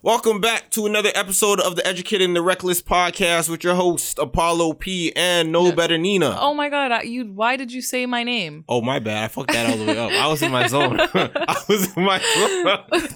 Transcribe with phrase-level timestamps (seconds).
[0.00, 4.18] Welcome back to another episode of the Educated and the Reckless podcast with your host
[4.20, 6.36] Apollo P and No Better Nina.
[6.38, 8.64] Oh my god, I- you why did you say my name?
[8.68, 10.12] Oh my bad, I fucked that all the way up.
[10.12, 11.00] I was in my zone.
[11.14, 12.78] I was in my zone.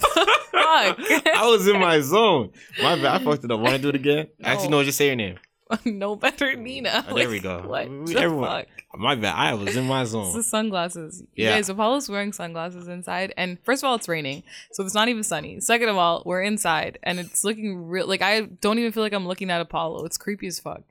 [0.52, 0.98] Fuck.
[1.26, 2.50] I was in my zone.
[2.82, 3.60] My bad, I fucked it up.
[3.60, 4.28] Want to do it again?
[4.42, 5.36] Actually, no, just say your name.
[5.84, 7.04] no better Nina.
[7.08, 7.62] Oh, there we go.
[7.66, 8.66] What We- the everyone- fuck?
[8.94, 10.34] My bad, I was in my zone.
[10.36, 11.22] the sunglasses.
[11.34, 11.54] You Yeah.
[11.54, 15.22] guys, Apollo's wearing sunglasses inside, and first of all, it's raining, so it's not even
[15.22, 15.60] sunny.
[15.60, 18.06] Second of all, we're inside, and it's looking real.
[18.06, 20.04] Like I don't even feel like I'm looking at Apollo.
[20.04, 20.82] It's creepy as fuck.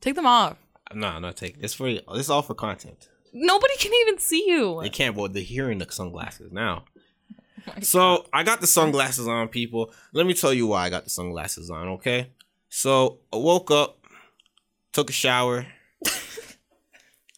[0.00, 0.56] Take them off.
[0.92, 1.60] No, no, take.
[1.60, 3.08] This for this is all for content.
[3.32, 4.80] Nobody can even see you.
[4.82, 6.84] They can't, but they're hearing the sunglasses now.
[7.68, 9.92] Oh So I got the sunglasses on, people.
[10.14, 12.30] Let me tell you why I got the sunglasses on, okay?
[12.70, 13.97] So I woke up,
[14.98, 15.64] took a shower.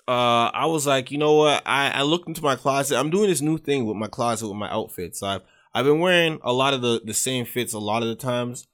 [0.08, 1.62] uh, I was like, you know what?
[1.66, 2.98] I, I looked into my closet.
[2.98, 5.22] I'm doing this new thing with my closet with my outfits.
[5.22, 5.42] I've
[5.74, 8.66] I've been wearing a lot of the, the same fits a lot of the times,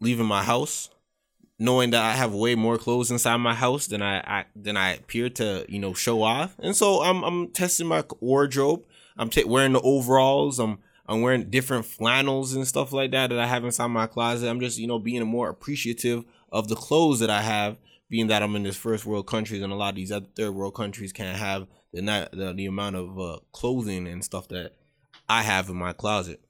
[0.00, 0.90] leaving my house,
[1.58, 4.92] knowing that I have way more clothes inside my house than I, I than I
[4.92, 6.54] appear to, you know, show off.
[6.60, 8.84] And so I'm I'm testing my wardrobe.
[9.16, 10.60] I'm ta wearing the overalls.
[10.60, 14.48] I'm I'm wearing different flannels and stuff like that that I have inside my closet.
[14.48, 17.76] I'm just, you know, being more appreciative of the clothes that I have,
[18.10, 20.50] being that I'm in this first world countries and a lot of these other third
[20.50, 24.72] world countries can't have the not the, the amount of uh, clothing and stuff that
[25.28, 26.40] I have in my closet.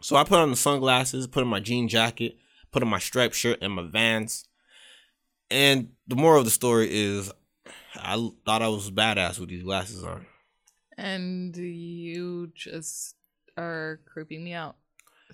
[0.00, 2.36] So I put on the sunglasses, put on my jean jacket,
[2.70, 4.46] put on my striped shirt and my Vans.
[5.50, 7.32] And the moral of the story is
[7.96, 10.26] I thought I was badass with these glasses on.
[10.98, 13.16] And you just
[13.56, 14.76] are creeping me out.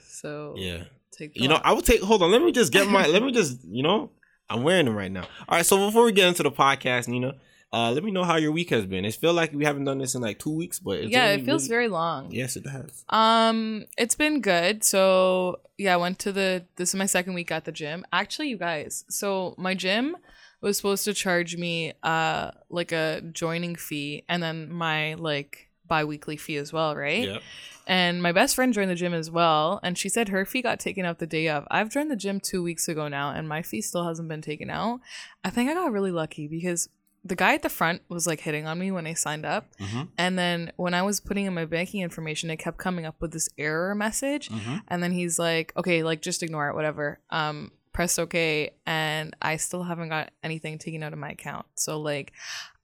[0.01, 0.85] So Yeah.
[1.13, 1.61] take You know.
[1.63, 2.03] I will take.
[2.03, 2.31] Hold on.
[2.31, 3.07] Let me just get my.
[3.07, 3.65] let me just.
[3.65, 4.11] You know,
[4.51, 5.23] I'm wearing them right now.
[5.49, 5.67] All right.
[5.67, 7.35] So before we get into the podcast, Nina,
[7.73, 9.05] uh, let me know how your week has been.
[9.05, 11.45] It feels like we haven't done this in like two weeks, but it's yeah, it
[11.45, 12.31] feels really- very long.
[12.31, 13.05] Yes, it has.
[13.11, 14.85] Um, it's been good.
[14.85, 16.65] So yeah, I went to the.
[16.77, 18.05] This is my second week at the gym.
[18.13, 19.05] Actually, you guys.
[19.11, 20.17] So my gym
[20.61, 26.37] was supposed to charge me uh like a joining fee and then my like bi-weekly
[26.37, 27.25] fee as well, right?
[27.29, 27.43] Yep.
[27.87, 30.79] And my best friend joined the gym as well, and she said her fee got
[30.79, 31.67] taken out the day of.
[31.71, 34.69] I've joined the gym two weeks ago now, and my fee still hasn't been taken
[34.69, 35.01] out.
[35.43, 36.91] I think I got really lucky because
[37.25, 40.09] the guy at the front was like hitting on me when I signed up, Mhm.
[40.19, 43.33] and then when I was putting in my banking information, it kept coming up with
[43.33, 44.83] this error message, Mhm.
[44.89, 49.57] and then he's like, "Okay, like just ignore it, whatever." Um, press OK, and I
[49.57, 51.67] still haven't got anything taken out of my account.
[51.75, 52.33] So like,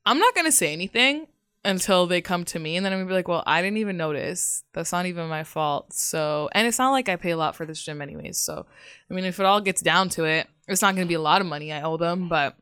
[0.07, 1.27] I'm not gonna say anything
[1.65, 3.97] until they come to me and then I'm gonna be like, well, I didn't even
[3.97, 4.65] notice.
[4.73, 5.93] That's not even my fault.
[5.93, 8.39] So and it's not like I pay a lot for this gym anyways.
[8.39, 8.67] So
[9.11, 11.41] I mean if it all gets down to it, it's not gonna be a lot
[11.41, 12.57] of money I owe them, but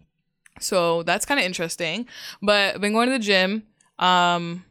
[0.60, 2.06] so that's kind of interesting.
[2.40, 3.64] But I've been going to the gym,
[3.98, 4.64] um,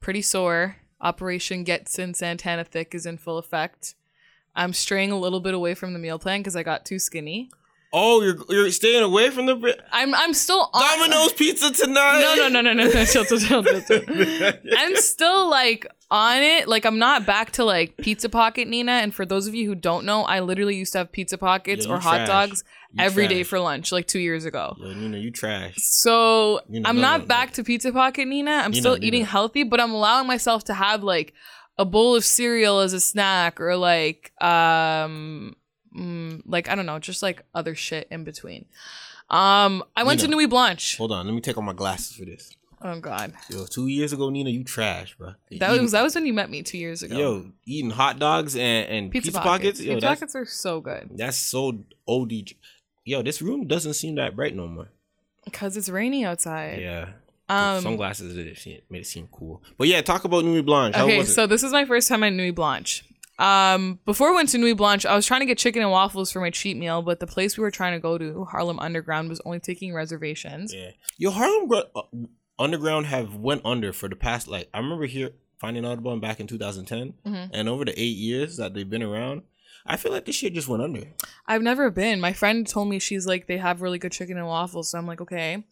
[0.00, 0.76] pretty sore.
[1.00, 3.96] Operation Gets in Santana Thick is in full effect.
[4.54, 7.50] I'm straying a little bit away from the meal plan because I got too skinny.
[7.94, 12.20] Oh, you're you're staying away from the bri- I'm I'm still on Domino's pizza tonight.
[12.20, 13.04] No, no, no, no, no, no.
[13.04, 14.52] Chill, chill, chill, chill, chill.
[14.78, 16.68] I'm still like on it.
[16.68, 18.92] Like I'm not back to like pizza pocket Nina.
[18.92, 21.84] And for those of you who don't know, I literally used to have pizza pockets
[21.86, 22.28] you or hot trash.
[22.28, 23.48] dogs You every day trash.
[23.48, 24.74] for lunch, like two years ago.
[24.78, 25.74] Yo, Nina, you trash.
[25.76, 28.52] So Nina, I'm no, not no, back to pizza pocket Nina.
[28.52, 29.06] I'm Nina, still Nina.
[29.06, 31.34] eating healthy, but I'm allowing myself to have like
[31.78, 35.56] a bowl of cereal as a snack or like um
[35.96, 38.66] mm, like I don't know, just like other shit in between.
[39.30, 40.36] Um, I went to Nina.
[40.42, 40.96] Nuit Blanche.
[40.98, 42.54] Hold on, let me take off my glasses for this.
[42.84, 45.34] Oh God, Yo, two years ago, Nina, you trash, bro.
[45.60, 47.16] that was that was when you met me two years ago.
[47.16, 49.78] Yo, eating hot dogs and, and pizza, pizza, pockets.
[49.78, 49.80] pockets.
[49.80, 52.32] Yo, pizza pockets are so good that's so OD.
[53.04, 54.88] Yo, this room doesn't seem that bright no more.
[55.44, 56.80] because it's rainy outside.
[56.80, 57.10] Yeah.
[57.48, 57.82] Um.
[57.82, 59.62] sunglasses made it, seem, made it seem cool.
[59.78, 60.94] But yeah, talk about Nuit Blanche.
[60.96, 61.34] How Okay, was it?
[61.34, 63.04] so this is my first time at Nuit Blanche.
[63.38, 66.30] Um, before I went to Nuit Blanche, I was trying to get chicken and waffles
[66.30, 69.28] for my cheat meal, but the place we were trying to go to, Harlem Underground,
[69.28, 70.72] was only taking reservations.
[70.74, 70.90] Yeah.
[71.18, 72.02] Yo, Harlem Gr- uh,
[72.58, 76.20] Underground have went under for the past like I remember here finding out about them
[76.20, 77.50] back in 2010, Mhm.
[77.52, 79.42] and over the eight years that they've been around,
[79.86, 81.04] I feel like this shit just went under.
[81.46, 82.20] I've never been.
[82.20, 85.06] My friend told me she's like they have really good chicken and waffles, so I'm
[85.06, 85.64] like okay,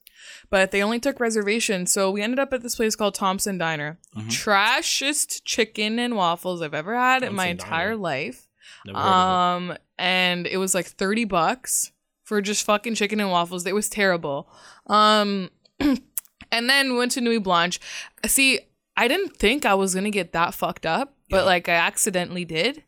[0.50, 3.98] but they only took reservations, so we ended up at this place called Thompson Diner.
[4.16, 4.28] Mhm.
[4.30, 7.96] Trashest chicken and waffles I've ever had in my entire Diner.
[7.96, 8.48] life.
[8.86, 11.92] Never Um, and it was like 30 bucks
[12.24, 13.66] for just fucking chicken and waffles.
[13.66, 14.48] It was terrible.
[14.86, 15.50] Um,
[15.80, 17.80] and then we went to Nuit Blanche.
[18.26, 18.60] See,
[18.96, 21.42] I didn't think I was gonna get that fucked up, but Yeah.
[21.44, 22.84] like I accidentally did.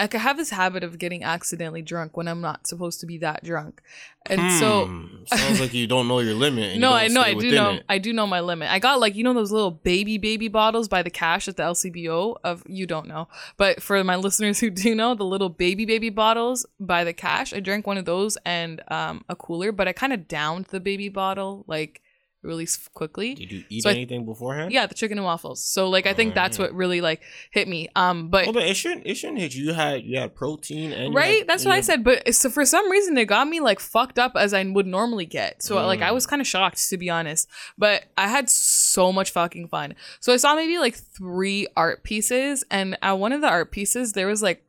[0.00, 3.18] Like I have this habit of getting accidentally drunk when I'm not supposed to be
[3.18, 3.82] that drunk,
[4.26, 6.64] and so Hmm, sounds like you don't know your limit.
[6.64, 7.84] And you no, I know, I do know, it.
[7.88, 8.70] I do know my limit.
[8.70, 11.62] I got like you know those little baby baby bottles by the cash at the
[11.62, 15.84] LCBO of you don't know, but for my listeners who do know, the little baby
[15.84, 19.86] baby bottles by the cash, I drank one of those and um a cooler, but
[19.86, 22.02] I kind of downed the baby bottle like
[22.42, 23.34] really s- quickly.
[23.34, 24.72] Did you eat So I- anything beforehand?
[24.72, 25.64] Yeah, the chicken and waffles.
[25.64, 27.88] So like I think that's what really like hit me.
[27.96, 29.06] Um, but Hold on, it shouldn't.
[29.06, 29.66] It shouldn't hit you.
[29.66, 32.64] You had you had protein and right had- that's what i said but so for
[32.64, 36.00] some reason it got me like fucked up as i would normally get so like
[36.00, 36.14] i Mm.
[36.14, 37.46] was kind of shocked to be honest
[37.76, 42.64] but i had so much fucking fun so i saw maybe like three art pieces
[42.70, 44.64] and at one of the art pieces there was like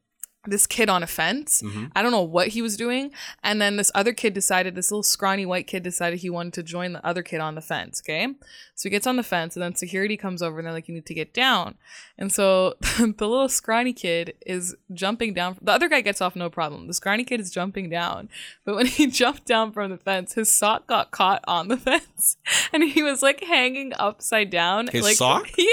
[0.45, 1.91] this kid on a fence Mhm.
[1.95, 3.11] i don't know what he was doing
[3.43, 6.63] and then this other kid decided this little scrawny white kid decided he wanted to
[6.63, 8.27] join the other kid on the fence okay
[8.73, 10.95] so he gets on the fence and then security comes over and they're like you
[10.95, 11.75] need to get down
[12.17, 15.57] and so the little scrawny kid is jumping down.
[15.61, 16.87] The other guy gets off no problem.
[16.87, 18.29] The scrawny kid is jumping down.
[18.65, 22.37] But when he jumped down from the fence, his sock got caught on the fence.
[22.71, 24.87] And he was like hanging upside down.
[24.87, 25.49] His like, sock?
[25.57, 25.65] Yeah.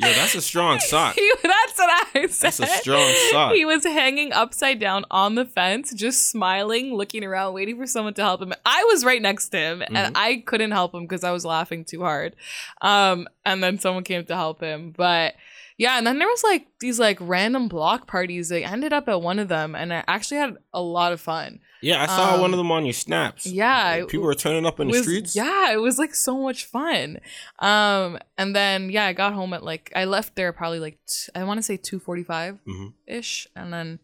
[0.00, 1.14] Yo, that's a strong sock.
[1.14, 2.52] He, that's what I said.
[2.52, 3.52] That's a strong sock.
[3.54, 8.14] He was hanging upside down on the fence, just smiling, looking around, waiting for someone
[8.14, 8.52] to help him.
[8.64, 9.96] I was right next to him, Mm-hmm.
[9.96, 12.36] and I couldn't help him because I was laughing too hard.
[12.82, 15.34] Um, and then someone came to help him, but
[15.78, 15.96] yeah.
[15.98, 18.48] And then there was like these like random block parties.
[18.48, 21.60] They ended up at one of them, and I actually had a lot of fun.
[21.82, 23.46] Yeah, I saw Um, one of them on your snaps.
[23.46, 25.34] yeah, Like, people were turning up in It the streets.
[25.34, 27.18] Yeah, it was like so much fun.
[27.58, 31.32] Um, and then yeah, I got home at like I left there probably like t-
[31.34, 32.92] I want to say two forty five Mhm.
[33.06, 33.98] ish, and then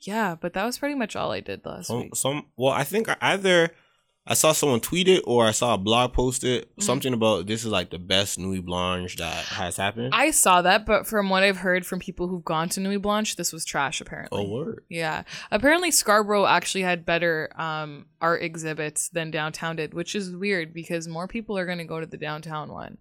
[0.00, 2.16] yeah, but that was pretty much all I did last Some, week.
[2.16, 2.46] some.
[2.56, 3.70] Well, I think either
[4.26, 6.70] I saw someone tweet it or I saw a blog post it.
[6.70, 6.82] Mm-hmm.
[6.82, 10.14] Something about this is like the best Nuit Blanche that has happened.
[10.14, 13.36] I saw that, but from what I've heard from people who've gone to Nuit Blanche,
[13.36, 14.00] this was trash.
[14.00, 14.84] Apparently, oh word.
[14.88, 15.24] Yeah.
[15.50, 21.06] Apparently Scarborough actually had better um art exhibits than downtown did, which is weird because
[21.06, 22.96] more people are going to go to the downtown one.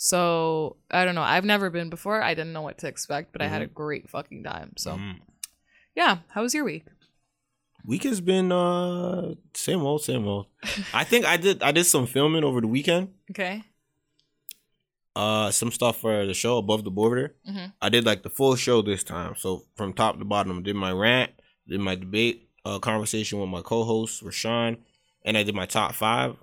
[0.00, 1.22] So, I don't know.
[1.22, 2.22] I've never been before.
[2.22, 4.74] I didn't know what to expect, but I had a great fucking time.
[4.76, 5.16] So, Mhm.
[5.96, 6.84] yeah, how was your week?
[7.84, 10.46] Week has been uh same old, same old.
[10.92, 13.14] I think I did I did some filming over the weekend.
[13.30, 13.62] Okay.
[15.16, 17.34] Uh, some stuff for the show above the border.
[17.48, 17.72] Mhm.
[17.82, 20.62] I did like the full show this time, so from top to bottom.
[20.62, 21.32] Did my rant,
[21.66, 24.76] did my debate uh, conversation with my co-host Rashawn,
[25.24, 26.36] and I did my top five.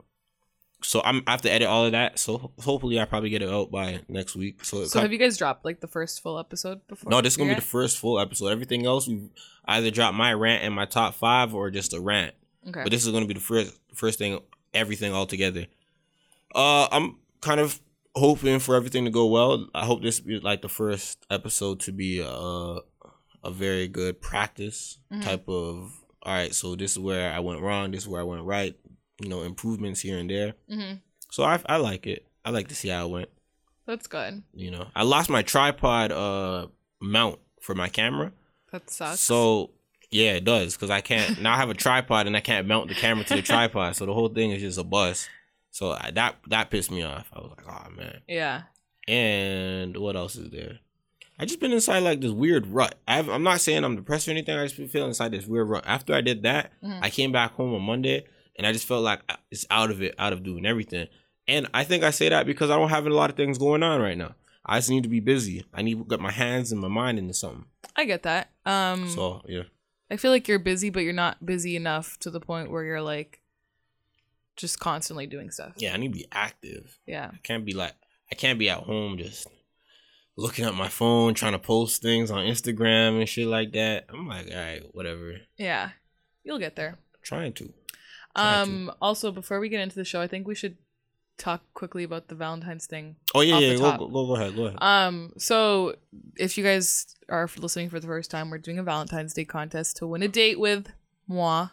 [0.88, 2.20] So I'm I have to edit all of that.
[2.20, 4.64] So hopefully I probably get it out by next week.
[4.64, 7.10] So, So, have you guys dropped like the first full episode before?
[7.10, 8.48] no, this is gonna be the first full episode.
[8.48, 9.30] Everything else we
[9.66, 12.34] either drop my rant and my top five or just a rant.
[12.68, 12.84] Okay.
[12.84, 14.40] But this is gonna be the first first thing,
[14.74, 15.66] everything all together.
[16.54, 17.80] Uh, I'm kind of
[18.16, 19.68] hoping for everything to go well.
[19.76, 22.30] I hope this be like the first episode to be a
[23.44, 25.24] a very good practice Mhm.
[25.24, 25.92] type of.
[26.24, 27.92] All right, so this is where I went wrong.
[27.92, 28.76] This is where I went right.
[29.22, 30.54] You know, improvements here and there.
[30.70, 30.94] hmm
[31.32, 32.26] So I I like it.
[32.44, 33.30] I like to see how it went.
[33.86, 34.44] That's good.
[34.54, 36.68] You know, I lost my tripod uh
[37.02, 38.32] mount for my camera.
[38.72, 39.20] That sucks.
[39.22, 39.72] So
[40.12, 42.90] yeah, it does because I can't now I have a tripod and I can't mount
[42.90, 43.96] the camera to the tripod.
[43.96, 45.30] So the whole thing is just a bust.
[45.72, 47.28] So I, that that pissed me off.
[47.34, 48.22] I was like, oh man.
[48.28, 48.64] yeah.
[49.08, 50.80] And what else is there?
[51.38, 52.96] I just been inside like this weird rut.
[53.08, 54.58] I've, I'm not saying I'm depressed or anything.
[54.58, 55.84] I just been feeling inside this weird rut.
[55.86, 57.00] After I did that, Mhm.
[57.04, 58.26] I came back home on Monday
[58.58, 59.22] and I just felt like
[59.52, 61.08] it's out of it, out of doing everything.
[61.48, 63.84] And I think I say that because I don't have a lot of things going
[63.84, 64.36] on right now.
[64.66, 65.66] I just need to be busy.
[65.74, 67.66] I need to get my hands and my mind into something.
[67.96, 68.50] I get that.
[68.66, 69.64] Um So yeah.
[70.10, 73.02] I feel like you're busy, but you're not busy enough to the point where you're
[73.02, 73.42] like
[74.56, 75.74] just constantly doing stuff.
[75.78, 76.98] Yeah, I need to be active.
[77.06, 77.30] Yeah.
[77.34, 77.94] I can't be like
[78.32, 79.48] I can't be at home just
[80.38, 84.06] looking at my phone trying to post things on Instagram and shit like that.
[84.10, 85.36] I'm like, all right, whatever.
[85.58, 85.92] Yeah.
[86.44, 86.98] You'll get there.
[87.24, 87.74] trying to.
[88.36, 90.78] Um also before we get into the show, I think we should
[91.38, 93.16] talk quickly about the Valentine's thing.
[93.34, 93.76] Oh yeah, yeah.
[93.76, 94.56] Go, go go go ahead.
[94.56, 94.78] Go ahead.
[94.82, 95.96] Um so
[96.38, 99.98] if you guys are listening for the first time, we're doing a Valentine's Day contest
[99.98, 100.88] to win a date with
[101.28, 101.70] moi.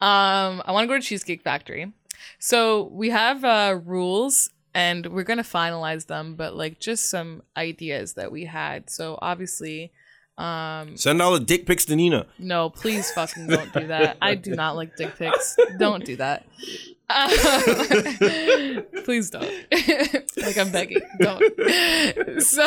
[0.00, 1.92] Um I want to go to Cheesecake Factory.
[2.38, 7.42] So we have uh rules and we're going to finalize them, but like just some
[7.56, 8.90] ideas that we had.
[8.90, 9.92] So obviously
[10.36, 12.26] um Send all the dick pics to Nina.
[12.38, 14.16] no, please fucking don't do that.
[14.20, 15.56] I do not like dick pics.
[15.78, 16.44] Don't do that.
[19.04, 19.44] Please don't.
[20.38, 21.02] like I'm begging.
[21.20, 21.42] Don't.
[22.40, 22.66] So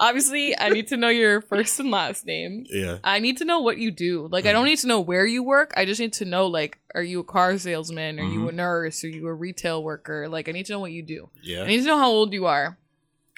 [0.00, 2.64] obviously I need to know your first and last name.
[2.68, 2.98] Yeah.
[3.04, 4.28] I need to know what you do.
[4.30, 5.72] Like I don't need to know where you work.
[5.76, 8.18] I just need to know like are you a car salesman?
[8.18, 9.04] Are you a nurse?
[9.04, 10.28] Are you a retail worker?
[10.28, 11.28] Like I need to know what you do.
[11.42, 11.62] Yeah.
[11.62, 12.78] I need to know how old you are.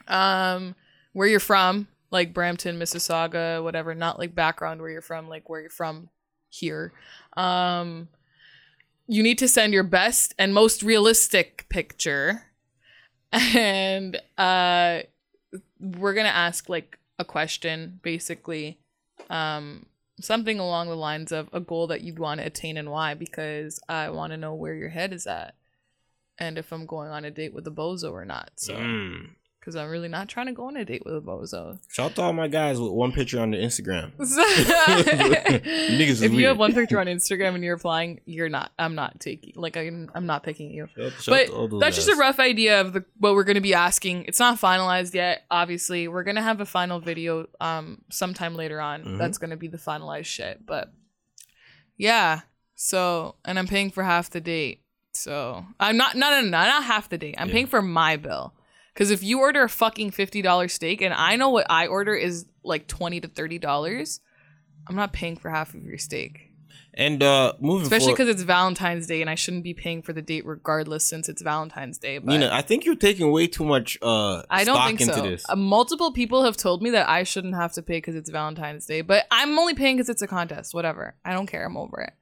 [0.08, 0.74] Um
[1.12, 1.88] where you're from.
[2.16, 6.08] Like Brampton, Mississauga, whatever, not like background where you're from, like where you're from
[6.48, 6.92] here.
[7.36, 8.08] Um,
[9.06, 12.42] you need to send your best and most realistic picture.
[13.32, 15.00] And uh,
[15.78, 18.78] we're going to ask like a question, basically.
[19.28, 19.86] Um,
[20.20, 23.78] something along the lines of a goal that you'd want to attain and why, because
[23.88, 25.54] I want to know where your head is at
[26.38, 28.52] and if I'm going on a date with a bozo or not.
[28.56, 29.30] So, Mm.
[29.66, 31.80] Because I'm really not trying to go on a date with a bozo.
[31.88, 34.12] Shout out to all my guys with one picture on the Instagram.
[35.16, 38.70] Niggas if you have one picture on Instagram and you're applying, you're not.
[38.78, 39.54] I'm not taking.
[39.56, 40.08] Like I'm.
[40.14, 40.88] I'm not picking you.
[40.96, 43.74] Shout- shout But to that's just a rough idea of the what we're gonna be
[43.74, 44.24] asking.
[44.26, 45.44] It's not finalized yet.
[45.50, 49.02] Obviously, we're gonna have a final video um sometime later on.
[49.04, 49.18] Mhm.
[49.18, 50.64] That's gonna be the finalized shit.
[50.64, 50.92] But
[51.96, 52.40] yeah.
[52.74, 54.82] So and I'm paying for half the date.
[55.12, 56.14] So I'm not.
[56.14, 57.34] No, no, no, not half the date.
[57.38, 57.54] I'm Yeah.
[57.54, 58.52] paying for my bill.
[58.96, 62.14] Because if you order a fucking fifty dollar steak and I know what I order
[62.14, 64.20] is like twenty to thirty dollars,
[64.88, 66.52] I'm not paying for half of your steak.
[66.94, 70.22] And uh moving Especially because it's Valentine's Day and I shouldn't be paying for the
[70.22, 72.16] date regardless since it's Valentine's Day.
[72.16, 75.36] But Nina, I think you're taking way too much uh I don't think so.
[75.46, 78.86] Uh, multiple people have told me that I shouldn't have to pay because it's Valentine's
[78.86, 80.72] Day, but I'm only paying because it's a contest.
[80.72, 81.16] Whatever.
[81.22, 81.66] I don't care.
[81.66, 82.14] I'm over it.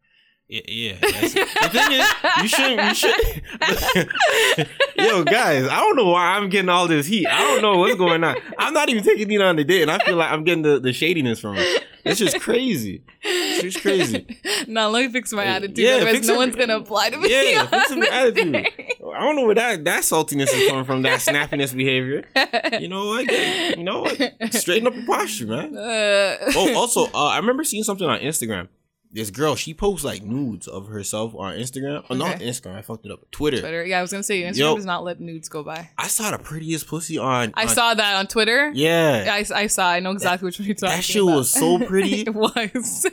[0.47, 0.97] Yeah, yeah.
[1.01, 2.07] the thing is,
[2.43, 2.89] you shouldn't.
[2.89, 4.69] You should.
[4.99, 7.27] Yo, guys, I don't know why I'm getting all this heat.
[7.27, 8.37] I don't know what's going on.
[8.59, 10.79] I'm not even taking Nina on the date, and I feel like I'm getting the,
[10.79, 11.85] the shadiness from it.
[12.05, 13.03] It's just crazy.
[13.23, 14.27] It's just crazy.
[14.69, 15.79] now let me fix my attitude.
[15.79, 16.37] yeah, otherwise, no it.
[16.37, 17.31] one's gonna apply to me.
[17.31, 18.53] Yeah, fix the attitude.
[18.53, 18.89] day.
[19.17, 21.01] I don't know where that that saltiness is coming from.
[21.03, 22.25] That snappiness behavior.
[22.81, 23.31] You know what?
[23.79, 24.53] You know what?
[24.53, 25.77] Straighten up your posture, man.
[25.77, 28.69] Uh, Oh, also, uh, I remember seeing something on Instagram.
[29.15, 32.05] This girl, she posts like nudes of herself on Instagram.
[32.11, 32.75] Oh, not Instagram.
[32.77, 33.21] I fucked it up.
[33.31, 33.61] Twitter.
[33.61, 33.85] Twitter.
[33.85, 34.75] Yeah, I was gonna say Instagram Yo.
[34.75, 35.89] does not let nudes go by.
[35.97, 37.53] I saw the prettiest pussy on.
[37.57, 38.73] I on- saw that on Twitter.
[38.75, 39.27] Yeah.
[39.31, 39.87] I, I saw.
[39.87, 41.37] I know exactly which one you're talking that shit about.
[41.37, 42.23] was so pretty.
[42.27, 43.07] it was.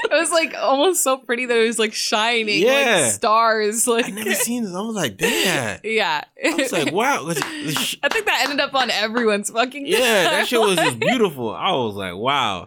[0.00, 3.00] It was like almost so pretty that it was like shining, Yeah.
[3.02, 3.86] like stars.
[3.86, 4.74] Like I never seen this.
[4.74, 5.80] I was like, damn.
[5.84, 6.22] yeah.
[6.44, 7.24] I was like, wow.
[7.24, 9.86] Was it- sh- I think that ended up on everyone's fucking.
[9.86, 9.98] yeah,
[10.30, 11.54] that shit was just beautiful.
[11.54, 12.66] I was like, wow,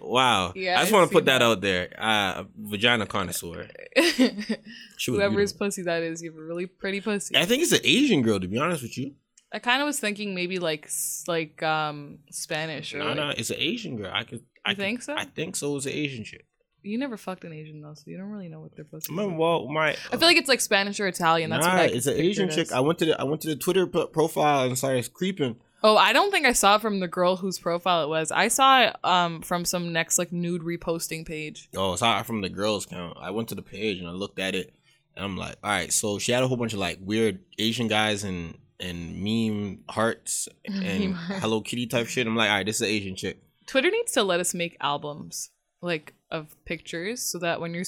[0.00, 0.52] wow.
[0.54, 1.44] Yeah, I just want to put that, that.
[1.44, 1.94] out there.
[1.98, 3.68] Uh, vagina connoisseur.
[5.06, 7.36] Whoever's pussy that is, you have a really pretty pussy.
[7.36, 9.14] I think it's an Asian girl, to be honest with you.
[9.52, 10.88] I kind of was thinking maybe like
[11.26, 14.10] like um Spanish or No, like, no, it's an Asian girl.
[14.14, 14.44] I could.
[14.64, 15.14] I could- think so?
[15.16, 15.76] I think so.
[15.76, 16.46] It's an Asian chick.
[16.82, 19.12] you never fucked an Asian though, so you don't really know what their pussy.
[19.12, 19.90] Remember, well, my.
[20.12, 21.50] I feel like it's like Spanish or Italian.
[21.50, 22.66] That's nah, what I it's an Asian chick.
[22.68, 22.72] as.
[22.72, 25.56] I went to the I went to the Twitter p- profile and started creeping.
[25.82, 28.30] Oh, I don't think I saw it from the girl whose profile it was.
[28.30, 31.68] I saw it um from some next like nude reposting page.
[31.76, 33.16] Oh, it's not from the girls count.
[33.20, 34.74] I went to the page and I looked at it,
[35.16, 35.92] and I'm like, all right.
[35.92, 40.48] So she had a whole bunch of like weird Asian guys and and meme hearts
[40.64, 41.14] and Meme.
[41.14, 42.26] Hello Kitty type shit.
[42.26, 43.42] I'm like, all right, this is an Asian chick.
[43.66, 45.50] Twitter needs to let us make albums
[45.82, 47.84] like of pictures so that when you're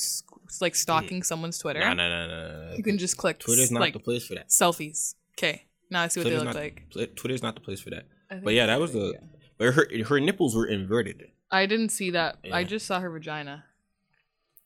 [0.61, 2.75] like stalking someone's Twitter, Nah, nah, nah, nah, nah.
[2.75, 4.49] you can just click Twitter's not like the place for that.
[4.49, 5.15] selfies.
[5.39, 7.15] Okay, now I see what Twitter's they look like.
[7.17, 8.07] Twitter's not the place for that.
[8.43, 9.13] But yeah, that was the.
[9.15, 9.21] yeah.
[9.59, 11.25] But her her nipples were inverted.
[11.51, 12.39] I didn't see that.
[12.51, 13.65] I just saw her vagina.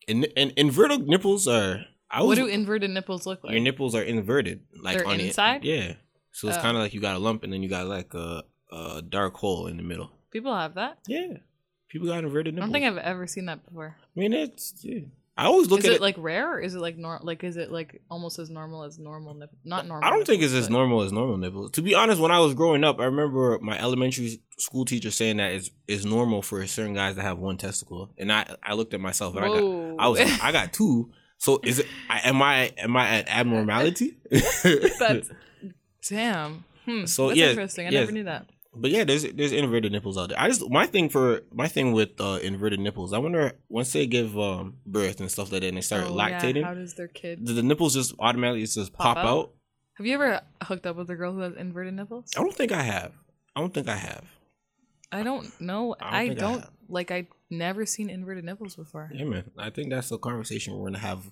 [0.09, 1.85] And and inverted nipples are.
[2.09, 3.51] I was, What do inverted nipples look like?
[3.53, 5.65] your nipples are inverted, like They're on inside?
[5.65, 5.69] It.
[5.69, 5.93] Yeah.
[6.31, 6.61] So it's Oh.
[6.61, 9.35] kind of like you got a lump and then you got like a a dark
[9.35, 10.13] hole in the middle.
[10.31, 10.99] People have that.
[11.09, 11.39] Yeah.
[11.89, 12.71] People got inverted nipples.
[12.71, 13.97] I don't think I've ever seen that before.
[14.01, 14.75] I mean, it's.
[14.85, 15.01] Yeah.
[15.39, 16.01] I always look is at it, it.
[16.01, 17.27] like rare or is it like normal?
[17.27, 20.09] like is it like almost as normal as normal nip- not normal?
[20.09, 21.73] I don't think it's nipples, as normal as normal nipples.
[21.73, 25.37] To be honest, when I was growing up, I remember my elementary school teacher saying
[25.37, 28.95] that it's, it's normal for certain guys to have one testicle, and I I looked
[28.95, 31.11] at myself and I got I was I got two.
[31.39, 31.87] So is it?
[32.09, 34.17] I, am I am I at abnormality?
[34.31, 35.31] That's
[36.09, 36.65] damn.
[36.87, 37.05] Hmm.
[37.05, 37.87] So, That's yeah, interesting.
[37.89, 38.01] I yes.
[38.01, 38.47] never knew that.
[38.77, 40.41] But yeah, there's there's inverted nipples out there.
[40.41, 43.13] I just my thing for my thing with uh, inverted nipples.
[43.13, 46.17] I wonder once they give um, birth and stuff like that, and they start Oh,
[46.17, 49.27] yeah, lactating, How does their kid do the nipples just automatically just Pop pop, out?
[49.27, 49.53] out?
[49.95, 52.31] Have you ever hooked up with a girl who has inverted nipples?
[52.37, 53.13] I don't think I have.
[53.55, 54.25] I don't think I have.
[55.11, 55.95] I don't know.
[56.01, 56.71] I don't I I don't have.
[56.89, 57.11] like.
[57.11, 59.11] I never seen inverted nipples before.
[59.15, 59.45] Yeah, man.
[59.57, 61.31] I think that's a conversation we're gonna have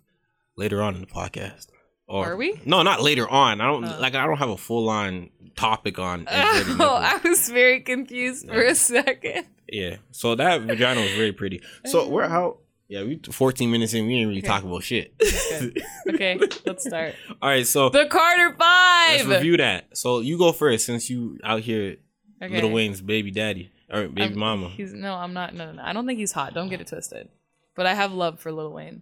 [0.57, 1.67] later on in the podcast.
[2.07, 2.61] Or Are we?
[2.67, 3.61] No, not later on.
[3.61, 3.99] I don't Oh.
[3.99, 4.15] like.
[4.15, 6.27] I don't have a full on topic on.
[6.31, 6.97] Oh.
[7.03, 9.47] I was very confused for a second.
[9.69, 9.97] yeah.
[10.11, 11.63] So that vagina was very pretty.
[11.87, 12.59] So we're out.
[12.89, 14.07] Yeah, we 14 minutes in.
[14.07, 14.47] We didn't really Okay.
[14.49, 15.15] talk about shit.
[16.15, 17.15] Okay, let's start.
[17.41, 17.67] All right.
[17.67, 19.27] So The Carter Five.
[19.27, 19.97] let's review that.
[19.97, 21.97] So you go first since you out here,
[22.43, 22.55] Okay.
[22.55, 24.69] Little Wayne's baby daddy or baby I'm- mama.
[24.69, 25.55] He's no, I'm not.
[25.55, 25.83] No, no, no.
[25.83, 26.53] I don't think he's hot.
[26.53, 27.31] Don't get it twisted.
[27.75, 29.01] But I have love for Little Wayne.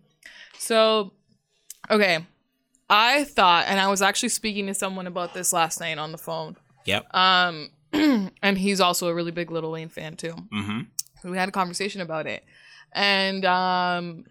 [0.58, 1.12] So,
[1.90, 2.24] okay,
[2.94, 6.18] I thought, and I was actually speaking to someone about this last night on the
[6.18, 6.56] phone.
[6.84, 7.06] Yep.
[7.14, 7.70] Um,
[8.42, 10.34] and he's also a really big Little Wayne fan too.
[10.52, 11.30] Mm-hmm.
[11.30, 12.44] We had a conversation about it,
[12.92, 14.24] and um,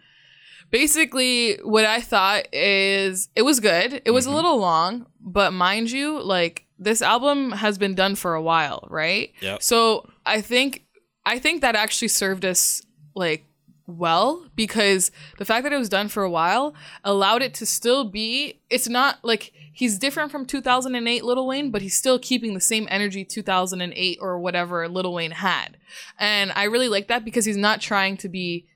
[0.69, 4.01] basically, what I thought is it was good.
[4.05, 4.31] It was Mhm.
[4.31, 8.87] a little long, but mind you, like this album has been done for a while,
[8.89, 9.31] right?
[9.41, 9.61] Yep.
[9.63, 10.83] So I think
[11.25, 12.81] I think that actually served us
[13.15, 13.45] like
[13.87, 16.73] well because the fact that it was done for a while
[17.03, 21.81] allowed it to still be it's not like he's different from 2008 Little Wayne but
[21.81, 25.77] he's still keeping the same energy 2008 or whatever Little Wayne had.
[26.19, 28.67] And I really like that because he's not trying to be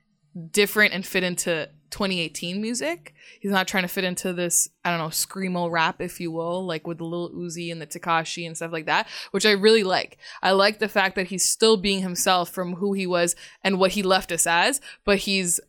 [0.50, 3.14] different and fit into 2018 music.
[3.40, 6.64] He's not trying to fit into this, I don't know, screamo rap, if you will,
[6.64, 9.82] like with the little Uzi and the Tekashi and stuff like that, which I really
[9.82, 10.18] like.
[10.42, 13.92] I like the fact that he's still being himself from who he was and what
[13.92, 15.60] he left us as, but he's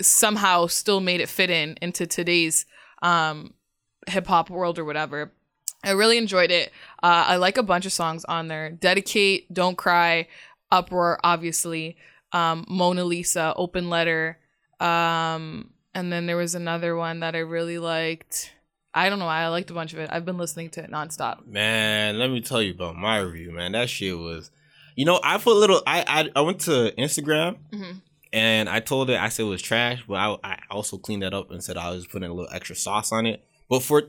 [0.00, 2.66] somehow still made it fit in into today's
[3.02, 3.54] um,
[4.06, 5.32] hip hop world or whatever.
[5.84, 6.72] I really enjoyed it.
[7.02, 8.70] Uh, I like a bunch of songs on there.
[8.70, 10.28] Dedicate, Don't Cry,
[10.72, 11.96] Uproar, obviously,
[12.32, 14.38] um, Mona Lisa, Open Letter,
[14.80, 18.52] um, and then there was another one that I really liked.
[18.92, 20.08] I don't know why I liked a bunch of it.
[20.12, 21.46] I've been listening to it nonstop.
[21.46, 23.72] Man, let me tell you about my review, man.
[23.72, 24.50] That shit was,
[24.96, 25.82] you know, I put a little.
[25.86, 28.02] I I, I went to Instagram Mhm.
[28.32, 31.34] and I told it I said it was trash, but I I also cleaned that
[31.34, 33.44] up and said I was putting a little extra sauce on it.
[33.68, 34.04] But for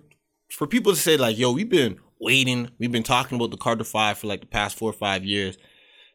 [0.52, 3.84] for people to say like, yo, we've been waiting, we've been talking about the Carter
[3.84, 5.58] Five for like the past four or five years,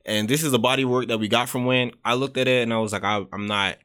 [0.06, 1.90] and this is the body work that we got from Wayne.
[2.04, 3.78] I looked at it and I was like, I, I'm not,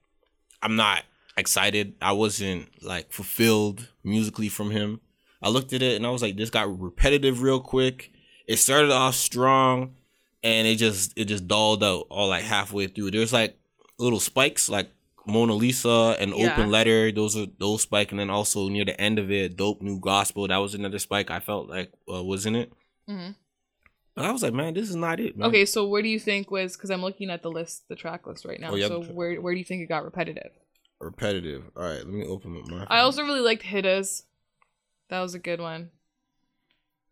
[0.65, 1.03] I'm not
[1.37, 1.93] excited.
[2.01, 4.99] I wasn't like fulfilled musically from him.
[5.41, 8.11] I looked at it and I was like, this got repetitive real quick.
[8.47, 9.95] It started off strong
[10.43, 13.11] and it just it just dulled out all like halfway through.
[13.11, 13.57] There's like
[13.99, 14.89] little spikes like
[15.27, 16.51] Mona Lisa and Yeah.
[16.53, 17.11] Open Letter.
[17.11, 20.47] Those are those spike, and then also near the end of it, Dope New Gospel.
[20.47, 21.31] That was another spike.
[21.31, 22.71] I felt like uh, was in it.
[23.09, 23.35] Mhm.
[24.15, 25.37] But I was like, man, this is not it.
[25.37, 25.49] Man.
[25.49, 26.77] Okay, so where do you think was?
[26.77, 28.71] Because I'm looking at the list, the track list right now.
[28.71, 30.51] Oh, yeah, so tra- where where do you think it got repetitive?
[30.99, 31.63] repetitive.
[31.75, 32.85] All right, let me open up my.
[32.89, 34.23] I also really liked Hittas.
[35.09, 35.91] That was a good one.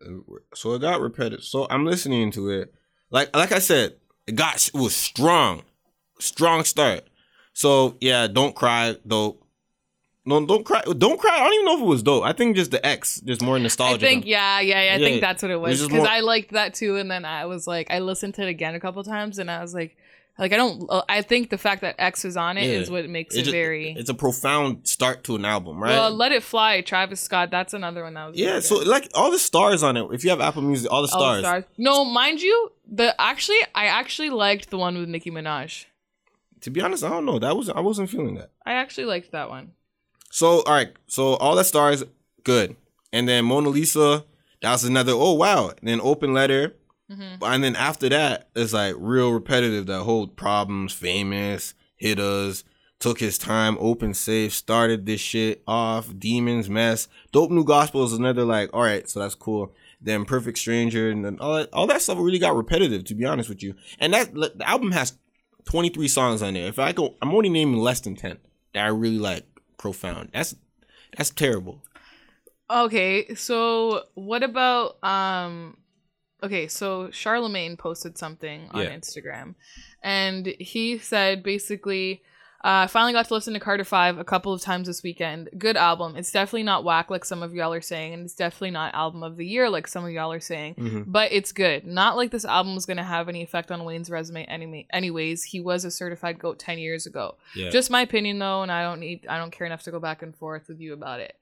[0.04, 0.20] Uh,
[0.56, 1.44] so it got repetitive.
[1.44, 2.74] So I'm listening to it.
[3.12, 3.96] Like like I said,
[4.26, 5.64] it got it was strong,
[6.20, 7.08] strong start.
[7.54, 9.42] So yeah, don't cry, dope.
[10.26, 11.36] No, don't cry, don't cry.
[11.36, 12.24] I don't even know if it was dope.
[12.24, 13.96] I think just the X, just more nostalgia.
[13.96, 14.94] I think yeah, yeah, yeah.
[14.94, 17.26] I Yeah, think that's what it was because more- I liked that too, and then
[17.26, 19.98] I was like, I listened to it again a couple times, and I was like,
[20.40, 20.86] like I don't.
[20.90, 22.94] uh, I think the fact that X is on it is Yeah.
[22.94, 23.92] what makes It it, just- very.
[23.92, 25.90] It's a profound start to an album, right?
[25.92, 27.52] Well, Let It Fly, Travis Scott.
[27.52, 28.38] That's another one that was.
[28.40, 28.62] yeah.
[28.62, 28.88] So good.
[28.88, 30.08] like all the stars on it.
[30.14, 31.42] If you have Apple Music, all the All stars.
[31.42, 31.64] the stars.
[31.78, 35.84] No, mind you, the actually, I actually liked the one with Nicki Minaj.
[36.62, 37.40] To be honest, I don't know.
[37.40, 38.52] That was I wasn't feeling that.
[38.66, 39.74] I actually liked that one.
[40.34, 42.04] So all right, so all the stars,
[42.43, 42.76] good.
[43.12, 44.26] And then Mona Lisa,
[44.63, 45.12] that was another.
[45.13, 45.69] Oh wow.
[45.69, 46.74] And then Open Letter,
[47.12, 47.38] Mhm.
[47.43, 49.86] and then after that, it's like real repetitive.
[49.86, 52.63] That whole problems, famous, Hittas,
[53.00, 58.13] took his time, open safe, started this shit off, demons, mess, dope new gospel is
[58.13, 58.72] another like.
[58.74, 59.72] All right, so that's cool.
[60.02, 63.04] Then perfect stranger, and then all that, all that stuff really got repetitive.
[63.04, 65.13] To be honest with you, and that the album has
[65.63, 66.67] twenty three songs on there.
[66.67, 68.39] If I go, I'm only naming less than ten
[68.74, 69.46] that I really like
[69.84, 70.30] profound.
[70.34, 70.56] That's
[71.17, 71.76] that's terrible.
[72.69, 75.78] Okay, so what about um
[76.41, 78.89] okay, so Charlemagne posted something on Yeah.
[79.00, 79.56] Instagram
[80.02, 82.24] and he said basically
[82.63, 85.49] uh, I finally got to listen to Carter 5 a couple of times this weekend.
[85.58, 86.15] Good album.
[86.15, 89.21] It's definitely not whack like some of y'all are saying, and it's definitely not album
[89.21, 90.76] of the year like some of y'all are saying.
[90.76, 91.04] Mhm.
[91.08, 91.86] But it's good.
[91.86, 94.88] Not like this album is going to have any effect on Wayne's resume anyway.
[94.93, 97.36] Anyways, he was a certified goat 10 years ago.
[97.56, 97.69] Yeah.
[97.69, 100.21] Just my opinion though, and I don't need I don't care enough to go back
[100.21, 101.36] and forth with you about it.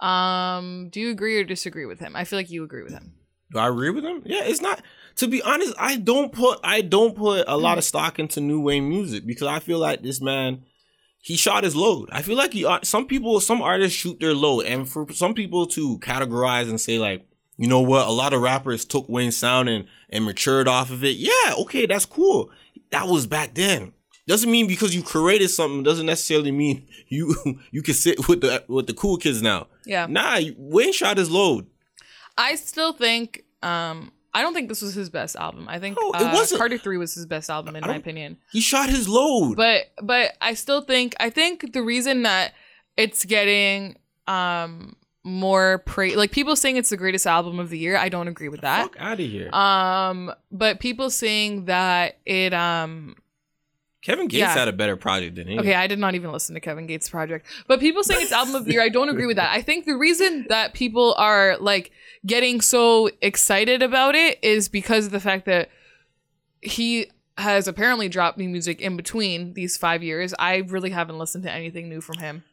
[0.00, 2.16] Um, do you agree or disagree with him?
[2.16, 3.12] I feel like you agree with him.
[3.52, 4.22] Do I agree with him?
[4.26, 4.82] Yeah, it's not.
[5.16, 8.60] To be honest, I don't put I don't put a lot of stock into new
[8.60, 10.64] Wayne music because I feel like this man,
[11.20, 12.08] he shot his load.
[12.10, 15.34] I feel like he uh, some people some artists shoot their load, and for some
[15.34, 19.36] people to categorize and say like, you know what, a lot of rappers took Wayne's
[19.36, 21.16] sound and and matured off of it.
[21.16, 22.50] Yeah, okay, that's cool.
[22.90, 23.92] That was back then.
[24.26, 27.34] Doesn't mean because you created something doesn't necessarily mean you
[27.70, 29.68] you can sit with the with the cool kids now.
[29.84, 30.06] Yeah.
[30.06, 31.66] Nah, Wayne shot his load.
[32.36, 35.66] I still think um I don't think this was his best album.
[35.68, 36.58] I think No, it uh, wasn't.
[36.58, 38.38] Carter 3 was his best album in my opinion.
[38.50, 39.56] He shot his load.
[39.56, 42.52] But but I still think I think the reason that
[42.96, 47.96] it's getting um more praise like people saying it's the greatest album of the year,
[47.96, 48.82] I don't agree with that.
[48.82, 49.50] Fuck out of here.
[49.52, 53.16] Um, but people saying that it um
[54.04, 54.52] Kevin Gates Yeah.
[54.54, 55.58] had a better project than him.
[55.60, 57.46] Okay, I did not even listen to Kevin Gates' project.
[57.66, 59.50] But people saying it's album of the year, I don't agree with that.
[59.50, 61.90] I think the reason that people are like
[62.26, 65.70] getting so excited about it is because of the fact that
[66.60, 67.06] he
[67.38, 70.34] has apparently dropped new music in between these five years.
[70.38, 72.44] I really haven't listened to anything new from him.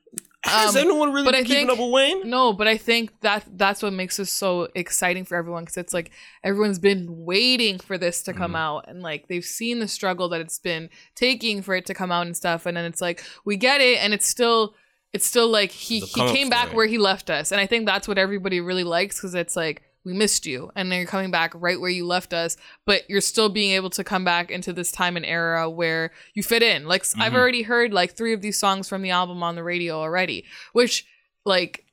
[0.45, 2.29] Has Um, anyone really but been I keeping think- up with Wayne?
[2.29, 5.93] No, but I think that that's what makes this so exciting for everyone because it's
[5.93, 6.11] like
[6.43, 8.41] everyone's been waiting for this to Mm-hmm.
[8.41, 11.93] come out and like they've seen the struggle that it's been taking for it to
[11.93, 14.73] come out and stuff and then it's like we get it and it's still
[15.13, 18.07] it's still like he he came back where he left us and I think that's
[18.07, 21.51] what everybody really likes because it's like we missed you and then you're coming back
[21.55, 24.91] right where you left us but you're still being able to come back into this
[24.91, 27.35] time and era where you fit in like I've Mhm.
[27.35, 31.05] already heard like three of these songs from the album on the radio already which
[31.45, 31.85] like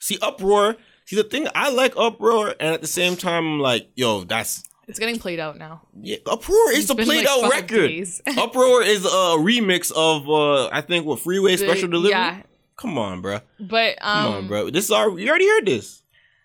[0.00, 0.76] See, Uproar.
[1.04, 4.64] See, the thing I like Uproar, and at the same time, I'm like, yo, that's
[4.88, 5.82] It's getting played out now.
[6.00, 7.90] yeah, Uproar is It's a played like, out record.
[8.38, 12.10] Uproar is a remix of uh I think what Freeway Special Delivery.
[12.10, 12.42] Yeah,
[12.76, 13.40] Come on, bro.
[13.60, 14.70] but um, Come on, bro.
[14.70, 15.16] This is our.
[15.16, 16.01] You already heard this.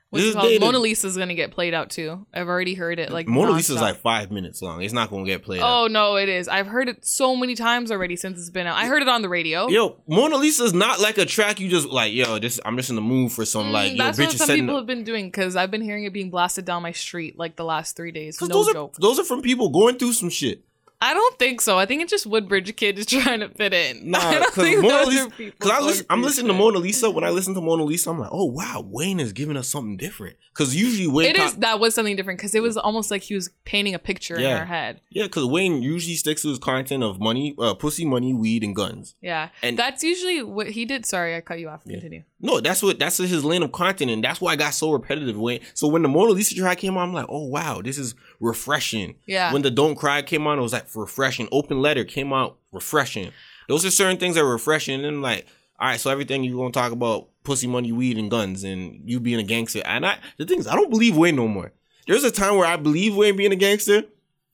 [0.10, 0.60] What's This called?
[0.62, 2.26] Mona Lisa's gonna get played out too.
[2.34, 3.12] I've already heard it.
[3.12, 3.82] Like Mona Lisa's nonstop.
[3.82, 4.82] like five minutes long.
[4.82, 5.62] It's not gonna get played.
[5.62, 5.84] out.
[5.84, 6.48] Oh no, it is.
[6.48, 8.78] I've heard it so many times already since it's been out.
[8.78, 9.68] I heard it on the radio.
[9.68, 12.14] Yo, Mona Lisa's not like a track you just like.
[12.14, 14.48] Yo, this I'm just in the mood for some Mm, like yo that's what some
[14.48, 14.82] people up.
[14.82, 17.66] have been doing because I've been hearing it being blasted down my street like the
[17.66, 18.40] last three days.
[18.40, 18.96] No those joke.
[18.98, 20.64] are those are from people going through some shit.
[21.00, 21.78] I don't think so.
[21.78, 24.10] I think it's just Woodbridge kid is trying to fit in.
[24.12, 25.30] Nah, because Mona Lisa.
[25.38, 26.54] Because I listen, I'm listening to.
[26.54, 27.12] Mona Lisa.
[27.12, 29.96] When I listen to Mona Lisa, I'm like, oh wow, Wayne is giving us something
[29.98, 30.38] different.
[30.54, 33.36] Because usually Wayne, It is that was something different because it was almost like he
[33.36, 34.58] was painting a picture in Yeah.
[34.58, 35.02] our head.
[35.12, 38.76] yeah, because Wayne usually sticks to his content of money, uh, pussy, money, weed, and
[38.76, 39.14] guns.
[39.22, 41.06] Yeah, And- that's usually what he did.
[41.06, 41.82] Sorry, I cut you off.
[41.86, 42.00] Yeah.
[42.40, 45.38] No, that's what that's his lane of content, and that's why I got so repetitive.
[45.38, 45.62] Wayne.
[45.74, 49.16] So when the Mona Lisa track came on, I'm like, oh wow, this is refreshing.
[49.26, 49.52] Yeah.
[49.52, 51.48] When the Don't Cry came on, it was like refreshing.
[51.52, 53.32] Open Letter came out refreshing.
[53.68, 54.96] Those are certain things that are refreshing.
[54.96, 55.48] And then I'm like,
[55.80, 59.20] all right, so everything you gonna talk about pussy, money, weed, and guns, and you
[59.20, 59.82] being a gangster.
[59.86, 61.72] And I, the thing is, I don't believe Wayne no more.
[62.06, 64.04] There's a time where I believe Wayne being a gangster.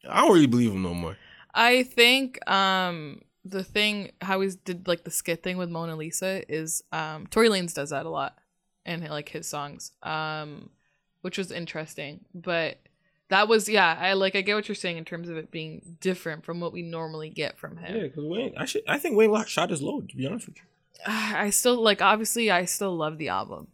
[0.10, 1.18] I don't really believe him no more.
[1.54, 6.44] I think um the thing how he did like the skit thing with Mona Lisa
[6.52, 8.38] is um Tory Lanez does that a lot
[8.86, 9.92] in like his songs.
[10.02, 10.70] Um
[11.22, 12.20] which was interesting.
[12.36, 12.78] But
[13.30, 15.98] that was yeah, I like I get what you're saying in terms of it being
[16.00, 17.96] different from what we normally get from him.
[17.96, 20.10] Yeah, because Wayne, I should, I think Wayne lo- shot his load.
[20.10, 20.64] To be honest with you,
[21.08, 23.68] I still like obviously I still love the album.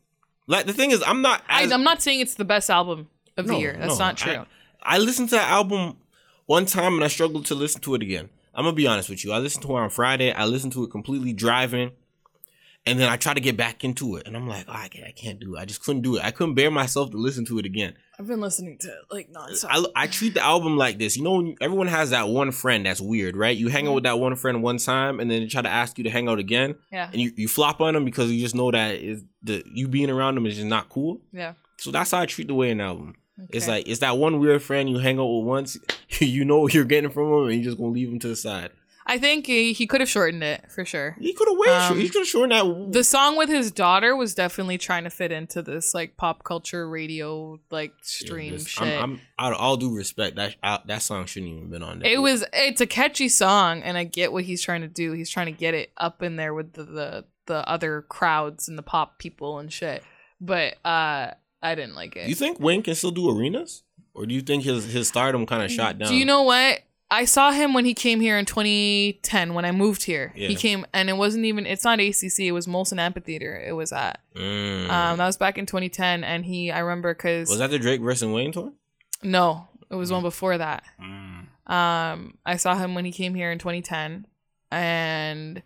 [0.48, 1.44] like the thing is, I'm not.
[1.50, 3.76] I, As, I'm not saying it's the best album of the year.
[3.78, 4.46] That's no, not true.
[4.82, 5.98] I listened to that album
[6.46, 8.30] one time and I struggled to listen to it again.
[8.60, 9.32] I'm gonna be honest with you.
[9.32, 10.34] I listened to it on Friday.
[10.34, 11.92] I listened to it completely driving,
[12.86, 15.06] and then I tried to get back into it, and I'm like, oh, I can't,
[15.08, 15.60] I can't do it.
[15.60, 16.24] I just couldn't do it.
[16.26, 17.94] I couldn't bear myself to listen to it again.
[18.20, 19.68] I've been listening to it like nonstop.
[19.70, 21.16] I, I treat the album like this.
[21.16, 23.56] You know, when you- everyone has that one friend that's weird, right?
[23.56, 25.98] You hang out with that one friend one time, and then they try to ask
[25.98, 27.10] you to hang out again, yeah.
[27.14, 30.10] and you, you flop on them because you just know that is the you being
[30.10, 31.22] around them is just not cool.
[31.32, 31.54] Yeah.
[31.78, 33.16] So that's how I treat the way Wayne album.
[33.50, 35.78] It's like it's that one weird friend you hang out with once,
[36.20, 38.36] you know what you're getting from him, and you're just gonna leave him to the
[38.36, 38.72] side.
[39.12, 41.18] I think he, he could have shortened it for sure.
[41.20, 41.74] He could have waited.
[41.94, 42.92] Um, he could have shortened that.
[42.92, 46.88] The song with his daughter was definitely trying to fit into this like pop culture
[46.88, 48.84] radio like stream This- shit.
[49.02, 50.36] I'm, I'm out of all due respect.
[50.36, 52.12] That I, that song shouldn't even been on there.
[52.12, 55.14] it was it's a catchy song and I get what he's trying to do.
[55.14, 58.78] He's trying to get it up in there with the the, the other crowds and
[58.78, 60.04] the pop people and shit.
[60.40, 62.28] But uh I didn't like it.
[62.30, 65.64] You think Wayne can still do arenas, or do you think his his stardom kind
[65.64, 66.10] of shot down?
[66.10, 66.82] Do you know what?
[67.12, 70.32] I saw him when he came here in 2010 when I moved here.
[70.36, 70.48] Yeah.
[70.48, 73.58] He came and it wasn't even it's not ACC, it was Molson Amphitheater.
[73.58, 74.20] It was at.
[74.36, 74.90] Mm.
[74.90, 78.02] Um that was back in 2010 and he I remember cuz was that the Drake
[78.02, 78.74] versus Wayne tour?
[79.24, 80.84] no, it was one before that.
[81.02, 81.48] Mm.
[81.70, 84.26] Um, I saw him when he came here in 2010,
[84.72, 85.62] and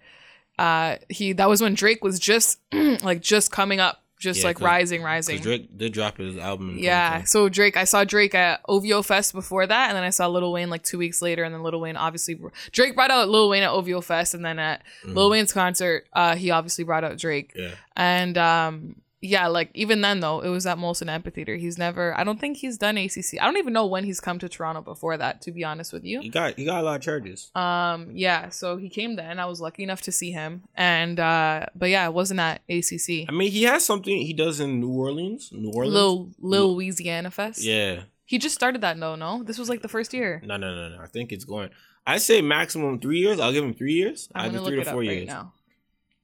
[0.60, 4.60] uh, he that was when Drake was just like just coming up, just Yeah, like
[4.62, 5.40] rising, rising.
[5.42, 6.78] Drake did drop his album.
[6.80, 7.26] Yeah, 2010.
[7.28, 10.52] so Drake, I saw Drake at OVO Fest before that, and then I saw Lil
[10.52, 12.40] Wayne like two weeks later, and then Lil Wayne obviously
[12.72, 15.32] Drake brought out Lil Wayne at OVO Fest, and then at Lil Mhm.
[15.32, 17.72] Wayne's concert, uh, he obviously brought out Drake, Yeah.
[17.96, 21.56] and um, yeah, like even then though, it was at Molson Amphitheater.
[21.56, 23.42] He's never, I don't think he's done ACC.
[23.42, 26.04] I don't even know when he's come to Toronto before that, to be honest with
[26.04, 26.20] you.
[26.20, 27.50] He got he got a lot of charges.
[27.56, 29.40] Um, yeah, so he came then.
[29.40, 33.28] I was lucky enough to see him, and uh, but yeah, it wasn't at ACC.
[33.28, 35.50] I mean, he has something he does in New Orleans.
[35.54, 35.94] New Orleans.
[35.94, 37.64] Lil Lil Weezyana Fest.
[37.64, 38.04] Yeah.
[38.26, 38.98] he just started that.
[38.98, 40.42] No, no, this was like the first year.
[40.44, 41.02] No, no, no, no.
[41.02, 41.70] I think it's going.
[42.06, 43.40] I say maximum three years.
[43.40, 44.28] I'll give him three years.
[44.36, 45.28] I'm I'll give three to four right years.
[45.28, 45.54] now.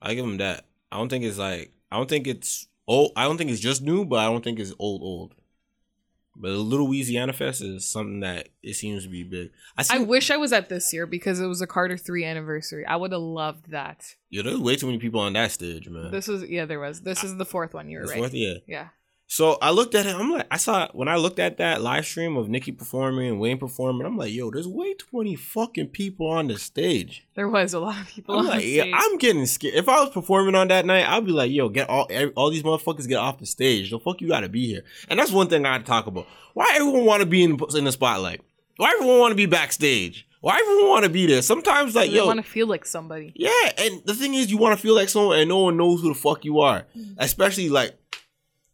[0.02, 0.66] I give him that.
[0.92, 1.72] I don't think it's like.
[1.92, 3.12] I don't think it's old.
[3.16, 5.36] I don't think it's just new, but I don't think it's old old.
[6.36, 9.52] But the Little Weezyana Fest is something that it seems to be big.
[9.78, 9.96] I see.
[9.96, 12.86] I wish I was at this year because it was a Carter three anniversary.
[12.86, 14.16] I would have loved that.
[14.30, 16.12] yeah, there's way too many people on that stage, man.
[16.12, 17.02] This was yeah, there was.
[17.02, 17.90] This is the fourth one.
[17.90, 18.20] You were right.
[18.22, 18.56] worth- yeah.
[18.68, 18.88] Yeah,
[19.32, 20.16] So I looked at it.
[20.16, 23.40] I'm like, I saw when I looked at that live stream of Nicki performing and
[23.40, 24.08] Wayne performing.
[24.08, 27.28] I'm like, yo, there's way too many fucking people on the stage.
[27.36, 28.34] there was a lot of people.
[28.34, 28.88] I'm on like, stage.
[28.88, 29.76] yeah, I'm getting scared.
[29.76, 32.50] If I was performing on that night, I'd be like, yo, get all every, all
[32.50, 33.92] these motherfuckers get off the stage.
[33.92, 34.84] The fuck you got to be here.
[35.10, 36.26] And that's one thing I had to talk about.
[36.56, 38.42] Why everyone want to be in in the spotlight?
[38.78, 40.26] Why everyone want to be backstage?
[40.42, 41.44] Why everyone want to be there?
[41.44, 43.34] Sometimes like, yo, want to feel like somebody.
[43.36, 46.02] yeah, and the thing is, you want to feel like someone, and no one knows
[46.02, 46.88] who the fuck you are.
[46.98, 47.16] Mm.
[47.20, 47.94] Especially like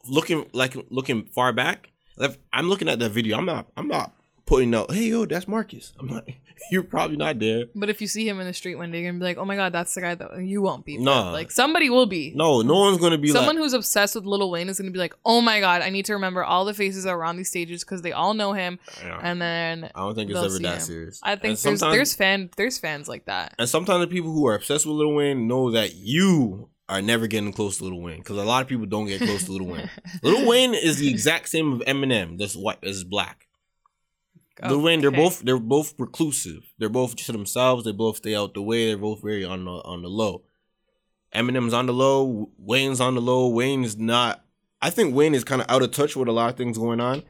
[0.08, 1.92] looking, like looking far back.
[2.18, 3.38] Like, I'm looking at that video.
[3.38, 3.68] I'm not.
[3.76, 4.14] I'm not
[4.46, 4.92] putting out.
[4.92, 5.94] Hey, yo, that's Marcus.
[6.00, 6.38] I'm like,
[6.72, 7.66] you're probably not there.
[7.76, 9.46] But if you see him in the street one day, you're gonna be like, "Oh
[9.46, 11.32] my god, that's the guy that you won't be." No.
[11.32, 12.32] like somebody will be.
[12.36, 13.64] No, no one's gonna be Someone like.
[13.64, 16.14] who's obsessed with Little Wayne is gonna be like, "Oh my god, I need to
[16.14, 19.20] remember all the faces on these stages because they all know him." Yeah.
[19.22, 20.80] And then I don't think it's ever that him.
[20.82, 21.20] serious.
[21.24, 23.56] I think And there's there's fan there's fans like that.
[23.60, 27.28] And sometimes the people who are obsessed with Little Wayne know that you are never
[27.28, 29.66] getting close to Lil Wayne because a lot of people don't get close to Lil
[29.66, 29.90] Wayne.
[30.24, 33.48] Lil Wayne is the exact same of Eminem, just white as black.
[34.64, 36.64] Oh, Lil Wayne, they're both they're both reclusive.
[36.78, 37.84] They're both to themselves.
[37.86, 38.88] They both stay out the way.
[38.88, 40.44] They're both very on the on the low.
[41.34, 42.50] Eminem's on the low.
[42.58, 43.50] Wayne's on the low.
[43.50, 44.44] Wayne is not.
[44.82, 47.02] I think Wayne is kind of out of touch with a lot of things going
[47.02, 47.24] on,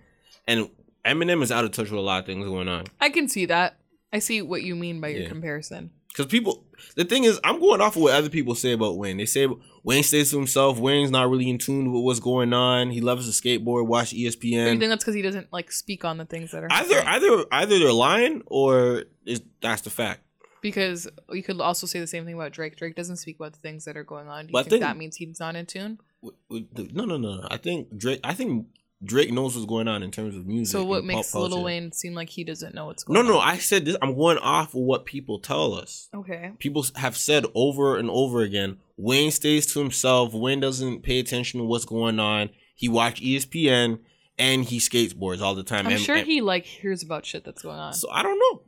[0.48, 0.70] and
[1.06, 2.86] Eminem is out of touch with a lot of things going on.
[3.00, 3.78] I can see that.
[4.12, 5.30] I see what you mean by your Yeah.
[5.30, 5.92] comparison.
[6.10, 6.65] Because people,
[6.96, 9.18] the thing is, I'm going off of what other people say about Wayne.
[9.18, 9.48] They say
[9.84, 10.80] Wayne stays to himself.
[10.80, 12.90] Wayne's not really in tune with what's going on.
[12.92, 14.66] He loves to skateboard, watch ESPN.
[14.66, 17.02] But you think that's because he doesn't like speak on the things that are Either,
[17.02, 17.30] happening?
[17.32, 20.22] either, either they're lying or is that's the fact.
[20.62, 22.76] because you could also say the same thing about Drake.
[22.76, 24.46] Drake doesn't speak about the things that are going on.
[24.46, 26.00] Do you But think, think- that means he's not in tune?
[26.24, 27.36] W- w- No, no, no.
[27.42, 27.48] no.
[27.52, 28.20] I think Drake.
[28.24, 28.66] I think
[29.06, 30.72] Drake knows what's going on in terms of music.
[30.72, 31.64] So what makes Lil.
[31.64, 33.34] Wayne seem like he doesn't know what's No, going no.
[33.34, 33.96] no, I said this.
[34.02, 36.10] I'm going off of what people tell us.
[36.14, 36.52] Okay.
[36.60, 40.34] people have said over and over again Wayne stays to himself.
[40.34, 42.50] Wayne doesn't pay attention to what's going on.
[42.76, 44.00] He watch ESPN
[44.38, 45.86] and he skateboards all the time.
[45.86, 47.94] I'm and, sure and- he like hears about shit that's going on.
[47.94, 48.62] So I don't know.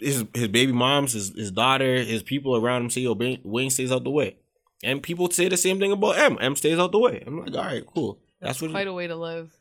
[0.00, 3.92] His his baby moms, his his daughter, his people around him say, "Yo, Wayne stays
[3.92, 4.36] out the way,"
[4.82, 6.38] and people say the same thing about Em.
[6.40, 7.22] Em stays out the way.
[7.26, 8.18] I'm like, all right, cool.
[8.42, 8.70] That's what.
[8.70, 9.52] quite a way to live.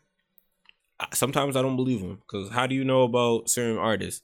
[1.13, 4.23] sometimes I don't believe him because how do you know about certain artists?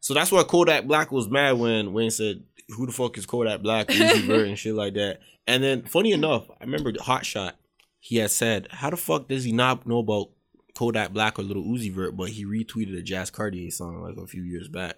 [0.00, 2.42] So that's why Kodak Black was mad when Wayne said,
[2.76, 5.20] "Who the fuck is Kodak Black?" Uzi Vert and shit like that.
[5.46, 7.56] And then, funny enough, I remember Hot Shot.
[8.00, 10.30] He had said, "How the fuck does he not know about
[10.74, 14.26] Kodak Black or Little Uzi Vert?" But he retweeted a Jazz Cartier song like a
[14.26, 14.96] few years back.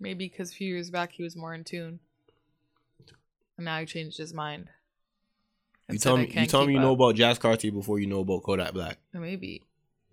[0.00, 2.00] Maybe because a few years back he was more in tune,
[3.56, 4.70] and now he changed his mind.
[5.92, 8.42] You tell me, you tell me you know about Jazz Cartier before you know about
[8.42, 8.98] Kodak Black.
[9.12, 9.62] Maybe.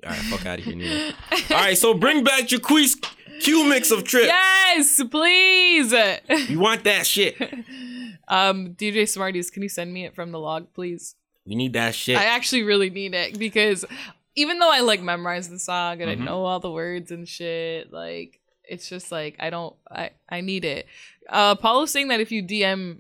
[0.04, 1.14] All right, fuck out of here, Nina.
[1.52, 2.96] All right, so bring back Jacquees
[3.42, 4.26] Q mix of Trip.
[4.26, 5.92] Yes, please.
[6.50, 7.36] You want that shit?
[8.28, 11.16] um, DJ Smarties, can you send me it from the log, please?
[11.46, 12.18] We need that shit.
[12.18, 13.86] I actually really need it because
[14.36, 16.22] even though I like memorize the song and Mhm.
[16.22, 20.42] I know all the words and shit, like it's just like I don't I I
[20.42, 20.88] need it.
[21.30, 23.00] Uh Paulo's saying that if you DM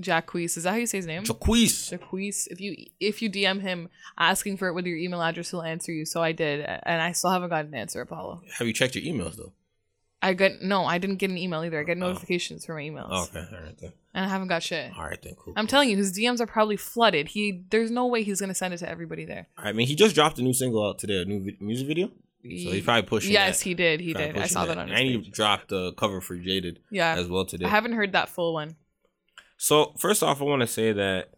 [0.00, 1.24] Jacquees, is that how you say his name?
[1.24, 1.92] Jaquees.
[1.92, 5.62] Jacquees, if you if you DM him asking for it with your email address, he'll
[5.62, 6.04] answer you.
[6.04, 8.42] So I did, and I still haven't gotten an answer, Apollo.
[8.58, 9.52] Have you checked your emails though?
[10.20, 11.78] I got no, I didn't get an email either.
[11.78, 12.00] I get oh.
[12.00, 13.92] notifications for my emails, Oh, okay, all right then.
[14.14, 14.92] and I haven't got shit.
[14.96, 15.54] All right then, cool.
[15.56, 17.28] I'm telling you, his DMs are probably flooded.
[17.28, 19.48] He there's no way he's gonna send it to everybody there.
[19.56, 22.10] I mean, he just dropped a new single out today, a new vi- music video.
[22.42, 23.32] So he probably pushing.
[23.32, 23.64] Yes, that.
[23.64, 24.00] he did.
[24.00, 24.42] He Probably did.
[24.42, 27.44] I saw that on his And he dropped the cover for Jaded Yeah, as well
[27.44, 27.66] today.
[27.66, 28.76] I haven't heard that full one.
[29.58, 31.30] So first off, I want to say that.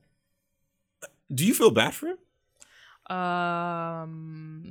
[1.35, 2.19] Do you feel bad for him?
[3.17, 4.63] Um,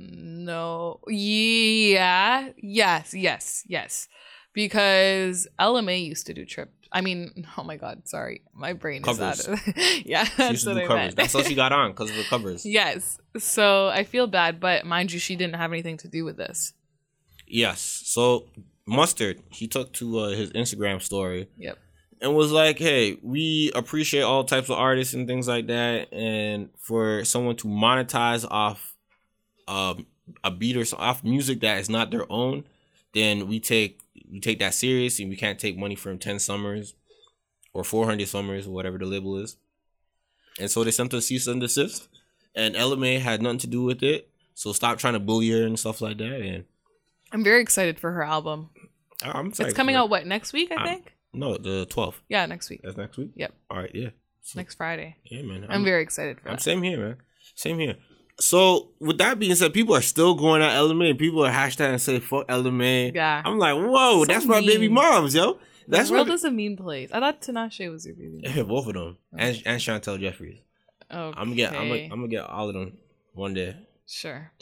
[0.44, 1.00] no.
[1.08, 2.50] Yeah.
[2.56, 3.14] Yes.
[3.14, 3.64] Yes.
[3.66, 4.08] Yes.
[4.52, 6.72] Because Ella Mai used to do trip.
[6.92, 9.40] I mean, oh my God, sorry, my brain Covers.
[9.40, 9.54] is out.
[9.68, 10.96] Of, yeah, She that's what I covers.
[10.96, 11.16] meant.
[11.16, 12.66] That's how she got on because of the covers.
[12.80, 13.20] yes.
[13.38, 16.72] So I feel bad, but mind you, she didn't have anything to do with this.
[17.46, 17.80] Yes.
[18.06, 18.46] So
[18.86, 21.78] mustard, he took to uh, his Instagram story Yep.
[22.22, 26.68] And was like, "Hey, we appreciate all types of artists and things like that, and
[26.78, 28.94] for someone to monetize off
[29.66, 30.06] um,
[30.44, 32.64] a beat or so, off music that is not their own,
[33.14, 36.94] then we take we take that serious, and we can't take money from Ten Summers
[37.72, 39.56] or Four Hundred Summers or whatever the label is."
[40.58, 42.08] And so they sent us cease and desist,
[42.54, 44.28] and Ella Mai had nothing to do with it.
[44.52, 46.42] So stop trying to bully her and stuff like that.
[46.42, 46.64] And
[47.32, 48.68] I'm very excited for her album.
[49.22, 50.70] I'm It's coming out what next week?
[50.70, 51.14] I I'm- think.
[51.32, 52.20] No, the twelfth.
[52.28, 52.80] Yeah, next week.
[52.82, 53.30] That's next week.
[53.36, 53.52] Yep.
[53.70, 53.90] All right.
[53.94, 54.10] Yeah.
[54.42, 55.16] So- Next Friday.
[55.24, 55.66] Yeah, man.
[55.68, 56.62] I'm very excited for I'm that.
[56.62, 57.16] same here, man.
[57.54, 57.96] Same here.
[58.40, 61.12] So with that being said, people are still going at Ella Mai.
[61.12, 63.12] People are hashtagging say fuck Ella Mai.
[63.14, 63.42] Yeah.
[63.44, 65.58] I'm like, whoa, So that's my baby moms, yo.
[65.86, 67.10] That's the my world is a mean place.
[67.12, 68.40] I thought Tinashe was your baby.
[68.42, 70.58] Yeah, both of them, and and Chantel Jeffries.
[71.10, 71.38] Okay.
[71.38, 72.96] I'm gonna get, I'm gonna, I'm gonna get all of them
[73.34, 73.76] one day.
[74.06, 74.52] sure.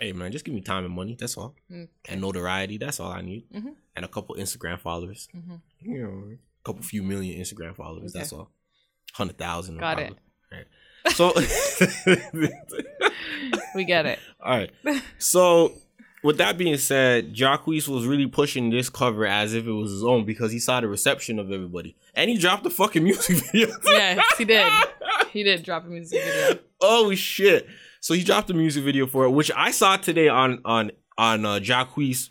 [0.00, 1.16] Hey man, just give me time and money.
[1.18, 1.88] That's all, Okay.
[2.10, 2.76] and notoriety.
[2.76, 3.76] That's all I need, Mhm.
[3.94, 5.26] and a couple Instagram followers.
[5.34, 5.60] Mhm.
[5.80, 8.12] You know, a couple few million Instagram followers.
[8.12, 8.50] That's all.
[9.12, 9.78] Hundred thousand.
[9.78, 10.14] Got it.
[10.52, 10.66] Right.
[11.14, 11.32] So,
[13.74, 14.18] We get it.
[14.40, 14.70] all right.
[15.18, 15.74] So,
[16.22, 20.02] with that being said, Jacquees was really pushing this cover as if it was his
[20.04, 23.68] own because he saw the reception of everybody, and he dropped the fucking music video.
[23.84, 24.72] Yes, he did.
[25.32, 26.58] He did drop a music video.
[26.80, 27.66] oh shit!
[28.00, 31.44] So he dropped a music video for it, which I saw today on on on
[31.44, 32.30] uh, Jacquees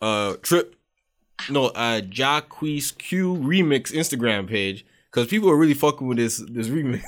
[0.00, 0.75] uh trip.
[1.50, 6.68] No, uh Jacquees Q remix Instagram page because people are really fucking with this this
[6.68, 7.02] remix.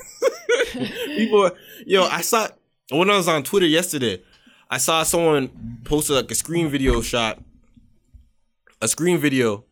[1.16, 1.52] people, are,
[1.86, 2.48] yo, I saw
[2.90, 4.22] when I was on Twitter yesterday.
[4.70, 7.42] I saw someone posted like a screen video shot,
[8.82, 9.64] a screen video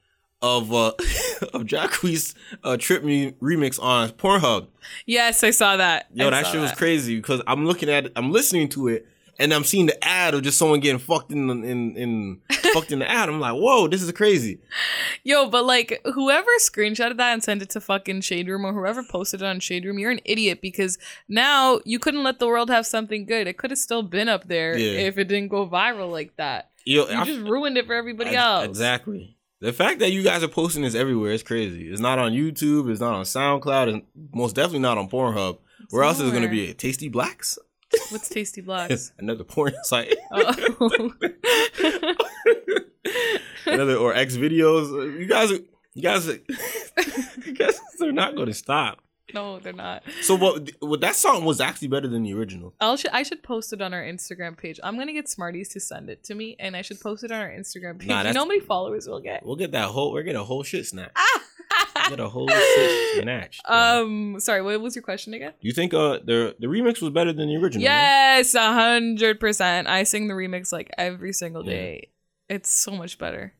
[0.42, 0.88] of uh
[1.54, 4.68] of Jacquees uh trip me remix on Pornhub.
[5.06, 6.06] Yes, I saw that.
[6.12, 9.06] Yo, I that shit was crazy because I'm looking at it, I'm listening to it,
[9.38, 12.40] and I'm seeing the ad of just someone getting fucked in in in
[12.72, 13.28] fucked in the ad.
[13.28, 14.58] I'm like, whoa, this is crazy.
[15.24, 19.02] Yo, but like whoever screenshotted that and sent it to fucking Shade Room or whoever
[19.02, 22.70] posted it on Shade Room, you're an idiot because now you couldn't let the world
[22.70, 23.46] have something good.
[23.46, 25.00] It could have still been up there Yeah.
[25.06, 26.70] if it didn't go viral like that.
[26.84, 28.66] Yo, You I- just ruined it for everybody I- else.
[28.66, 29.32] Exactly.
[29.60, 31.88] The fact that you guys are posting this everywhere is crazy.
[31.90, 32.90] It's not on YouTube.
[32.90, 33.88] It's not on SoundCloud.
[33.92, 34.02] And
[34.34, 35.58] most definitely not on Pornhub.
[35.90, 36.74] Where else is it going to be?
[36.74, 37.58] Tasty Blacks?
[38.10, 39.12] What's Tasty Blacks?
[39.18, 40.14] Another porn site.
[40.32, 41.12] oh.
[43.66, 45.18] Another or X videos.
[45.18, 45.50] You guys.
[45.94, 46.34] You guys are.
[47.46, 49.00] you guys are not going to stop.
[49.34, 50.02] No, they're not.
[50.22, 50.70] So what?
[50.80, 52.74] What that song was actually better than the original.
[52.80, 54.78] I'll sh- I should post it on our Instagram page.
[54.82, 57.40] I'm gonna get Smarties to send it to me, and I should post it on
[57.40, 58.08] our Instagram page.
[58.08, 59.44] Nah, you know how many followers we'll get?
[59.44, 60.12] We'll get that whole.
[60.12, 61.12] We'll get a whole shit snatch.
[62.08, 63.60] Get a whole shit snatch.
[63.64, 65.52] um, sorry, what was your question again?
[65.60, 67.82] you think uh the the remix was better than the original?
[67.82, 69.88] Yes, a hundred percent.
[69.88, 71.70] I sing the remix like every single Yeah.
[71.70, 72.08] day.
[72.48, 73.54] It's so much better.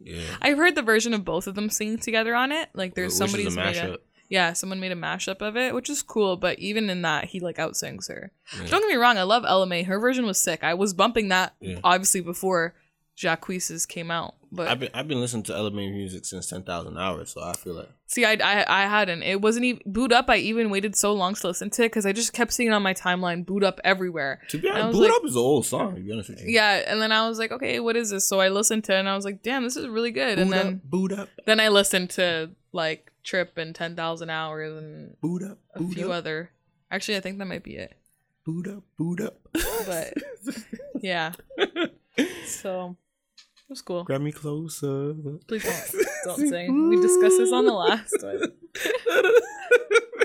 [0.00, 0.20] Yeah.
[0.40, 2.68] I've heard the version of both of them singing together on it.
[2.74, 3.98] Like there's Which is somebody's made a mashup.
[4.32, 6.36] Yeah, someone made a mashup of it, which is cool.
[6.38, 8.32] But even in that, he like outsings her.
[8.56, 8.66] Yeah.
[8.68, 9.82] Don't get me wrong, I love Ella Mai.
[9.82, 10.64] Her version was sick.
[10.64, 11.80] I was bumping that Yeah.
[11.84, 12.74] obviously before
[13.16, 14.34] Jacquees's came out.
[14.50, 17.42] But I've been I've been listening to Ella Mai music since ten thousand hours, so
[17.42, 19.22] I feel like see, I, I I hadn't.
[19.22, 20.28] It wasn't even boot up.
[20.28, 22.72] I even waited so long to listen to it because I just kept seeing it
[22.74, 24.40] on my timeline boot up everywhere.
[24.50, 25.94] to be honest, Boot like- Up is an old song.
[25.96, 28.26] To be honest with you, Yeah, and then I was like, okay, what is this?
[28.28, 30.36] So I listened to it and I was like, damn, this is really good.
[30.36, 34.30] Boot and then up, boot up, then I listened to like Trip and Ten Thousand
[34.30, 36.50] Hours and boot up, a boot few up, other.
[36.90, 37.94] Actually, I think that might be it.
[38.44, 39.38] boot up, boot up.
[39.86, 40.14] But
[41.00, 41.32] yeah,
[42.46, 42.96] so
[43.38, 44.04] it was cool.
[44.04, 45.14] Grab me closer.
[45.46, 46.04] Please don't
[46.38, 46.88] don't sing.
[46.88, 48.42] We discussed this on the last one.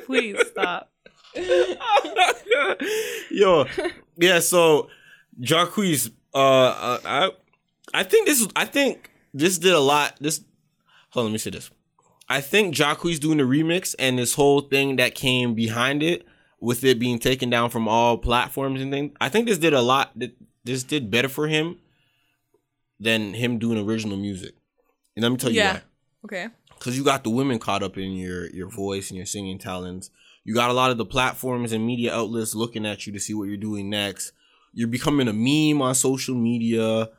[0.05, 0.91] Please stop.
[3.29, 3.65] Yo,
[4.17, 4.39] yeah.
[4.39, 4.89] So,
[5.39, 7.29] Jacquees, uh, uh, I,
[7.93, 8.47] I think this.
[8.55, 10.15] I think this did a lot.
[10.19, 10.41] This.
[11.11, 11.69] Hold on, let me say this.
[12.29, 16.25] I think Jacquees doing the remix and this whole thing that came behind it,
[16.59, 19.15] with it being taken down from all platforms and things.
[19.21, 20.11] I think this did a lot.
[20.63, 21.77] This did better for him
[22.99, 24.55] than him doing original music.
[25.15, 25.73] And let me tell you Yeah.
[25.73, 25.81] why
[26.25, 26.47] Okay.
[26.77, 30.09] because you got the women caught up in your your voice and your singing talents.
[30.43, 33.33] You got a lot of the platforms and media outlets looking at you to see
[33.33, 34.31] what you're doing next.
[34.73, 37.09] You're becoming a meme on social media,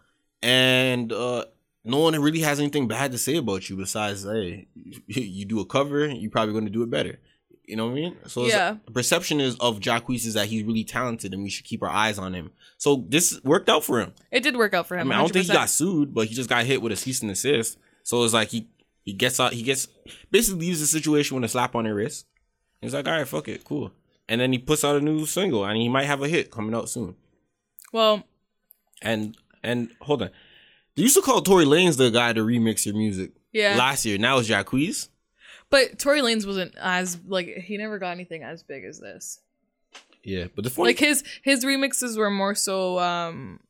[0.43, 1.45] and uh,
[1.89, 4.69] no one really has anything bad to say about you besides, hey,
[5.07, 7.19] you do a cover, you're probably going to do it better.
[7.65, 8.17] You know what I mean?
[8.27, 8.77] So Yeah.
[8.87, 11.91] the perception is of Jacquees is that he's really talented and we should keep our
[11.91, 12.51] eyes on him.
[12.79, 14.15] So this worked out for him.
[14.31, 15.09] It did work out for I him.
[15.09, 17.21] mean, I don't think he got sued, but he just got hit with a cease
[17.21, 17.77] and desist.
[18.05, 18.69] So it's like he
[19.03, 19.87] he gets out, he gets
[20.31, 22.27] basically leaves the situation with a slap on the wrist.
[22.81, 23.93] He's like, all right, fuck it, cool.
[24.31, 26.75] And then he puts out a new single, and he might have a hit coming
[26.75, 27.17] out soon.
[27.93, 28.25] Well,
[29.03, 30.31] And and hold on,
[30.99, 33.77] they used to call Tory Lanez the guy to remix your music yeah.
[33.77, 34.19] last year.
[34.19, 35.09] Now it's Jacquees.
[35.71, 39.39] But Tory Lanez wasn't as like he never got anything as big as this.
[40.25, 43.61] Yeah, but the funny, Like his his remixes were more so um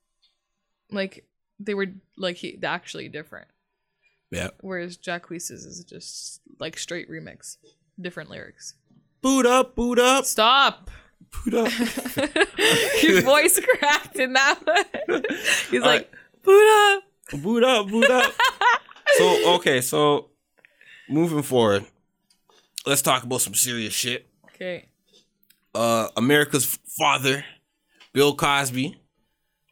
[0.91, 1.27] like
[1.61, 3.49] they were like he actually different.
[4.31, 7.59] yeah, Whereas Jacquees's is just like straight remix,
[8.01, 8.73] different lyrics.
[9.21, 10.91] boot up, boot up, Stop.
[11.45, 11.73] boot up.
[13.03, 14.61] Your voice cracked in that
[15.07, 15.22] one.
[15.70, 16.11] He's All like,
[16.43, 17.03] boot up.
[17.37, 18.33] Boot up, boot up.
[19.16, 20.31] so okay, so
[21.09, 21.85] moving forward,
[22.87, 24.26] let's talk about some serious shit.
[24.47, 24.87] Okay.
[25.74, 27.45] uh America's father,
[28.12, 28.97] Bill Cosby.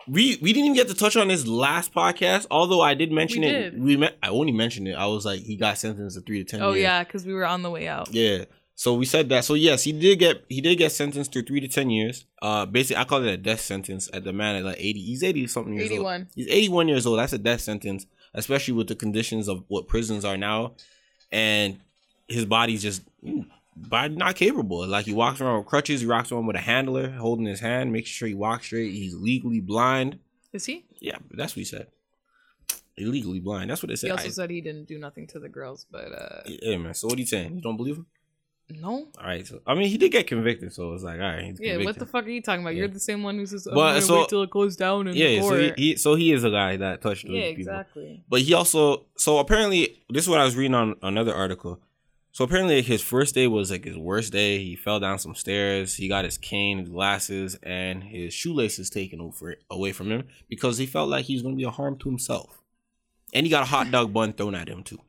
[0.09, 3.41] We we didn't even get to touch on this last podcast, although I did mention
[3.43, 3.71] We it.
[3.73, 3.83] did.
[3.83, 4.17] We met.
[4.23, 4.93] I only mentioned it.
[4.95, 6.63] I was like, he got sentenced to three to ten.
[6.63, 6.83] Oh years.
[6.83, 8.15] yeah, because we were on the way out.
[8.15, 8.45] Yeah.
[8.79, 9.45] So we said that.
[9.45, 12.27] So yes, he did get he did get sentenced to three to ten years.
[12.43, 15.01] Uh, basically, I call it a death sentence at the man at like eighty.
[15.01, 15.93] He's eighty something years old.
[15.93, 16.29] Eighty-one.
[16.35, 17.19] He's eighty one years old.
[17.19, 20.75] That's a death sentence, especially with the conditions of what prisons are now,
[21.33, 21.81] and
[22.29, 24.87] his body's just mm, body not capable.
[24.87, 26.03] Like he walks around with crutches.
[26.03, 28.93] He walks around with a handler holding his hand, making sure he walks straight.
[28.93, 30.19] He's legally blind.
[30.53, 30.85] Is he?
[31.01, 31.87] Yeah, that's what he said.
[32.99, 33.71] Illegally blind.
[33.71, 34.09] That's what they said.
[34.09, 36.93] He also I- said he didn't do nothing to the girls, but uh yeah, man.
[36.93, 37.55] So what are you saying?
[37.55, 38.07] You don't believe him?
[38.69, 39.07] No.
[39.19, 39.47] All right.
[39.47, 41.45] So I mean, he did get convicted, so it's like, all right.
[41.45, 42.75] He's Yeah, what the fuck are you talking about?
[42.75, 45.07] You're the same one who says, "I'm But, gonna so- wait till it goes down
[45.09, 45.41] in Yeah.
[45.41, 47.61] So court." he, he so he is a guy that touched yeah, people.
[47.61, 48.23] exactly.
[48.29, 51.81] But he also so apparently this is what I was reading on another article.
[52.33, 54.59] So apparently his first day was like his worst day.
[54.63, 55.95] He fell down some stairs.
[55.95, 60.77] He got his cane, his glasses, and his shoelaces taken over away from him because
[60.77, 62.63] he felt like he was gonna be a harm to himself.
[63.33, 65.01] And he got a hot dog bun thrown at him too.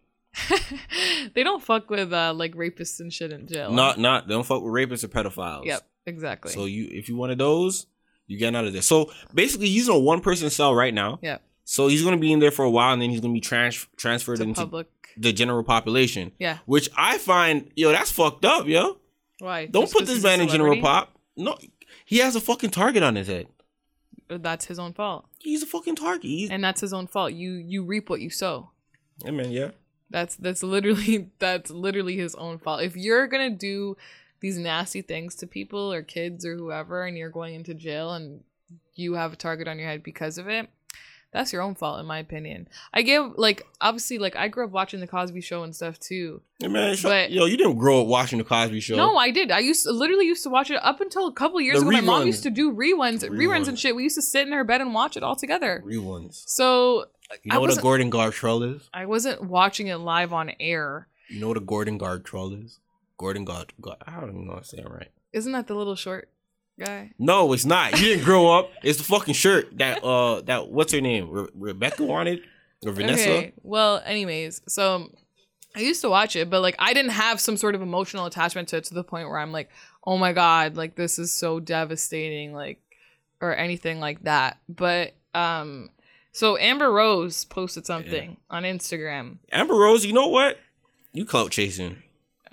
[1.34, 3.72] they don't fuck with uh like rapists and shit in jail.
[3.72, 5.66] Not not they don't fuck with rapists or pedophiles.
[5.66, 6.52] Yep, exactly.
[6.52, 7.88] So you if you one of those,
[8.28, 8.82] you getting out of there.
[8.82, 11.20] So basically he's in a one person cell right now.
[11.22, 11.42] Yep.
[11.64, 13.88] So he's gonna be in there for a while and then he's gonna be trans-
[13.98, 14.88] transferred to into public.
[15.18, 16.32] the general population.
[16.40, 16.60] Yeah.
[16.66, 18.98] Which I find, yo, that's fucked up, yo.
[19.40, 19.66] Why?
[19.66, 21.14] Don't Just put this man in general pop.
[21.36, 21.58] No,
[22.06, 23.48] he has a fucking target on his head.
[24.30, 26.24] That's his own fault, He's a fucking target.
[26.24, 27.32] He's, and that's his own fault.
[27.34, 28.72] You you reap what you sow.
[29.24, 29.72] yeah, man, yeah.
[30.10, 32.82] That's that's literally that's literally his own fault.
[32.82, 33.98] If you're gonna do
[34.40, 38.44] these nasty things to people or kids or whoever, and you're going into jail and
[38.96, 40.70] you have a target on your head because of it,
[41.32, 42.68] that's your own fault, in my opinion.
[42.94, 46.42] I give like obviously like I grew up watching the Cosby Show and stuff too.
[46.60, 48.96] Yeah, man, But- yo, you didn't grow up watching the Cosby Show.
[48.96, 49.52] No, I did.
[49.52, 51.92] I used to, literally used to watch it up until a couple years The ago.
[51.92, 53.68] My mom used to do reruns, reruns, Reruns.
[53.68, 53.96] and shit.
[53.96, 55.84] We used to sit in her bed and watch it all together.
[55.86, 56.44] reruns.
[56.48, 57.06] So
[57.44, 58.90] You know what a Gordon Gartrell is?
[58.94, 61.08] I wasn't watching it live on air.
[61.30, 62.80] You know what a Gordon Gartrell is?
[63.18, 65.10] Gordon Gard, Gar- I don't even know if I'm saying right.
[65.34, 66.30] Isn't that the little short
[66.80, 67.12] guy?
[67.20, 68.00] No, it's not.
[68.00, 68.72] You didn't grow up.
[68.84, 71.30] It's the fucking shirt that uh that what's her name?
[71.30, 72.42] Re- Rebecca wanted
[72.86, 73.30] or Vanessa.
[73.30, 73.54] Okay.
[73.64, 75.12] Well, anyways, so
[75.76, 78.70] I used to watch it, but like I didn't have some sort of emotional attachment
[78.70, 79.70] to it to the point where I'm like,
[80.06, 82.80] oh my god, like this is so devastating, like
[83.42, 84.58] or anything like that.
[84.70, 85.90] But um,
[86.38, 89.38] so Amber Rose posted something on Instagram.
[89.52, 90.60] Amber Rose, you know what?
[91.12, 92.04] You clout chasing.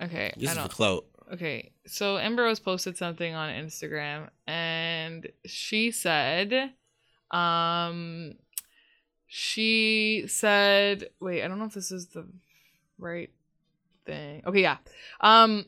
[0.00, 1.04] Okay, This I is clout.
[1.30, 6.72] Okay, so Amber Rose posted something on Instagram and she said,
[7.30, 8.36] um,
[9.26, 12.26] she said, wait, I don't know if this is the
[12.98, 13.28] right
[14.06, 14.44] thing.
[14.46, 14.78] Okay, yeah.
[15.20, 15.66] Um,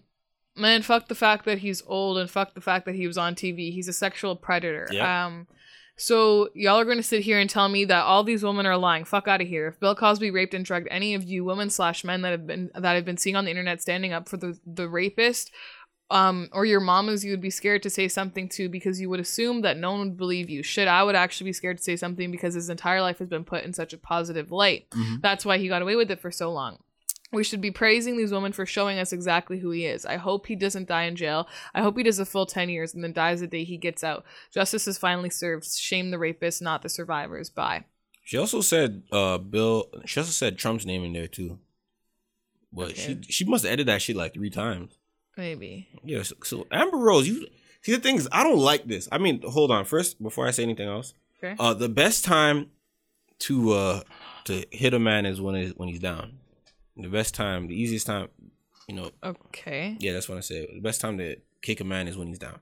[0.57, 3.35] man, fuck the fact that he's old and fuck the fact that he was on
[3.35, 3.75] TV.
[3.75, 4.89] He's a sexual predator.
[4.91, 5.27] Yeah.
[5.27, 5.49] Um,
[5.97, 8.76] so y'all are going to sit here and tell me that all these women are
[8.76, 9.05] lying.
[9.05, 9.68] Fuck out of here.
[9.68, 12.70] If Bill Cosby raped and drugged any of you women slash men that have been
[12.74, 15.51] that have been seeing on the internet standing up for the the rapist,
[16.11, 19.20] um, or your mamas, you would be scared to say something to because you would
[19.20, 20.62] assume that no one would believe you.
[20.62, 23.44] Shit, I would actually be scared to say something because his entire life has been
[23.44, 24.88] put in such a positive light.
[24.90, 25.20] Mhm.
[25.22, 26.78] That's why he got away with it for so long.
[27.33, 30.07] We should be praising these women for showing us exactly who he is.
[30.07, 31.49] I hope he doesn't die in jail.
[31.74, 34.05] I hope he does a full 10 years and then dies the day he gets
[34.05, 34.24] out.
[34.55, 35.66] Justice is finally served.
[35.77, 37.51] Shame the rapists, not the survivors.
[37.51, 37.85] Bye.
[38.22, 41.59] She also said uh Bill she also said Trump's name in there too.
[42.72, 43.18] But Okay.
[43.24, 44.99] she she must have edited that shit like three times.
[45.37, 45.89] Maybe.
[46.05, 47.47] Yeah, so, so Amber Rose, you
[47.83, 49.09] see the thing is I don't like this.
[49.12, 49.85] I mean, hold on.
[49.85, 51.12] First, before I say anything else,
[51.43, 51.57] Okay.
[51.59, 52.70] uh the best time
[53.41, 54.01] to uh
[54.45, 56.39] to hit a man is when it, when he's down.
[56.97, 58.28] The best time, the easiest time,
[58.88, 59.97] you know, Okay.
[60.01, 60.66] yeah, that's what I say.
[60.72, 62.59] The best time to kick a man is when he's down.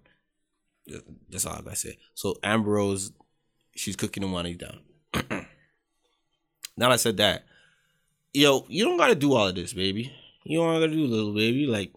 [1.31, 1.99] That's all I gotta say.
[2.15, 3.13] So Amber Rose,
[3.75, 4.81] she's cooking him when he's down.
[5.31, 5.47] now
[6.77, 7.45] that I said that,
[8.33, 10.13] yo, you don't gotta do all of this, baby.
[10.45, 11.67] You don't gotta do little baby.
[11.67, 11.93] Like,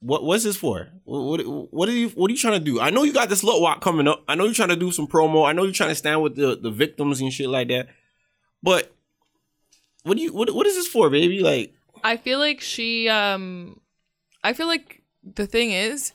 [0.00, 0.88] what what's this for?
[1.04, 2.80] What what, what are you what are you trying to do?
[2.80, 4.24] I know you got this little walk coming up.
[4.28, 5.46] I know you're trying to do some promo.
[5.46, 7.88] I know you're trying to stand with the the victims and shit like that.
[8.62, 8.92] But
[10.06, 11.40] what do you what what is this for, baby?
[11.40, 13.80] Like, I feel like she um
[14.44, 16.12] I feel like the thing is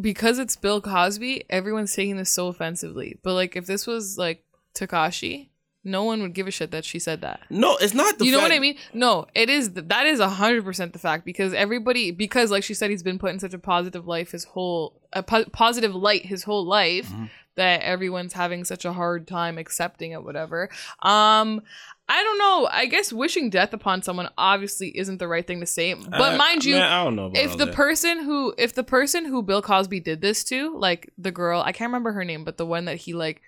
[0.00, 3.18] because it's Bill Cosby, everyone's taking this so offensively.
[3.22, 4.44] But like if this was like
[4.74, 5.48] Tekashi,
[5.82, 7.40] no one would give a shit that she said that.
[7.50, 8.76] no, it's not the you know what I mean?
[8.94, 12.74] No, it is that is a hundred percent the fact because everybody because like she
[12.74, 16.26] said he's been put in such a positive life his whole a po- positive light
[16.26, 17.30] his whole life Mhm.
[17.56, 20.68] That everyone's having such a hard time accepting it, whatever.
[21.02, 21.60] Um,
[22.08, 22.68] I don't know.
[22.70, 25.94] I guess wishing death upon someone obviously isn't the right thing to say.
[25.94, 27.26] But Uh, mind you, man, I don't know.
[27.26, 27.74] About if the that.
[27.74, 31.72] person who if the person who Bill Cosby did this to, like the girl, I
[31.72, 33.42] can't remember her name, but the one that he like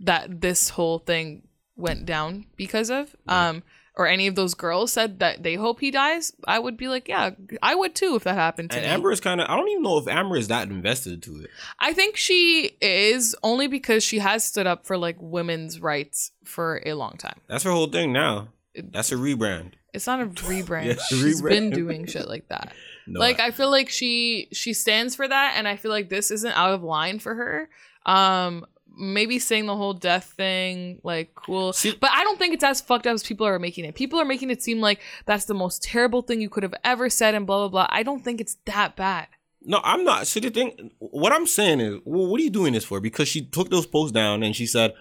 [0.00, 3.48] that this whole thing went down because of, Yeah.
[3.48, 3.62] um,
[3.98, 7.08] or any of those girls said that they hope he dies, I would be like,
[7.08, 7.30] yeah,
[7.62, 8.90] I would too if that happened to and me.
[8.92, 9.50] Amber is kind of.
[9.50, 11.50] I don't even know if Amber is that invested to it.
[11.80, 16.80] I think she is only because she has stood up for like women's rights for
[16.86, 17.40] a long time.
[17.48, 18.48] That's her whole thing now.
[18.74, 19.72] That's a rebrand.
[19.92, 20.84] It's not a rebrand.
[20.86, 22.72] Yeah, She's been doing shit like that.
[23.10, 26.10] No, like I- I feel like she she stands for that and I feel like
[26.10, 27.70] this isn't out of line for her.
[28.04, 28.66] Um
[28.98, 31.72] maybe saying the whole death thing like cool.
[31.72, 33.94] See- but I don't think it's as fucked up as people are making it.
[33.94, 37.08] People are making it seem like that's the most terrible thing you could have ever
[37.08, 37.86] said and blah blah blah.
[37.90, 39.28] I don't think it's that bad.
[39.62, 40.26] No, I'm not.
[40.26, 43.00] See, the thing, what I'm saying is, well, what are you doing this for?
[43.00, 44.94] Because she took those posts down and she said,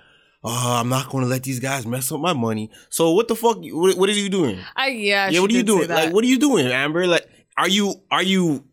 [0.44, 3.36] "Oh, I'm not going to let these guys mess up my money." So what the
[3.36, 3.58] fuck?
[3.62, 4.60] What, what are you doing?
[4.76, 5.26] I yeah.
[5.26, 5.90] yeah, she what are you doing?
[5.90, 7.08] Like, what are you doing, Amber?
[7.08, 7.28] Like,
[7.58, 8.66] are you are you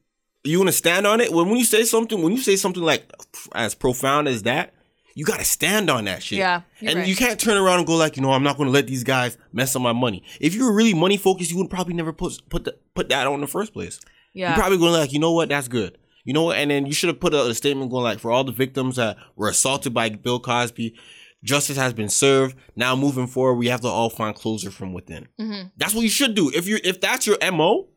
[0.42, 1.32] you gonna stand on it?
[1.32, 3.10] When when you say something, when you say something like
[3.54, 4.73] as profound as that,
[5.14, 6.38] you gotta stand on that shit.
[6.38, 7.08] Yeah, and right.
[7.08, 9.38] you can't turn around and go like, you know, I'm not gonna let these guys
[9.52, 10.22] mess up my money.
[10.40, 13.26] If you were really money focused, you would probably never put put the, put that
[13.26, 14.00] on in the first place.
[14.32, 14.50] yeah.
[14.50, 15.98] You're probably going like, you know what, that's good.
[16.24, 18.30] You know what, and then you should have put a, a statement going like, for
[18.30, 20.96] all the victims that were assaulted by Bill Cosby,
[21.42, 22.56] justice has been served.
[22.74, 25.28] Now moving forward, we have to all find closure from within.
[25.38, 25.68] mm-hmm.
[25.76, 26.50] That's what you should do.
[26.54, 27.88] If you if that's your mo,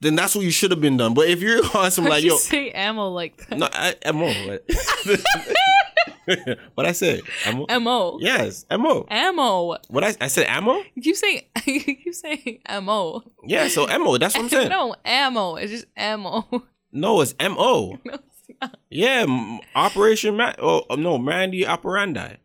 [0.00, 1.14] then that's what you should have been done.
[1.14, 3.58] But if you're on some like you yo, say ammo like that?
[3.58, 4.64] no I, mo, what,
[6.74, 7.20] what I said,
[7.52, 8.18] mo, Mo.
[8.20, 9.06] yes, mo.
[9.10, 9.76] Ammo.
[9.88, 10.82] What I I said, ammo.
[10.94, 13.22] You keep saying you keep saying ammo.
[13.44, 14.16] Yeah, so mo.
[14.18, 14.68] That's what I'm saying.
[14.76, 15.56] no, ammo.
[15.56, 16.46] It's just ammo.
[16.92, 17.98] No, it's mo.
[18.04, 18.78] no, it's not.
[18.90, 19.26] Yeah,
[19.74, 22.36] Operation Ma- oh, oh no, Mandy Operandi.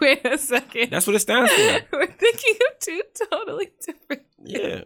[0.00, 0.90] Wait a second.
[0.90, 1.80] That's what it stands for.
[1.92, 4.22] We're thinking of two totally different.
[4.42, 4.82] Yeah.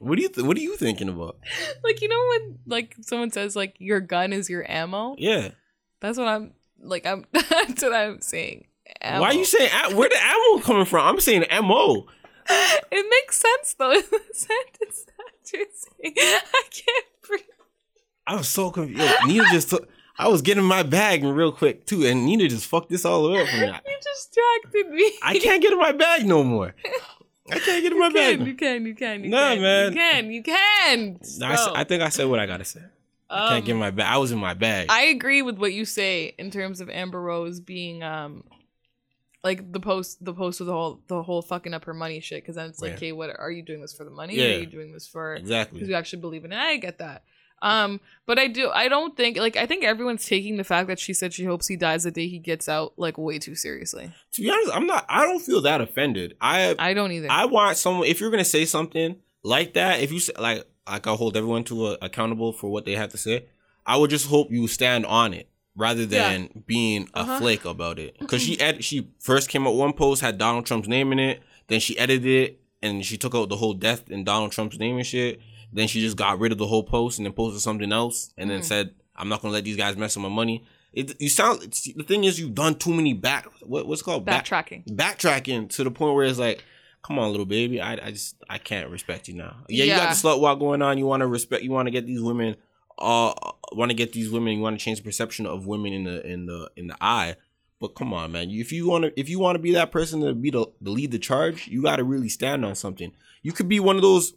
[0.00, 1.38] What do you th- What are you thinking about?
[1.84, 5.14] like you know when like someone says like your gun is your ammo.
[5.18, 5.50] Yeah.
[6.00, 7.06] That's what I'm like.
[7.06, 8.66] I'm that's what I'm saying.
[9.02, 9.20] Ammo.
[9.20, 11.06] Why are you saying where the ammo coming from?
[11.06, 12.06] I'm saying mo.
[12.50, 16.14] It makes sense though in the sentence that you're saying.
[16.16, 17.40] I can't breathe.
[18.26, 19.12] I was so confused.
[19.26, 19.88] Nina just took.
[20.20, 23.46] I was getting my bag real quick too, and Nina just fucked this all up
[23.48, 23.66] for me.
[23.86, 25.12] You distracted me.
[25.22, 26.74] I can't get in my bag no more.
[27.50, 28.40] I can't get in my bag.
[28.40, 28.46] You can, bag.
[28.48, 29.62] you can, you can, you Nah, can.
[29.62, 29.92] man.
[29.92, 31.20] You can, you can.
[31.38, 31.80] No, I.
[31.80, 32.80] I think I said what I gotta say.
[33.30, 34.06] I can't get my bag.
[34.12, 34.88] I was in my bag.
[34.90, 38.44] Um, I agree with what you say in terms of Amber Rose being um
[39.44, 42.42] like the post the post with the whole the whole fucking up her money shit
[42.42, 42.96] because then it's like Yeah.
[42.96, 44.56] okay what are you doing this for the money Yeah.
[44.56, 47.22] are you doing this for exactly because you actually believe in it I get that
[47.62, 50.98] um but I do I don't think like I think everyone's taking the fact that
[50.98, 54.10] she said she hopes he dies the day he gets out like way too seriously
[54.32, 55.06] To be honest, I'm not.
[55.08, 56.34] I don't feel that offended.
[56.40, 58.06] I I don't either I want someone.
[58.08, 61.64] If you're gonna say something like that, if you say like like I hold everyone
[61.64, 63.46] to a, accountable for what they have to say,
[63.86, 67.38] I would just hope you stand on it rather than being a Uh-huh.
[67.38, 68.18] flake about it.
[68.18, 71.40] Because she ed- she first came up one post had Donald Trump's name in it,
[71.68, 74.96] then she edited it and she took out the whole death and Donald Trump's name
[74.96, 75.40] and shit.
[75.72, 78.48] Then she just got rid of the whole post and then posted something else and
[78.50, 78.64] then Mhm.
[78.64, 80.64] said, "I'm not gonna let these guys mess with my money."
[80.94, 81.60] It, you sound.
[81.60, 83.46] The thing is, you've done too many back.
[83.62, 86.64] What, what's it called back backtracking backtracking to the point where it's like,
[87.08, 89.56] come on, little baby, I, I just I can't respect you now.
[89.68, 90.98] Yeah, you got the slut walk going on.
[90.98, 91.64] You want to respect.
[91.64, 92.54] You want to get these women.
[92.98, 93.32] Uh,
[93.72, 94.52] want to get these women.
[94.54, 97.36] You want to change the perception of women in the in the in the eye.
[97.80, 98.50] But come on, man.
[98.50, 100.90] If you want to, if you want to be that person to be the, the
[100.90, 103.12] lead the charge, you got to really stand on something.
[103.42, 104.34] You could be one of those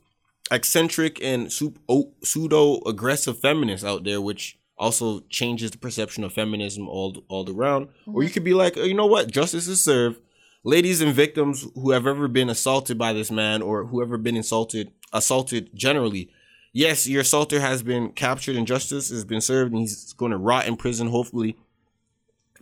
[0.49, 7.25] eccentric and pseudo aggressive feminists out there, which also changes the perception of feminism all
[7.27, 7.89] all around.
[8.05, 10.21] Or you could be like, "Oh, you know what, justice is served.
[10.63, 14.91] Ladies and victims who have ever been assaulted by this man or whoever been insulted,
[15.11, 16.31] assaulted generally.
[16.71, 20.37] Yes, your assaulter has been captured and justice has been served and he's going to
[20.37, 21.57] rot in prison, hopefully.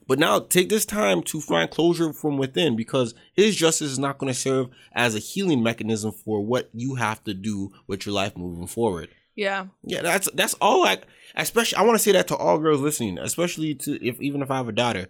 [0.08, 4.18] But now take this time to find closure from within because his justice is not
[4.18, 8.16] going to serve as a healing mechanism for what you have to do with your
[8.16, 9.10] life moving forward.
[9.36, 10.82] yeah Yeah, that's that's all.
[10.82, 14.42] Like, especially, I want to say that to all girls listening, especially to if even
[14.42, 15.10] if I have a daughter,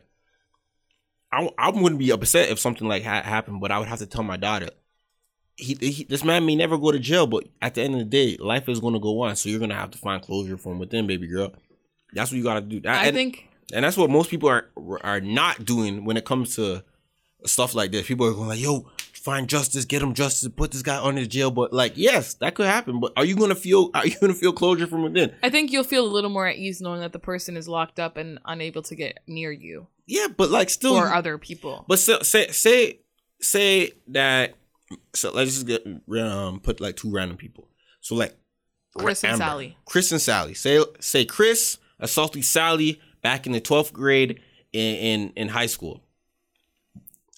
[1.32, 4.06] I I wouldn't be upset if something like ha- happened, but I would have to
[4.06, 4.70] tell my daughter,
[5.56, 8.06] he, he this man may never go to jail, but at the end of the
[8.06, 9.36] day, life is going to go on.
[9.36, 11.54] So you're going to have to find closure from within, baby girl.
[12.14, 12.82] That's what you got to do.
[12.88, 14.70] I and, think and that's what most people are
[15.02, 16.84] are not doing when it comes to
[17.46, 18.08] stuff like this.
[18.08, 18.88] People are going like, "Yo,
[19.20, 21.52] find justice, get him justice, put this guy on his jail.
[21.52, 23.00] But like, yes, that could happen.
[23.00, 23.92] But are you gonna feel?
[23.94, 25.34] Are you gonna feel closure from within?
[25.44, 28.00] I think you'll feel a little more at ease knowing that the person is locked
[28.00, 31.86] up and unable to get near you Yeah, but like still, for other people.
[31.88, 33.00] But so, say say
[33.42, 34.56] say that.
[35.14, 35.86] So let's just get
[36.20, 37.68] um put like two random people.
[38.02, 38.36] So like
[38.98, 39.78] Chris and Sally.
[39.86, 40.56] Chris and Sally.
[40.56, 44.40] Say say Chris assaulted Sally back in the twelfth grade
[44.74, 46.02] in, in in high school.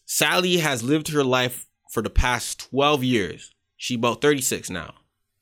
[0.06, 3.52] Sally has lived her life for the past twelve years.
[3.76, 4.94] She about thirty six now.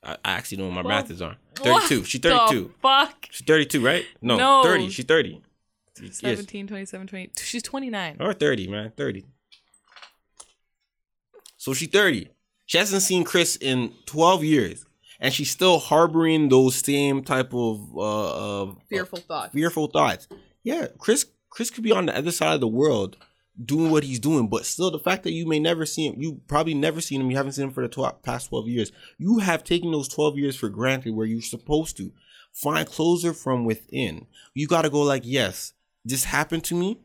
[0.02, 1.36] I, I actually don't know what my math is on.
[1.54, 2.04] Thirty two.
[2.04, 2.74] She's thirty two.
[2.82, 3.28] Fuck.
[3.30, 4.04] She's thirty two, right?
[4.20, 4.62] No, No.
[4.64, 4.88] thirty.
[4.90, 5.42] She's thirty.
[6.02, 6.44] Yes.
[6.44, 7.30] 27, 20.
[7.38, 8.16] She's 29.
[8.20, 8.92] Or 30, man.
[8.96, 9.26] 30.
[11.56, 12.28] So she's 30.
[12.66, 14.86] She hasn't seen Chris in 12 years.
[15.20, 19.52] And she's still harboring those same type of uh, uh Fearful thoughts.
[19.52, 20.28] fearful thoughts.
[20.62, 23.18] Yeah, Chris Chris could be on the other side of the world
[23.62, 26.40] doing what he's doing, but still the fact that you may never see him, you
[26.46, 28.92] probably never seen him, you haven't seen him for the past 12 years.
[29.18, 32.12] You have taken those 12 years for granted where you're supposed to
[32.52, 34.26] find closure from within.
[34.54, 35.72] You got to go like, yes,
[36.04, 36.98] this happened to me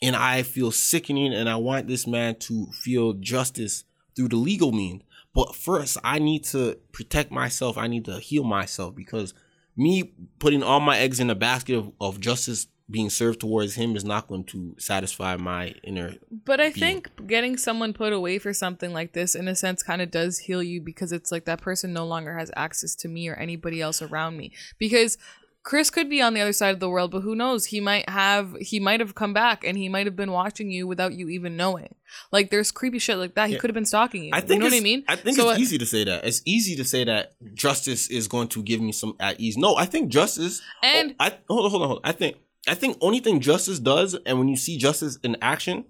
[0.00, 4.72] and I feel sickening and I want this man to feel justice through the legal
[4.72, 5.02] means.
[5.34, 7.78] But first, I need to protect myself.
[7.78, 9.34] I need to heal myself because
[9.76, 13.94] me putting all my eggs in a basket of, of justice being served towards him
[13.96, 16.14] is not going to satisfy my inner.
[16.30, 16.74] But I being.
[16.74, 20.38] think getting someone put away for something like this, in a sense, kind of does
[20.38, 23.82] heal you because it's like that person no longer has access to me or anybody
[23.82, 24.52] else around me.
[24.78, 25.18] Because
[25.64, 27.66] Chris could be on the other side of the world, but who knows?
[27.66, 30.86] He might have, he might have come back and he might have been watching you
[30.86, 31.94] without you even knowing.
[32.32, 33.48] Like there's creepy shit like that.
[33.48, 33.60] He Yeah.
[33.60, 34.30] could have been stalking you.
[34.32, 35.04] I think you know what I mean?
[35.08, 36.24] I think So, it's easy to say that.
[36.24, 39.58] It's easy to say that justice is going to give me some at ease.
[39.58, 42.08] No, I think justice oh, And- oh, I hold on, hold on, hold on.
[42.08, 42.36] I think
[42.66, 45.84] I think only thing justice does, and when you see justice in action,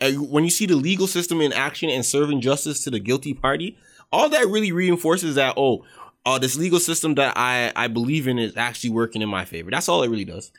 [0.00, 3.32] and when you see the legal system in action and serving justice to the guilty
[3.34, 3.76] party,
[4.12, 5.84] all that really reinforces that oh,
[6.26, 9.70] uh, this legal system that I I believe in is actually working in my favor.
[9.70, 10.52] That's all it really does.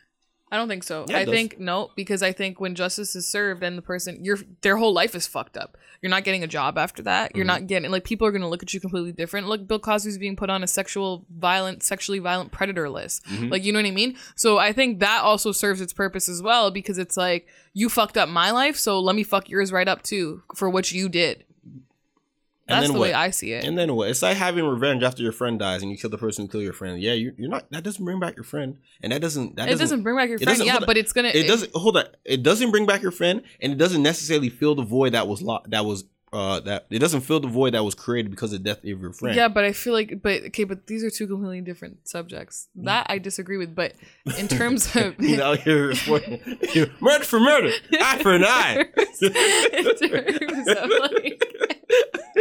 [0.49, 1.03] I don't think so.
[1.09, 1.33] Yeah, I does.
[1.33, 4.93] think no, because I think when justice is served and the person your their whole
[4.93, 5.77] life is fucked up.
[6.01, 7.35] You're not getting a job after that.
[7.35, 7.47] You're Mm-hmm.
[7.63, 9.47] not getting like people are gonna look at you completely different.
[9.49, 13.25] Look, Bill Cosby's being put on a sexual violent, sexually violent predator list.
[13.25, 13.49] Mm-hmm.
[13.49, 14.15] Like you know what I mean?
[14.37, 18.15] So I think that also serves its purpose as well because it's like you fucked
[18.15, 21.43] up my life, so let me fuck yours right up too for what you did.
[22.69, 23.13] And That's then the way?
[23.13, 23.63] I see it.
[23.63, 24.09] And then what?
[24.09, 26.63] It's like having revenge after your friend dies and you kill the person who killed
[26.65, 26.99] your friend.
[27.01, 27.71] Yeah, you, you're not.
[27.71, 29.55] That doesn't bring back your friend, and that doesn't.
[29.55, 31.29] That it doesn't bring back your it friend, doesn't- yeah, but it's gonna.
[31.29, 34.75] it doesn't hold on it doesn't bring back your friend and it doesn't necessarily fill
[34.75, 36.03] the void that was lo- that was
[36.33, 38.83] uh that it doesn't fill the void that was created because of the death of
[38.83, 42.05] your friend Yeah, but I feel like, but okay, but these are two completely different
[42.05, 42.67] subjects.
[42.75, 43.73] That I disagree with.
[43.73, 43.93] But
[44.37, 45.93] in terms of, you know here
[46.99, 48.85] murder for murder eye for an eye
[49.21, 51.43] in terms of like,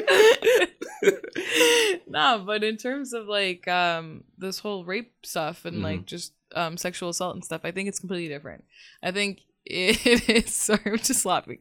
[2.07, 6.77] nah, but in terms of like um this whole rape stuff and like just um
[6.77, 8.65] sexual assault and stuff, I think it's completely different.
[9.03, 10.55] I think it is.
[10.55, 11.59] Sorry, I'm just laughing.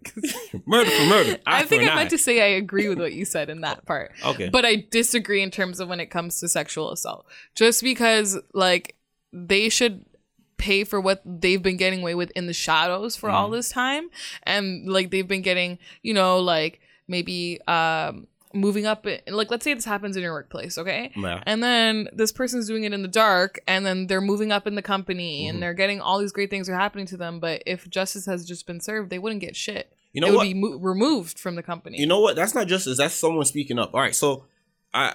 [0.66, 3.26] murder for murder I think I eye meant to say I agree with what you
[3.26, 4.12] said in that part.
[4.24, 7.26] okay But I disagree in terms of when it comes to sexual assault.
[7.56, 8.96] Just because like
[9.34, 10.06] they should
[10.58, 13.36] pay for what they've been getting away with in the shadows for Mm-hmm.
[13.36, 14.10] all this time
[14.44, 19.64] and like they've been getting, you know, like maybe um moving up in, like let's
[19.64, 21.12] say this happens in your workplace, okay?
[21.16, 21.44] Yeah.
[21.46, 24.74] And then this person's doing it in the dark and then they're moving up in
[24.76, 25.50] the company Mm-hmm.
[25.56, 28.46] and they're getting all these great things are happening to them, but if justice has
[28.46, 29.92] just been served, they wouldn't get shit.
[30.14, 32.00] you know it would be mo- removed from the company.
[32.00, 34.46] you know what that's not justice that's someone speaking up all right so
[34.94, 35.14] i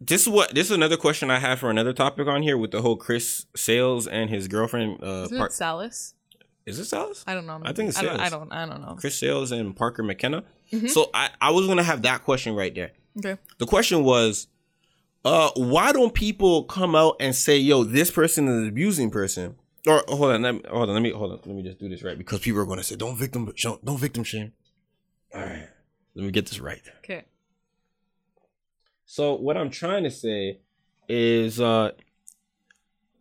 [0.00, 2.72] this is what this is another question i have for another topic on here with
[2.72, 6.14] the whole Chris Sails and his girlfriend uh Isn't part it Salas?
[6.66, 7.24] Is this Salas?
[7.26, 7.60] I don't know.
[7.64, 8.52] I think it's I don't, I don't.
[8.52, 8.94] I don't know.
[8.98, 10.86] Chris Sails and parker mckenna Mm-hmm.
[10.86, 13.36] so i i was gonna have that question right there Okay.
[13.58, 14.46] the question was
[15.24, 19.56] uh why don't people come out and say yo this person is an abusing person
[19.88, 21.88] or hold on let me hold on let me hold on let me just do
[21.88, 23.52] this right because people are going to say don't victim
[23.82, 24.52] don't victim shame
[25.34, 25.66] all right
[26.14, 27.24] let me get this right Okay.
[29.04, 30.60] so what i'm trying to say
[31.08, 31.90] is uh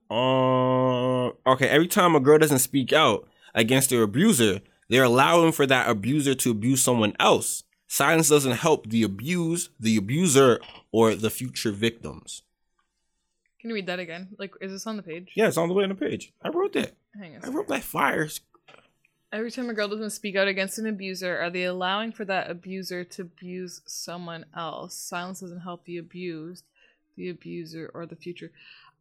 [0.09, 5.65] uh, okay every time a girl doesn't speak out against their abuser they're allowing for
[5.67, 10.59] that abuser to abuse someone else silence doesn't help the abused the abuser
[10.91, 12.43] or the future victims
[13.59, 14.29] Can you read that again?
[14.37, 15.31] Like, is this on the page?
[15.35, 17.45] yeah it's on the way on the page i wrote that Hang on.
[17.45, 18.41] i wrote that fires
[19.31, 22.49] Every time a girl doesn't speak out against an abuser, are they allowing for that
[22.49, 24.95] abuser to abuse someone else?
[24.95, 26.63] Silence doesn't help the abused,
[27.15, 28.51] the abuser, or the future.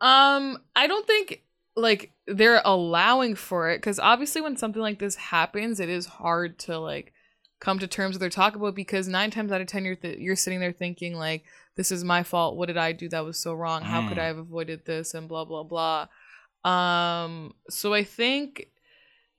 [0.01, 1.43] Um, I don't think
[1.77, 6.59] like they're allowing for it because obviously when something like this happens, it is hard
[6.61, 7.13] to like
[7.61, 10.19] come to terms with or talk about because nine times out of ten you're th-
[10.19, 11.45] you're sitting there thinking like
[11.77, 12.57] this is my fault.
[12.57, 13.83] What did i do that was so wrong?
[13.83, 14.23] How could Mm.
[14.23, 15.15] i have avoided this?
[15.15, 16.07] and blah blah blah.
[16.65, 18.69] Um so i think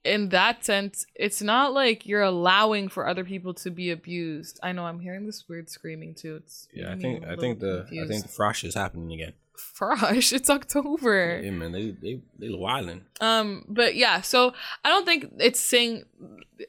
[0.02, 4.58] in that sense it's not like you're allowing for other people to be abused.
[4.62, 6.36] I know i'm hearing this weird screaming too.
[6.36, 9.34] It's Yeah, I think I think the I think the frosh is happening again.
[9.78, 13.04] Frosh it's october Yeah, man, they they they wilding.
[13.20, 14.52] Um, but yeah, so
[14.84, 16.04] I don't think it's saying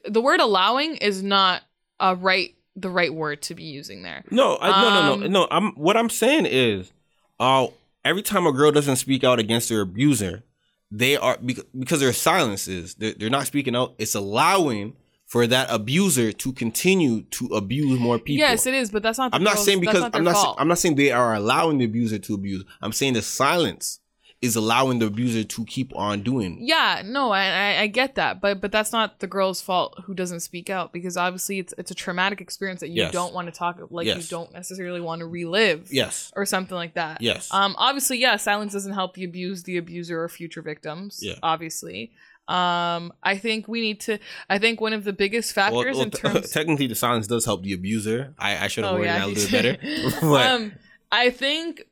[0.04, 1.62] the word allowing is not
[2.00, 4.24] a right the right word to be using there.
[4.30, 5.48] No, I, no, no, no, Um, no.
[5.50, 6.90] I'm what I'm saying is,
[7.38, 7.66] uh,
[8.04, 10.42] every time a girl doesn't speak out against their abuser,
[10.90, 13.94] they are bec- because their silence is they're, they're not speaking out.
[13.98, 14.94] It's allowing
[15.32, 18.40] for that abuser to continue to abuse more people.
[18.46, 19.30] Yes, it is, but that's not.
[19.30, 20.56] The I'm not girl's- saying because not I'm not.
[20.58, 22.62] I'm not saying they are allowing the abuser to abuse.
[22.82, 24.00] I'm saying the silence
[24.42, 26.58] is allowing the abuser to keep on doing.
[26.60, 30.40] yeah, no, I, I get that, but but that's not the girl's fault who doesn't
[30.40, 33.12] speak out because obviously it's it's a traumatic experience that you Yes.
[33.12, 35.88] don't want to talk like you don't necessarily want to relive.
[35.92, 36.30] Yes.
[36.36, 37.22] Or something like that.
[37.22, 37.48] Yes.
[37.52, 37.74] Um.
[37.78, 38.36] Obviously, yeah.
[38.36, 41.20] Silence doesn't help the abused, the abuser, or future victims.
[41.22, 41.36] Yeah.
[41.42, 42.10] Obviously.
[42.52, 43.12] Um.
[43.22, 44.18] I think we need to.
[44.50, 46.50] I think one of the biggest factors well, in t- terms.
[46.50, 48.34] technically, the silence does help the abuser.
[48.38, 49.80] I, I should have Oh, worded yeah, that a little bit did.
[49.80, 50.16] better.
[50.26, 50.72] but, um,
[51.10, 51.82] I think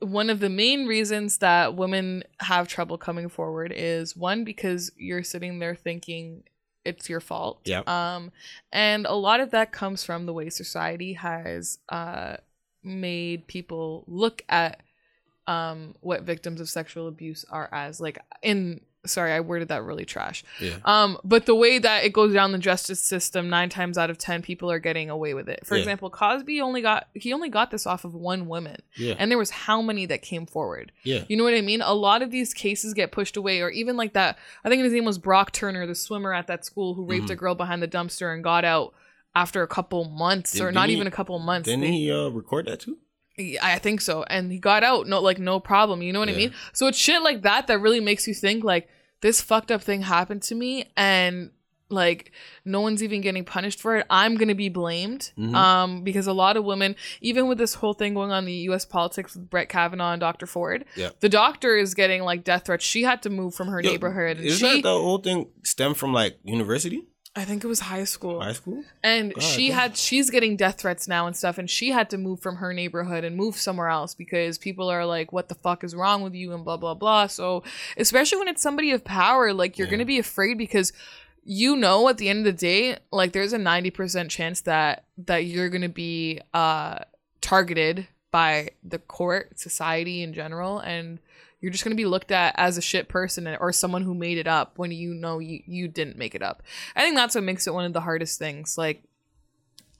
[0.00, 5.24] one of the main reasons that women have trouble coming forward is one because you're
[5.24, 6.44] sitting there thinking
[6.84, 7.60] it's your fault.
[7.64, 7.82] Yeah.
[7.86, 8.30] Um,
[8.72, 12.36] and a lot of that comes from the way society has uh
[12.84, 14.80] made people look at
[15.48, 20.04] um what victims of sexual abuse are as like in sorry i worded that really
[20.04, 20.76] trash yeah.
[20.84, 24.18] um, but the way that it goes down the justice system, nine times out of
[24.18, 25.64] ten, people are getting away with it.
[25.64, 25.80] For Yeah.
[25.80, 29.14] example, Cosby only got he only got this off of one woman, Yeah.
[29.18, 30.92] and there was how many that came forward.
[31.04, 31.24] Yeah.
[31.28, 31.80] You know what I mean?
[31.82, 34.38] A lot of these cases get pushed away, or even like that.
[34.64, 37.32] I think his name was Brock Turner, the swimmer at that school who raped a
[37.34, 37.40] Mm-hmm.
[37.40, 38.94] girl behind the dumpster and got out
[39.34, 41.66] after a couple months, Did- or not didn't even a couple months.
[41.66, 42.98] Didn't They- he uh, record that too?
[43.36, 44.24] yeah, I think so.
[44.24, 46.02] And he got out, no, like no problem.
[46.02, 46.52] You know what I mean?
[46.72, 48.88] So it's shit like that that really makes you think like
[49.20, 51.50] this fucked up thing happened to me, and
[51.90, 52.32] like
[52.66, 54.06] no one's even getting punished for it.
[54.10, 55.32] I'm gonna be blamed.
[55.38, 55.54] Mhm.
[55.54, 58.52] Um, because a lot of women, even with this whole thing going on in the
[58.68, 58.84] U.S.
[58.84, 60.46] politics with Brett Kavanaugh and Dr.
[60.46, 61.10] Ford, Yeah.
[61.20, 62.84] the doctor is getting like death threats.
[62.84, 65.48] She had to move from her Yo, neighborhood, and Isn't she, that the whole thing
[65.64, 67.04] stem from like university,
[67.38, 68.40] I think it was high school.
[68.40, 68.84] high school?
[69.02, 72.18] And God, she had she's getting death threats now and stuff, and she had to
[72.18, 75.84] move from her neighborhood and move somewhere else because people are like, "What the fuck
[75.84, 77.26] is wrong with you?" and blah blah blah.
[77.28, 77.62] So,
[77.96, 79.92] especially when it's somebody of power, like you're Yeah.
[79.92, 80.92] gonna be afraid because
[81.44, 85.04] you know at the end of the day, like there's a ninety percent chance that
[85.16, 86.98] that you're gonna be uh
[87.40, 91.18] targeted by the court, society in general, and
[91.60, 94.38] you're just going to be looked at as a shit person or someone who made
[94.38, 96.62] it up when you know you, you didn't make it up.
[96.94, 98.78] I think that's what makes it one of the hardest things.
[98.78, 99.02] Like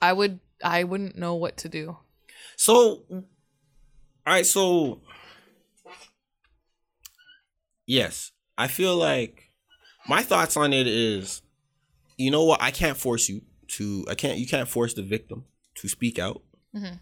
[0.01, 1.97] I would I wouldn't know what to do.
[2.55, 3.23] So, all
[4.25, 4.45] right.
[4.45, 5.01] So,
[7.85, 9.51] yes, I feel like
[10.07, 11.41] my thoughts on it is,
[12.17, 12.61] you know what?
[12.61, 14.05] I can't force you to.
[14.09, 14.37] I can't.
[14.37, 15.45] You can't force the victim
[15.75, 16.41] to speak out.
[16.75, 16.99] Mhm.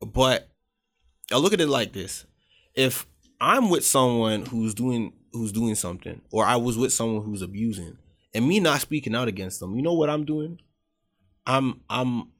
[0.00, 0.50] But
[1.32, 2.26] I look at it like this:
[2.74, 3.06] if
[3.44, 7.98] I'm with someone who's doing who's doing something, or I was with someone who's abusing,
[8.32, 10.60] and me not speaking out against them, you know what I'm doing?
[11.46, 12.30] I'm I'm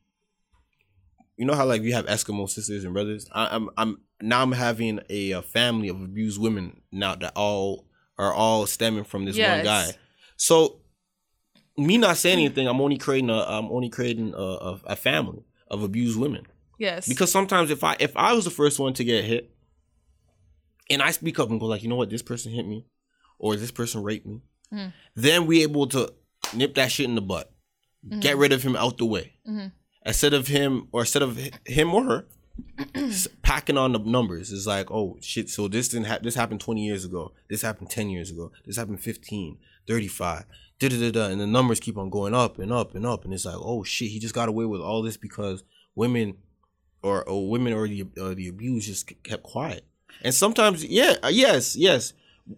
[1.37, 3.29] you know how like we have Eskimo sisters and brothers.
[3.33, 7.87] I, I'm I'm now I'm having a, a family of abused women now that all
[8.17, 9.57] are all stemming from this Yes.
[9.57, 9.89] one guy.
[10.37, 10.81] So
[11.77, 15.45] me not saying anything, I'm only creating a I'm only creating a, a, a family
[15.69, 16.47] of abused women.
[16.79, 17.07] Yes.
[17.09, 19.54] Because sometimes if I if I was the first one to get hit,
[20.91, 22.87] and I speak up and go like, you know what, this person hit me,
[23.39, 24.41] or this person raped me,
[24.73, 24.93] Mhm.
[25.15, 26.13] then we able to
[26.55, 27.53] nip that shit in the butt,
[28.21, 29.73] get rid of him out the way, Mhm.
[30.07, 32.27] instead of him or instead of him or her
[33.43, 34.53] packing on the numbers.
[34.53, 36.25] It's like, oh shit, so this didn't happen.
[36.25, 37.33] This happened twenty years ago.
[37.51, 38.53] This happened ten years ago.
[38.65, 39.59] This happened 15,
[39.89, 40.45] 35,
[40.79, 43.25] da da da da, and the numbers keep on going up and up and up,
[43.25, 45.65] and it's like, oh shit, he just got away with all this because
[45.97, 46.37] women
[47.03, 49.85] or, or women or the uh, the abused just kept quiet.
[50.23, 52.13] And sometimes, yeah, uh, yes, yes,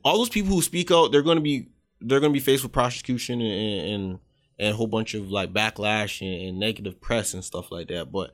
[0.05, 1.69] all those people who speak out, they're going to be
[2.01, 4.19] they're going to be faced with prosecution and, and
[4.59, 8.11] and a whole bunch of like backlash and, and negative press and stuff like that.
[8.13, 8.33] But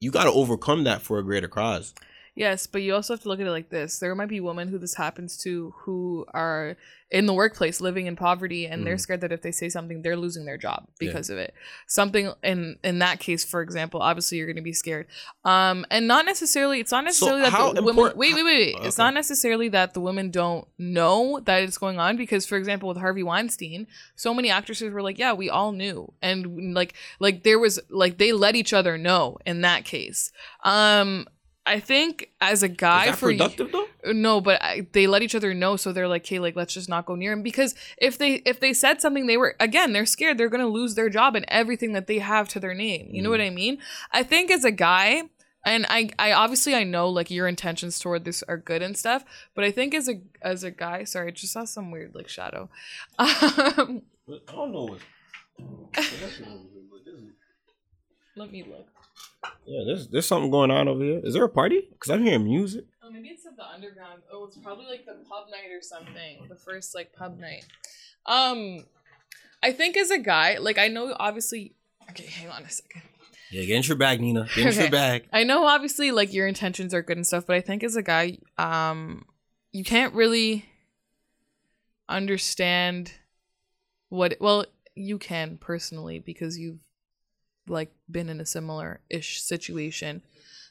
[0.00, 1.94] you got to overcome that for a greater cause.
[2.36, 4.00] Yes, but you also have to look at it like this.
[4.00, 6.76] There might be women who this happens to who are
[7.10, 9.00] in the workplace living in poverty and they're Mhm.
[9.00, 11.54] scared that if they say something they're losing their job because of it.
[11.86, 15.06] Something in in that case for example, obviously you're going to be scared.
[15.44, 18.76] Um and not necessarily it's not necessarily that how the women Wait, wait, wait, wait.
[18.86, 22.88] It's not necessarily that the women don't know that it's going on because for example
[22.88, 27.44] with Harvey Weinstein, so many actresses were like, "Yeah, we all knew." And like like
[27.44, 30.32] there was like they let each other know in that case.
[30.64, 31.28] Um
[31.66, 33.86] I think as a guy Is that for productive though?
[34.12, 36.88] no, but I, they let each other know, so they're like, "Okay, like let's just
[36.90, 40.04] not go near him." Because if they if they said something, they were again, they're
[40.04, 43.08] scared they're gonna lose their job and everything that they have to their name.
[43.12, 43.78] You know what I mean?
[44.12, 45.22] I think as a guy,
[45.64, 49.24] and I I obviously I know like your intentions toward this are good and stuff,
[49.54, 52.28] but I think as a as a guy, sorry, I just saw some weird like
[52.28, 52.68] shadow.
[53.18, 54.02] Um,
[54.48, 55.00] I don't know what.
[58.36, 58.88] let me look.
[59.66, 61.20] Yeah, there's there's something going on over here.
[61.22, 61.88] Is there a party?
[61.98, 62.84] Cause I'm hearing music.
[63.02, 64.22] Oh, maybe it's at the underground.
[64.32, 66.46] Oh, it's probably like the pub night or something.
[66.48, 67.64] The first like pub night.
[68.26, 68.84] Um,
[69.62, 71.74] I think as a guy, like I know obviously.
[72.10, 73.02] Okay, hang on a second.
[73.50, 74.46] Yeah, get into your bag, Nina.
[74.54, 74.80] Get into Okay.
[74.82, 75.28] your bag.
[75.32, 78.02] I know obviously like your intentions are good and stuff, but I think as a
[78.02, 79.24] guy, um,
[79.72, 80.64] you can't really
[82.08, 83.12] understand
[84.08, 84.36] what.
[84.40, 86.78] Well, you can personally because you've
[87.68, 90.22] like been in a similar ish situation,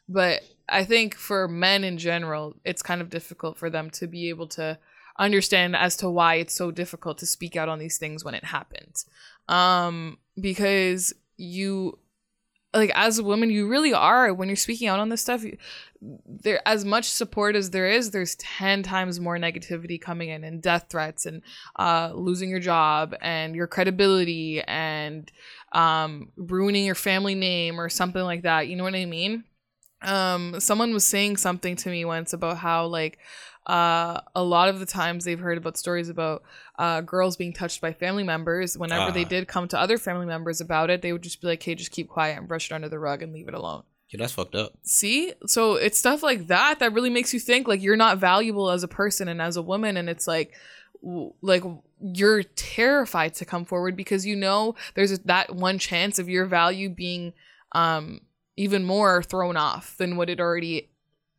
[0.07, 4.29] but I think for men in general, it's kind of difficult for them to be
[4.29, 4.77] able to
[5.19, 8.43] understand as to why it's so difficult to speak out on these things when it
[8.43, 9.05] happens.
[9.47, 11.99] Um, because you
[12.74, 15.57] like as a woman you really are when you're speaking out on this stuff you-
[16.28, 20.61] there as much support as there is there's 10 times more negativity coming in and
[20.61, 21.41] death threats and
[21.80, 25.32] uh, losing your job and your credibility and
[25.71, 29.43] um, ruining your family name or something like that you know what i mean?
[30.01, 33.19] Um, someone was saying something to me once about how like
[33.66, 36.43] uh, a lot of the times they've heard about stories about
[36.78, 38.78] uh, girls being touched by family members.
[38.78, 39.30] Whenever they Ah.
[39.30, 41.91] did come to other family members about it, they would just be like, "Hey, just
[41.91, 44.53] keep quiet and brush it under the rug and leave it alone." Yeah, that's fucked
[44.55, 44.74] up.
[44.84, 48.70] See, so it's stuff like that that really makes you think like you're not valuable
[48.70, 50.53] as a person and as a woman, and it's like,
[51.41, 51.64] like
[52.01, 56.89] you're terrified to come forward because you know there's that one chance of your value
[56.89, 57.34] being
[57.74, 58.22] um
[58.55, 60.89] even more thrown off than what it already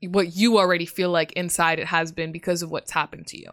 [0.09, 3.51] what you already feel like inside it has been because of what's happened to you.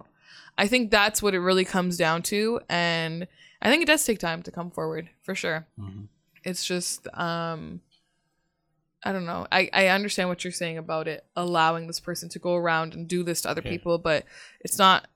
[0.58, 3.28] I think that's what it really comes down to and
[3.62, 5.68] I think it does take time to come forward for sure.
[5.80, 6.08] Mhm.
[6.44, 7.82] It's just um
[9.04, 9.48] I don't know.
[9.52, 13.08] I, I understand what you're saying about it allowing this person to go around and
[13.08, 13.72] do this to other Yeah.
[13.72, 14.26] people, but
[14.60, 15.08] it's not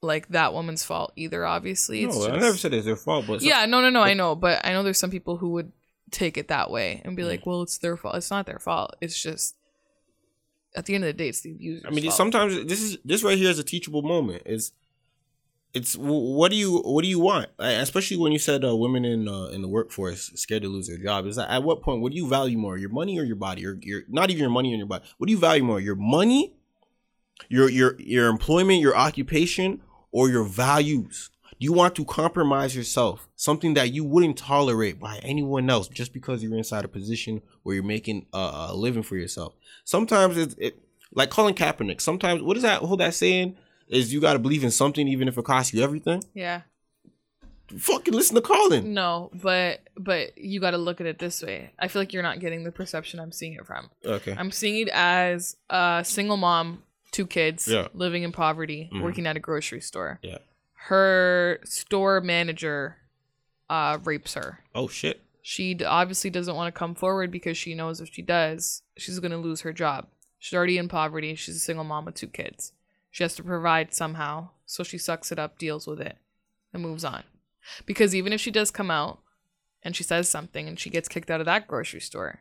[0.00, 2.04] like that woman's fault either, obviously.
[2.04, 4.00] It's No, I never said it's their fault, but yeah, no, no, no.
[4.02, 5.72] I know, but I know there's some people who would
[6.10, 8.96] take it that way and be like, "Well, it's their fault." It's not their fault.
[9.00, 9.56] It's just
[10.74, 12.16] at the end of the day, it's the abuser's I mean, fault.
[12.16, 14.42] sometimes this is this right here is a teachable moment.
[14.44, 14.72] It's
[15.72, 17.48] it's what do you what do you want?
[17.58, 20.98] Especially when you said uh, women in uh, in the workforce scared to lose their
[20.98, 21.26] job.
[21.26, 22.00] Is that at what point?
[22.00, 24.50] What do you value more, your money or your body, or your not even your
[24.50, 25.04] money or your body?
[25.18, 26.54] What do you value more, your money,
[27.48, 31.30] your your your employment, your occupation, or your values?
[31.64, 36.42] You want to compromise yourself, something that you wouldn't tolerate by anyone else, just because
[36.42, 39.54] you're inside a position where you're making a, a living for yourself?
[39.84, 40.74] Sometimes it's it,
[41.12, 42.00] like Colin Kaepernick.
[42.02, 42.82] Sometimes what is that?
[42.82, 43.56] Hold that saying
[43.88, 46.22] is you got to believe in something even if it costs you everything.
[46.34, 46.62] yeah.
[47.78, 48.92] Fucking listen to Colin.
[48.92, 51.70] No, but but you got to look at it this way.
[51.78, 53.88] I feel like you're not getting the perception I'm seeing it from.
[54.04, 54.34] Okay.
[54.36, 57.88] I'm seeing it as a single mom, two kids, Yeah.
[57.94, 59.02] living in poverty, Mhm.
[59.02, 60.20] working at a grocery store.
[60.22, 60.38] Yeah.
[60.88, 62.96] Her store manager
[63.70, 64.60] uh, rapes her.
[64.74, 65.22] Oh shit.
[65.40, 69.30] She obviously doesn't want to come forward because she knows if she does, she's going
[69.30, 70.08] to lose her job.
[70.38, 71.34] She's already in poverty.
[71.34, 72.72] She's a single mom with two kids.
[73.10, 74.50] She has to provide somehow.
[74.66, 76.16] So she sucks it up, deals with it,
[76.72, 77.24] and moves on.
[77.86, 79.20] Because even if she does come out
[79.82, 82.40] and she says something and she gets kicked out of that grocery store,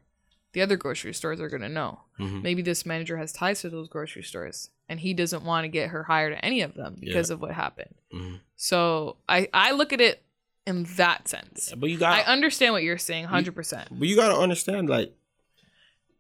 [0.52, 2.02] the other grocery stores are going to know.
[2.20, 2.42] Mhm.
[2.42, 5.90] Maybe this manager has ties to those grocery stores and he doesn't want to get
[5.90, 7.94] her hired at any of them because of what happened.
[8.14, 8.40] Mhm.
[8.56, 10.22] So I, I look at it
[10.66, 11.74] in that sense.
[11.76, 13.88] But you got I understand what you're saying, hundred percent.
[13.92, 15.14] But you got to understand, like,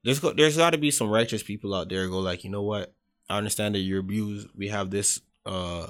[0.03, 2.64] there's go, there's got to be some righteous people out there go like, you know
[2.64, 2.93] what?
[3.30, 4.49] I understand that you're abused.
[4.55, 5.88] We have this uh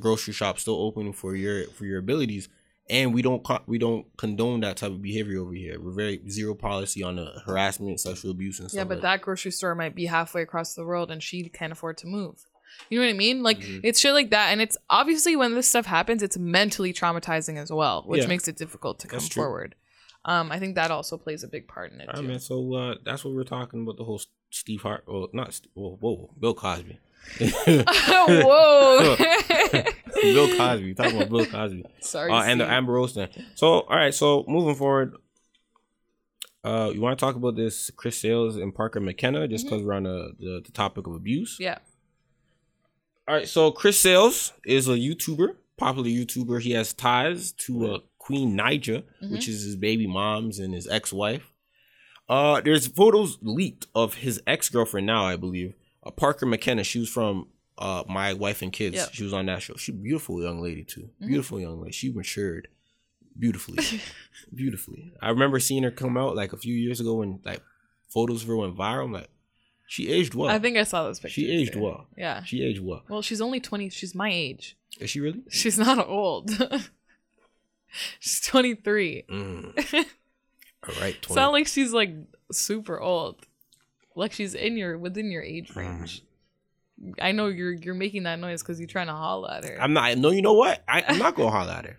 [0.00, 2.48] grocery shop still open for your for your abilities,
[2.90, 5.80] and we don't co- we don't condone that type of behavior over here.
[5.80, 8.76] We're very zero policy on the harassment, sexual abuse, and stuff.
[8.78, 11.72] Yeah, but like that grocery store might be halfway across the world, and she can't
[11.72, 12.44] afford to move.
[12.88, 13.42] You know what I mean?
[13.42, 13.80] Like Mhm.
[13.84, 17.70] it's shit like that, and it's obviously when this stuff happens, it's mentally traumatizing as
[17.70, 18.28] well, which Yeah.
[18.28, 19.74] makes it difficult to come forward.
[20.24, 22.94] Um, I think that also plays a big part in it I mean, so uh,
[23.04, 24.20] that's what we're talking about the whole
[24.50, 25.04] Steve Hart.
[25.06, 26.98] Well, not St- whoa, whoa, Bill Cosby.
[27.40, 29.16] Whoa.
[30.22, 30.94] Bill Cosby.
[30.94, 31.84] Talking about Bill Cosby.
[32.00, 32.30] Sorry.
[32.30, 33.28] Uh, and the Amber Rose thing.
[33.54, 34.14] So, all right.
[34.14, 35.16] So, moving forward,
[36.64, 39.94] uh, you want to talk about this Chris Sails and Parker McKenna, just because we're
[39.94, 41.56] on the, the the topic of abuse.
[41.58, 41.78] yeah.
[43.26, 43.48] All right.
[43.48, 46.60] So, Chris Sails is a YouTuber, popular YouTuber.
[46.60, 51.12] He has ties to uh, Queen Naija, which is his baby mom's and his ex
[51.12, 51.52] wife.
[52.28, 55.74] Uh, there's photos leaked of his ex girlfriend now, I believe.
[56.04, 56.84] Uh, Parker McKenna.
[56.84, 57.48] She was from
[57.78, 58.96] uh My Wife and Kids.
[58.96, 59.08] Yep.
[59.12, 59.74] She was on that show.
[59.76, 61.10] She beautiful young lady too.
[61.20, 61.92] Beautiful young lady.
[61.92, 62.68] She matured
[63.38, 63.82] beautifully,
[64.54, 65.12] beautifully.
[65.20, 67.62] I remember seeing her come out like a few years ago when like
[68.08, 69.04] photos of her went viral.
[69.04, 69.28] I'm like,
[69.86, 70.48] she aged well.
[70.50, 71.34] I think I saw those pictures.
[71.34, 72.06] she aged well.
[72.16, 72.42] Yeah.
[72.44, 73.02] She aged well.
[73.08, 73.90] Well, she's only 20.
[73.90, 74.76] She's my age.
[75.00, 75.42] Is she really?
[75.50, 76.50] She's not old.
[78.20, 79.24] she's 23.
[79.30, 79.94] Mm.
[80.88, 81.16] All right.
[81.22, 82.10] It's not like she's like
[82.50, 83.46] super old.
[84.14, 85.76] Like she's in your within your age Mm.
[85.76, 86.22] range.
[87.20, 89.80] I know you're you're making that noise because you're trying to holla at her.
[89.80, 90.16] I'm not.
[90.18, 90.82] No, you know what?
[90.86, 91.96] I, I'm not gonna holler at her.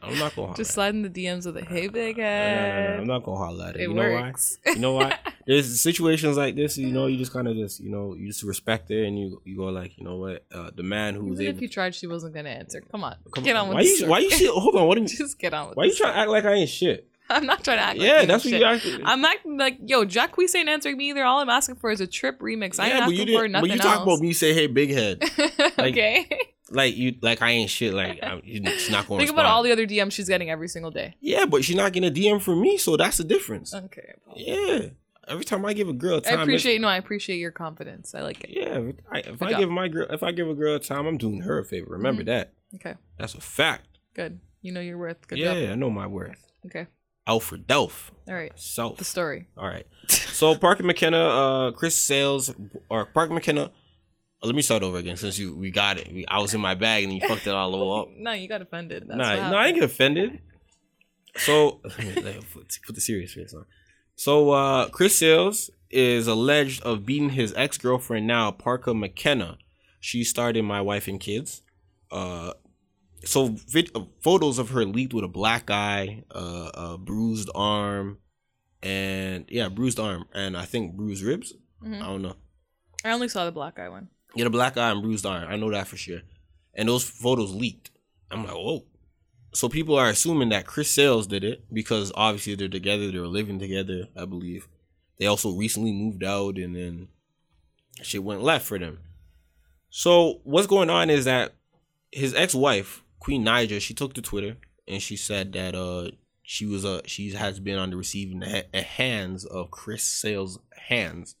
[0.00, 0.56] I'm not gonna holler.
[0.56, 2.22] Just slide in the DMs with a hey big her.
[2.22, 2.90] No, no, head.
[2.96, 3.80] no, I'm not gonna holler at her.
[3.80, 4.58] It you know works.
[4.62, 4.72] why?
[4.74, 5.18] You know why?
[5.46, 6.78] There's situations like this.
[6.78, 9.42] You know, you just kind of just you know you just respect it and you
[9.44, 12.06] you go like you know what uh, the man who's Even if you tried, she
[12.06, 12.80] wasn't gonna answer.
[12.92, 14.10] Come on, Come get on with why you story.
[14.10, 14.50] why you shit?
[14.50, 14.86] Hold on.
[14.86, 14.98] What?
[14.98, 15.76] Are you, Just get on with.
[15.76, 17.08] why you trying to act like I ain't shit?
[17.30, 17.98] I'm not trying to act.
[17.98, 18.60] Yeah, like that's what shit.
[18.60, 19.00] you acting.
[19.04, 20.04] I'm acting like yo.
[20.04, 21.24] Jack Jacquees ain't answering me either.
[21.24, 22.78] All I'm asking for is a trip remix.
[22.80, 24.02] I ain't yeah, but asking you for nothing But you talk else.
[24.04, 24.32] about me.
[24.32, 25.22] Say hey, big head.
[25.78, 26.28] okay.
[26.70, 27.92] like you like I ain't shit.
[27.92, 29.20] Like I'm, she's not going.
[29.20, 31.16] To think about all the other DMs she's getting every single day.
[31.20, 33.74] Yeah, but she's not getting a DM from me, so that's the difference.
[33.74, 34.14] Okay.
[34.36, 34.88] Yeah.
[35.26, 38.14] Every time I give a girl I time, appreciate no, I appreciate your confidence.
[38.14, 38.50] I like it.
[38.50, 39.60] Yeah, if I, if Good I job.
[39.60, 41.88] give my girl, if I give a girl time, I'm doing her a favor.
[41.90, 42.54] Remember that.
[42.76, 42.94] Okay.
[43.18, 43.98] That's a fact.
[44.14, 44.40] Good.
[44.62, 45.20] You know your worth.
[45.20, 45.28] Mm-hmm.
[45.28, 45.72] Good yeah, job.
[45.72, 46.42] I know my worth.
[46.66, 46.86] Okay.
[47.28, 48.10] Alfred Delph.
[48.26, 48.52] All right.
[48.56, 49.46] So the story.
[49.56, 49.86] All right.
[50.08, 52.52] So Parker McKenna, uh, Chris Sails,
[52.88, 53.64] or Parker McKenna.
[54.42, 56.12] uh, let me start over again since you we got it.
[56.12, 58.08] We, I was in my bag and you fucked it all up.
[58.16, 59.04] No, you got offended.
[59.06, 60.40] That's nah, no, I ain't get offended.
[61.36, 63.64] So let me- let me put, put the serious face on.
[64.16, 69.58] So uh, Chris Sails is alleged of beating his ex girlfriend now, Parker McKenna.
[70.00, 71.62] She starred in My Wife and Kids.
[72.10, 72.52] Uh,
[73.24, 78.18] so vid- uh, photos of her leaked with a black eye, uh, a bruised arm,
[78.82, 81.54] and yeah, bruised arm, and I think bruised ribs.
[81.84, 81.96] Mhm.
[82.02, 82.36] I don't know.
[83.04, 84.08] I only saw the black eye one.
[84.36, 85.46] Get a black eye and bruised arm.
[85.48, 86.20] I know that for sure.
[86.74, 87.90] And those photos leaked.
[88.30, 88.84] I'm like, whoa.
[89.54, 93.58] So people are assuming that Chris Sails did it because obviously they're together, they're living
[93.58, 94.68] together, I believe.
[95.18, 97.08] They also recently moved out and then
[98.02, 98.98] shit went left for them.
[99.90, 101.54] So what's going on is that
[102.12, 104.56] his ex-wife, Queen Naija, she took to Twitter
[104.86, 106.10] and she said that uh
[106.42, 110.58] she was uh she has been on the receiving ha- hands of Chris Sails
[110.88, 111.34] hands,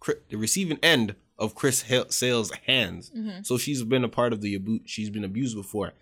[0.00, 3.10] Chri- the receiving end of Chris Sails hands.
[3.16, 3.44] Mhm.
[3.46, 4.80] So she's been a part of the abuse.
[4.86, 5.92] She's been abused before,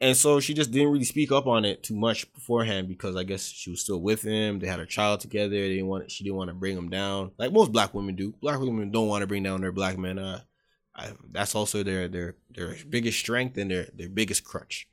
[0.00, 3.22] and so she just didn't really speak up on it too much beforehand because I
[3.22, 4.58] guess she was still with him.
[4.58, 5.50] They had a child together.
[5.50, 6.10] They didn't want.
[6.10, 8.34] She didn't want to bring him down, like most black women do.
[8.40, 10.18] Black women don't want to bring down their black men.
[10.18, 10.40] Uh,
[10.98, 14.88] I, that's also their their their biggest strength and their their biggest crutch.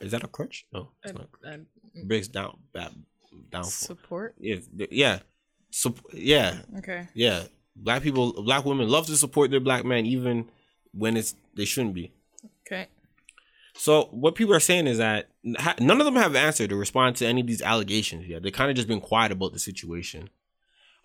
[0.00, 0.66] Is that a crutch?
[0.72, 1.28] No, it's I- not.
[1.46, 2.08] I- mm.
[2.08, 2.58] Biggest down,
[3.50, 3.62] downfall.
[3.70, 4.34] support.
[4.38, 4.56] Yeah,
[4.90, 5.20] yeah,
[5.70, 7.08] so, yeah, Okay.
[7.14, 7.44] yeah.
[7.76, 10.48] Black people, black women love to support their black men even
[10.92, 12.12] when it's they shouldn't be.
[12.66, 12.88] Okay.
[13.76, 15.28] So what people are saying is that
[15.58, 18.42] ha- none of them have answered to respond to any of these allegations yet.
[18.44, 20.30] They kind of just been quiet about the situation.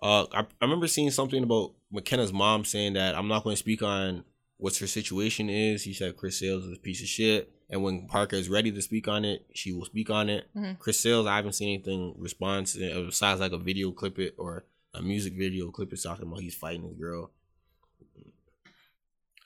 [0.02, 3.60] Uh, I, I remember seeing something about McKenna's mom saying that I'm not going to
[3.60, 4.24] speak on
[4.58, 5.84] what her situation is.
[5.84, 8.82] He said Chris Sails is a piece of shit, and when Parker is ready to
[8.82, 10.47] speak on it, she will speak on it.
[10.56, 10.80] Mhm.
[10.80, 14.66] Chris Sails, I haven't seen anything response uh, besides like a video clip it or
[14.93, 17.32] a music video clip it talking about he's fighting his girl.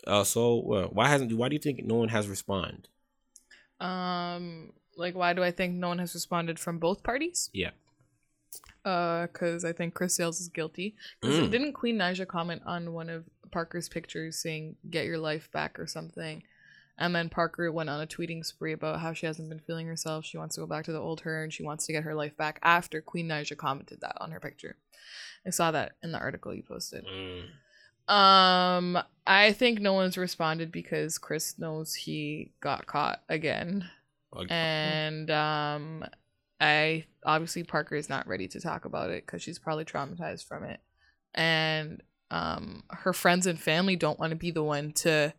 [0.06, 2.90] Uh, so uh, why hasn't why do you think no one has responded?
[3.80, 7.50] Um, like, why do I think no one has responded from both parties?
[7.54, 7.72] Yeah.
[8.86, 10.96] Uh, because I think Chris Sails is guilty.
[11.24, 11.50] Mm.
[11.52, 15.88] Didn't Queen Naija comment on one of Parker's pictures saying "Get your life back" or
[15.88, 16.44] something?
[16.98, 20.26] And then Parker went on a tweeting spree about how she hasn't been feeling herself.
[20.26, 22.14] She wants to go back to the old her and she wants to get her
[22.14, 24.76] life back after Queen Naija commented that on her picture.
[25.46, 27.06] I saw that in the article you posted.
[28.08, 33.90] Um, I think no one's responded because Chris knows he got caught again.
[34.32, 36.06] Like, And um
[36.64, 40.64] I obviously Parker is not ready to talk about it cuz she's probably traumatized from
[40.64, 40.80] it.
[41.34, 42.02] And
[42.32, 45.34] um her friends and family don't want to be the one to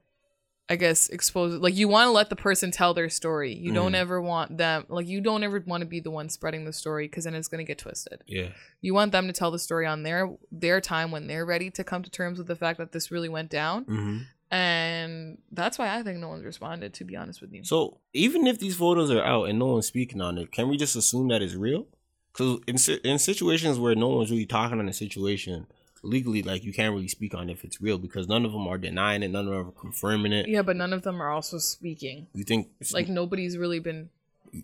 [0.69, 3.53] I guess expose like you want to let the person tell their story.
[3.55, 3.97] You don't Mhm.
[4.05, 7.07] ever want them like you don't ever want to be the one spreading the story
[7.07, 8.23] because then it's gonna get twisted.
[8.27, 8.49] Yeah.
[8.81, 11.85] You want them to tell the story on their their time when they're ready to
[11.85, 13.85] come to terms with the fact that this really went down.
[13.85, 14.19] Mm-hmm.
[14.51, 17.65] And that's why I think no one's responded, to be honest with you.
[17.65, 20.77] So even if these photos are out and no one's speaking on it, can we
[20.77, 21.87] just assume that it's real?
[22.33, 25.67] Because in si- in situations where no one's really talking on the situation
[26.03, 28.77] legally, like you can't really speak on if it's real because none of them are
[28.79, 30.47] denying it, none of them are confirming it.
[30.49, 32.27] yeah, but none of them are also speaking.
[32.35, 34.11] You think Like nobody's really been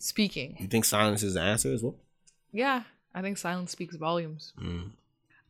[0.00, 0.56] speaking.
[0.60, 1.96] you think silence is the answer as well?
[2.52, 2.82] Yeah,
[3.14, 4.52] I think silence speaks volumes.
[4.60, 4.90] Mm.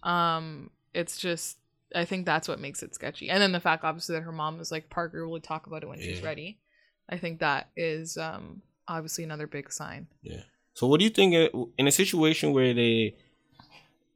[0.08, 1.56] Um, it's just
[1.94, 3.30] I think that's what makes it sketchy.
[3.30, 5.88] And then the fact obviously that her mom is like Parker will talk about it
[5.88, 6.26] when she's Yeah.
[6.26, 6.58] ready.
[7.08, 10.06] I think that is um obviously another big sign.
[10.22, 10.42] Yeah.
[10.74, 13.16] So what do you think uh, in a situation where they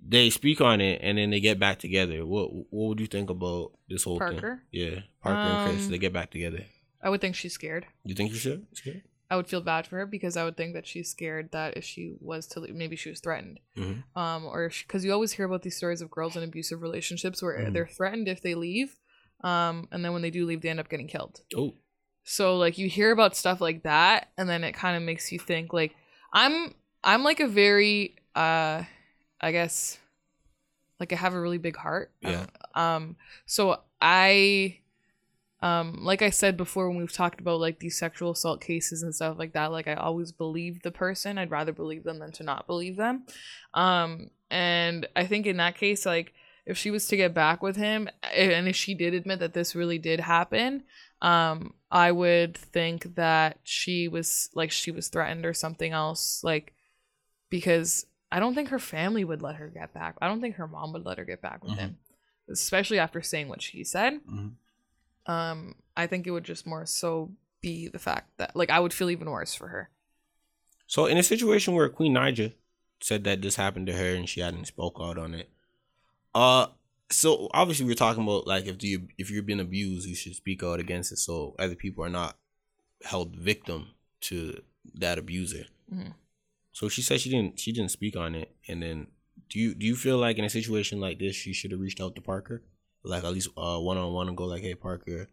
[0.07, 2.25] they speak on it and then they get back together?
[2.27, 4.29] What what would you think about this whole thing?
[4.39, 4.62] Parker?
[4.70, 5.87] Yeah, Parker and Chris.
[5.87, 6.64] Um, They get back together.
[7.03, 7.87] I would think she's scared.
[8.05, 8.66] You think you should?
[8.72, 9.03] Scared?
[9.31, 11.85] I would feel bad for her because I would think that she's scared that if
[11.85, 13.59] she was to leave, maybe she was threatened.
[13.77, 14.05] Mhm.
[14.14, 17.59] Um, or because you always hear about these stories of girls in abusive relationships where
[17.59, 17.72] Mhm.
[17.72, 18.97] they're threatened if they leave,
[19.43, 21.41] um, and then when they do leave, they end up getting killed.
[21.57, 21.75] Oh.
[22.22, 25.39] So like you hear about stuff like that, and then it kind of makes you
[25.39, 25.95] think like
[26.33, 28.85] I'm I'm like a very uh,
[29.41, 29.99] I guess
[31.01, 32.12] like I have a really big heart.
[32.20, 32.47] Yeah.
[32.75, 33.16] Um.
[33.47, 34.79] So I.
[35.64, 39.14] Um, like I said before, when we've talked about like these sexual assault cases and
[39.14, 41.38] stuff like that, like I always believe the person.
[41.38, 43.24] I'd rather believe them than to not believe them.
[43.72, 46.34] Um, and I think in that case, like
[46.66, 49.74] if she was to get back with him, and if she did admit that this
[49.74, 50.82] really did happen,
[51.22, 56.74] um, I would think that she was like she was threatened or something else, like
[57.48, 60.16] because I don't think her family would let her get back.
[60.20, 61.78] I don't think her mom would let her get back with Mhm.
[61.78, 61.98] him,
[62.50, 64.20] especially after saying what she said.
[64.26, 64.56] Mhm.
[65.27, 68.93] Um, I think it would just more so be the fact that like I would
[68.93, 69.91] feel even worse for her.
[70.87, 72.53] So in a situation where Queen Naija
[73.01, 75.49] said that this happened to her and she hadn't spoke out on it,
[76.35, 76.66] uh,
[77.11, 80.62] so obviously we're talking about like if you if you're being abused, you should speak
[80.62, 82.37] out against it so other people are not
[83.03, 83.89] held victim
[84.22, 84.61] to
[84.95, 85.66] that abuser.
[85.93, 86.14] Mhm.
[86.72, 89.07] So she said she didn't she didn't speak on it, and then
[89.49, 92.01] do you do you feel like in a situation like this she should have reached
[92.01, 92.62] out to Parker,
[93.05, 95.28] like at least uh one on one and go like, hey Parker,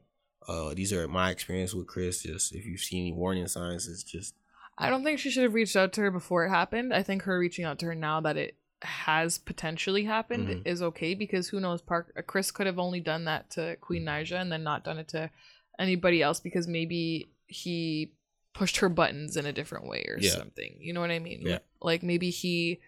[0.48, 2.24] uh these are my experience with Chris.
[2.24, 4.36] Just if you see any warning signs, it's just
[4.78, 6.94] I don't think she should have reached out to her before it happened.
[6.94, 10.62] I think her reaching out to her now that it has potentially happened Mhm.
[10.66, 14.04] is okay because who knows Park uh, Chris could have only done that to Queen
[14.06, 15.30] Naija and then not done it to
[15.78, 18.14] anybody else because maybe he
[18.54, 20.32] pushed her buttons in a different way or Yeah.
[20.32, 20.78] something.
[20.80, 21.42] You know what I mean?
[21.46, 21.60] Yeah.
[21.80, 22.80] Like maybe he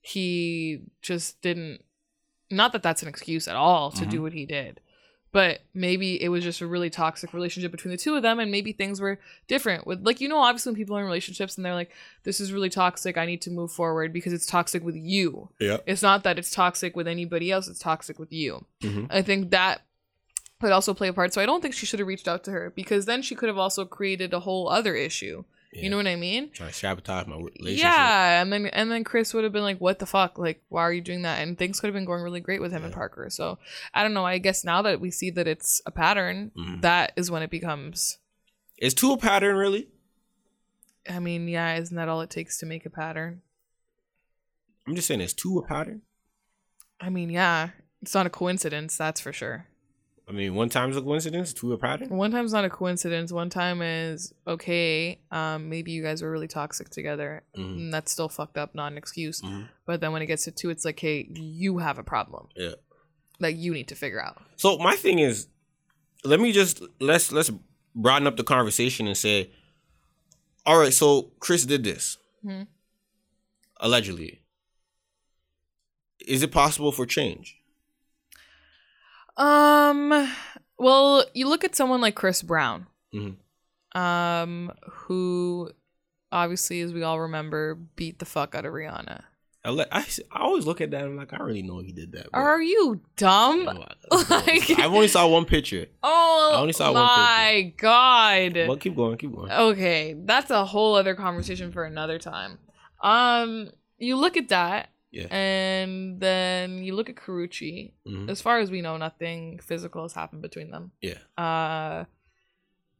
[0.00, 1.82] he just didn't
[2.50, 4.22] not that that's an excuse at all to do Mhm.
[4.22, 4.80] what he did.
[5.32, 8.52] But maybe it was just a really toxic relationship between the two of them, and
[8.52, 9.18] maybe things were
[9.48, 9.84] different.
[9.84, 11.90] With like you know, obviously when people are in relationships and they're like,
[12.22, 13.16] "This is really toxic.
[13.18, 15.78] I need to move forward because it's toxic with you." yeah.
[15.86, 17.66] It's not that it's toxic with anybody else.
[17.66, 18.64] It's toxic with you.
[18.82, 19.08] Mhm.
[19.10, 19.82] I think that
[20.60, 21.34] could also play a part.
[21.34, 23.48] So I don't think she should have reached out to her because then she could
[23.48, 25.42] have also created a whole other issue.
[25.82, 26.50] You know what I mean?
[26.50, 27.84] trying to sabotage my relationship.
[27.84, 30.38] Yeah, and then and then Chris would have been like, "What the fuck?
[30.38, 32.72] Like, why are you doing that?" And things could have been going really great with
[32.72, 33.28] him and Parker.
[33.30, 33.58] So
[33.92, 34.24] I don't know.
[34.24, 36.80] I guess now that we see that it's a pattern, Mhm.
[36.82, 38.18] that is when it becomes.
[38.78, 39.88] Is two a pattern really?
[41.08, 43.42] I mean, yeah, isn't that all it takes to make a pattern?
[44.86, 46.02] I'm just saying, is two a pattern?
[47.00, 47.70] I mean, yeah,
[48.00, 49.66] it's not a coincidence, that's for sure.
[50.26, 52.08] I mean, one time's a coincidence, two a pattern.
[52.08, 53.30] One time's not a coincidence.
[53.30, 55.20] One time is okay.
[55.30, 57.76] Um, maybe you guys were really toxic together, Mhm.
[57.76, 59.42] and that's still fucked up, not an excuse.
[59.42, 59.68] Mhm.
[59.84, 62.74] But then when it gets to two, it's like, hey, you have a problem Yeah.
[63.40, 64.42] that you need to figure out.
[64.56, 65.46] So my thing is,
[66.24, 67.50] let me just let's let's
[67.94, 69.50] broaden up the conversation and say,
[70.64, 72.66] all right, so Chris did this Mhm.
[73.78, 74.40] allegedly.
[76.26, 77.58] Is it possible for change?
[79.36, 80.32] Um,
[80.78, 83.36] well, you look at someone like Chris Brown, Mhm.
[83.98, 85.70] um, who
[86.32, 89.22] obviously, as we all remember, beat the fuck out of Rihanna.
[89.66, 91.90] I, le- I, I always look at that and I'm like, I really know he
[91.92, 92.26] did that.
[92.34, 93.66] Are you dumb?
[93.68, 93.94] I-
[94.30, 95.86] Like- I've only saw one picture.
[96.02, 98.52] Oh I only saw one my god.
[98.66, 99.50] But keep going, keep going.
[99.50, 102.58] Okay, that's a whole other conversation for another time.
[103.02, 105.26] Um, you look at that, Yeah.
[105.30, 107.92] and then you look at Karrueche.
[108.06, 108.28] Mhm.
[108.28, 110.90] As far as we know, nothing physical has happened between them.
[111.00, 111.18] Yeah.
[111.38, 112.04] Uh,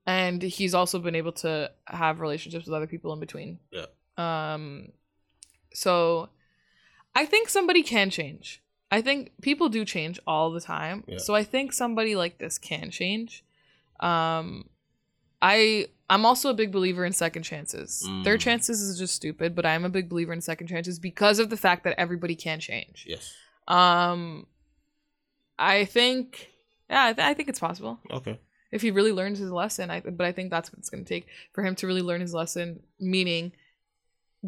[0.07, 3.59] and he's also been able to have relationships with other people in between.
[3.73, 3.87] Yeah.
[4.17, 4.93] Um,
[5.73, 6.29] so
[7.15, 8.63] I think somebody can change.
[8.91, 11.03] I think people do change all the time.
[11.09, 11.19] Yeah.
[11.19, 13.45] So I think somebody like this can change.
[14.01, 14.69] Um,
[15.45, 18.03] I I'm also a big believer in second chances.
[18.25, 18.43] Third Mm.
[18.43, 21.57] chances is just stupid, but I'm a big believer in second chances because of the
[21.57, 23.05] fact that everybody can change.
[23.09, 23.33] Yes.
[23.69, 24.47] Um,
[25.59, 26.51] I think,
[26.91, 28.39] yeah, I, th- I think it's possible Okay.
[28.71, 29.91] if he really learns his lesson.
[29.91, 32.21] I but I think that's what it's going to take for him to really learn
[32.21, 32.81] his lesson.
[33.01, 33.53] Meaning,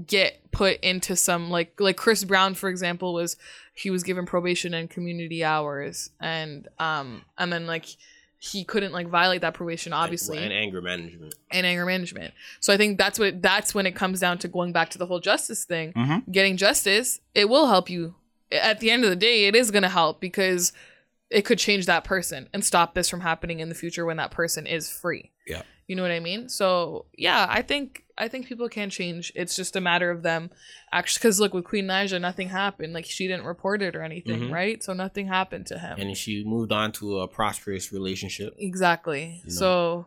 [0.06, 3.36] get put into some like like Chris Brown, for example, was
[3.74, 7.86] he was given probation and community hours, and um and then like
[8.38, 11.34] he couldn't like violate that probation, obviously And anger management.
[11.50, 12.34] and anger management.
[12.60, 15.06] So I think that's what that's when it comes down to going back to the
[15.06, 15.92] whole justice thing.
[15.94, 16.30] Mm-hmm.
[16.30, 18.14] Getting justice, it will help you.
[18.52, 20.72] At the end of the day, it is going to help because
[21.30, 24.30] it could change that person and stop this from happening in the future when that
[24.30, 25.32] person is free.
[25.46, 25.62] Yeah.
[25.86, 26.48] You know what I mean?
[26.48, 29.30] So, yeah, I think I think people can change.
[29.36, 30.50] It's just a matter of them
[30.90, 32.92] actually cuz look with Queen Naija nothing happened.
[32.92, 34.52] Like she didn't report it or anything, Mhm.
[34.52, 34.82] right?
[34.82, 35.98] So nothing happened to him.
[36.00, 38.54] And she moved on to a prosperous relationship.
[38.58, 39.42] Exactly.
[39.44, 39.54] You know?
[39.54, 40.06] So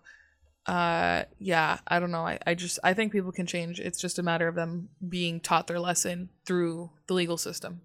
[0.65, 2.25] uh yeah, I don't know.
[2.27, 3.79] I, I just I think people can change.
[3.79, 7.81] It's just a matter of them being taught their lesson through the legal system.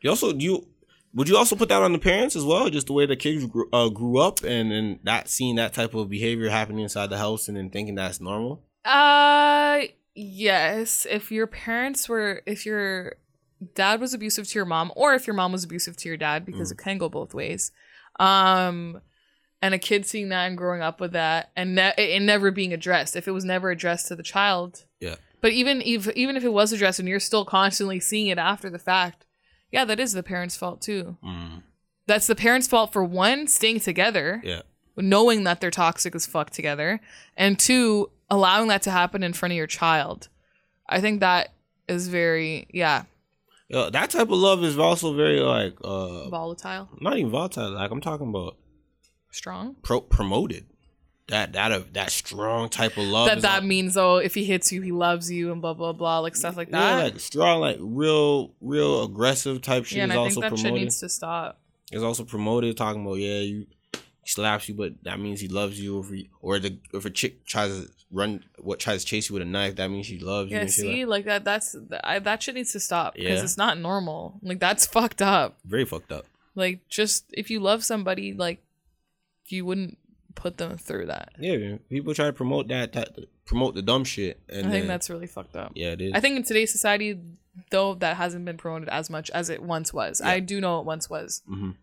[0.00, 0.68] You also do you
[1.16, 2.68] would you also put that on the parents as well?
[2.70, 5.94] Just the way the kids grew, uh, grew up and and not seeing that type
[5.94, 8.62] of behavior happening inside the house and then thinking that's normal.
[8.84, 9.80] Uh
[10.14, 13.16] yes, if your parents were if your
[13.74, 16.44] dad was abusive to your mom or if your mom was abusive to your dad
[16.44, 17.72] because it can go both ways.
[18.20, 19.00] Um
[19.62, 22.72] and a kid seeing that and growing up with that and ne- and never being
[22.72, 23.16] addressed.
[23.16, 25.16] If it was never addressed to the child, Yeah.
[25.40, 28.68] But even if even if it was addressed and you're still constantly seeing it after
[28.70, 29.25] the fact,
[29.70, 31.16] yeah, that is the parents' fault too.
[31.24, 31.62] Mm,
[32.06, 34.62] That's the parents' fault for one, staying together, yeah.
[34.96, 37.00] knowing that they're toxic as fuck together,
[37.36, 40.28] and two, allowing that to happen in front of your child.
[40.88, 41.52] I think that
[41.88, 43.04] is very yeah
[43.68, 47.70] Yeah, that type of love is also very like uh volatile, not even volatile.
[47.72, 48.56] Like I'm talking about
[49.30, 49.76] strong.
[49.82, 50.66] pro- promoted.
[51.28, 53.26] That that uh, that strong type of love.
[53.26, 55.92] that that like- means oh, if he hits you, he loves you, and blah blah
[55.92, 60.04] blah, like stuff like that yeah, like strong, like real, real aggressive type shit yeah,
[60.04, 60.82] and is I also think that shit promoted.
[60.84, 61.58] needs to stop.
[61.90, 65.80] It's also promoted talking about yeah, you he slaps you, but that means he loves
[65.80, 65.98] you.
[65.98, 69.32] If he, or the if a chick tries to run, what tries to chase you
[69.34, 70.56] with a knife, that means she loves you.
[70.58, 71.44] Yeah, shit like- see, like that.
[71.44, 71.74] That's
[72.04, 73.42] I, that shit needs to stop because Yeah.
[73.42, 74.38] it's not normal.
[74.42, 75.58] Like that's fucked up.
[75.64, 76.26] very fucked up.
[76.54, 78.62] Like just if you love somebody, like
[79.48, 79.98] you wouldn't
[80.36, 81.32] put them through that.
[81.40, 84.86] Yeah, people try to promote that, that promote the dumb shit, and I think then-
[84.86, 85.72] that's really fucked up.
[85.74, 86.12] yeah, it is.
[86.14, 87.18] I think in today's society,
[87.70, 90.20] though, that hasn't been promoted as much as it once was.
[90.20, 91.74] I do know it once was, Mhm.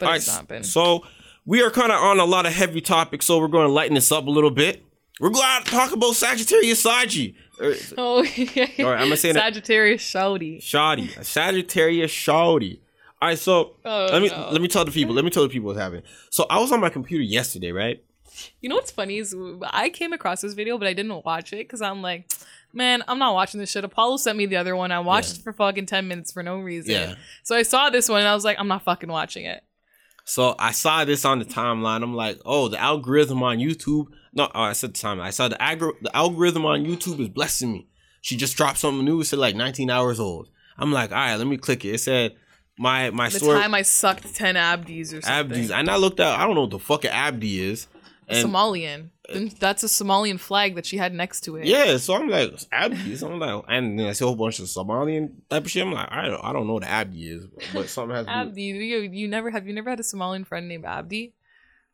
[0.00, 0.64] but All it's right, not been.
[0.64, 1.06] So
[1.46, 3.94] we are kind of on a lot of heavy topics, so we're going to lighten
[3.94, 4.82] this up a little bit.
[5.20, 7.34] We're going to talk about Sagittarius Saji.
[7.96, 8.66] Oh, yeah.
[8.80, 10.60] All right, I'ma say Sagittarius Shouty.
[10.60, 12.80] Shoddy, Sagittarius Shawty.
[13.22, 14.48] All right, so Oh, let me no.
[14.50, 15.14] let me tell the people.
[15.14, 16.02] Let me tell the people what's happening.
[16.30, 18.02] So I was on my computer yesterday, right?
[18.60, 19.32] You know what's funny is
[19.62, 22.28] I came across this video, but I didn't watch it because I'm like,
[22.72, 23.84] man, I'm not watching this shit.
[23.84, 24.90] Apollo sent me the other one.
[24.90, 25.38] I watched Yeah.
[25.38, 26.90] it for fucking 10 minutes for no reason.
[26.90, 27.14] Yeah.
[27.44, 29.62] So I saw this one and I was like, I'm not fucking watching it.
[30.24, 32.02] So I saw this on the timeline.
[32.02, 34.06] I'm like, oh, the algorithm on YouTube.
[34.32, 35.20] No, oh, I said the timeline.
[35.22, 37.86] I saw the agro- the algorithm on YouTube is blessing me.
[38.20, 39.20] She just dropped something new.
[39.20, 40.48] It said like 19 hours old.
[40.78, 41.94] I'm like, all right, let me click it.
[41.94, 42.34] It said
[42.78, 45.30] my my The story time I sucked 10 abdis or something.
[45.32, 45.70] Abdi's.
[45.70, 46.38] And I looked out.
[46.38, 47.86] I don't know what the fuck an Abdi is.
[48.28, 49.10] And Somalian.
[49.28, 51.66] Then That's a Somalian flag that she had next to it.
[51.66, 53.16] yeah, so I'm like Abdi.
[53.16, 55.82] So I'm like, and then I see a whole bunch of Somalian type of shit.
[55.84, 58.26] I'm like, I don't, I don't know what an Abdi is, but something has.
[58.28, 58.62] Abdi.
[58.62, 61.34] You, you never have you never had a Somalian friend named Abdi?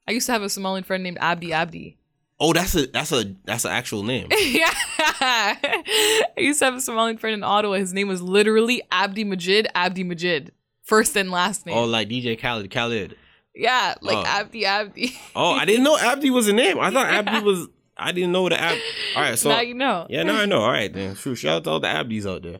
[0.07, 1.97] I used to have a Somalian friend named Abdi Abdi.
[2.41, 4.29] Oh, that's a that's a that's an actual name.
[4.39, 4.73] yeah.
[5.21, 7.75] I used to have a Somalian friend in Ottawa.
[7.77, 10.53] His name was literally Abdi Majid, Abdi Majid.
[10.89, 11.77] First and last name.
[11.77, 13.15] Oh, like DJ Khaled, Khaled.
[13.55, 14.25] yeah, like Oh.
[14.27, 15.15] Abdi Abdi.
[15.37, 16.79] Oh, I didn't know Abdi was a name.
[16.81, 17.69] I thought Abdi was.
[17.97, 18.79] I didn't know the Ab.
[19.17, 20.07] All right, so now you know.
[20.09, 20.61] yeah, now I know.
[20.61, 21.15] All right, then.
[21.15, 21.35] True.
[21.35, 22.59] Shout out to all the Abdis out there.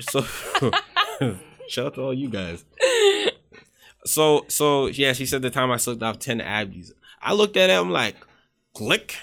[0.00, 0.22] so,
[1.68, 2.64] shout out to all you guys.
[4.04, 6.90] So, so yeah, she said the time I sucked off ten Abdis.
[7.22, 7.74] I looked at it.
[7.74, 8.16] I'm like,
[8.74, 9.14] click.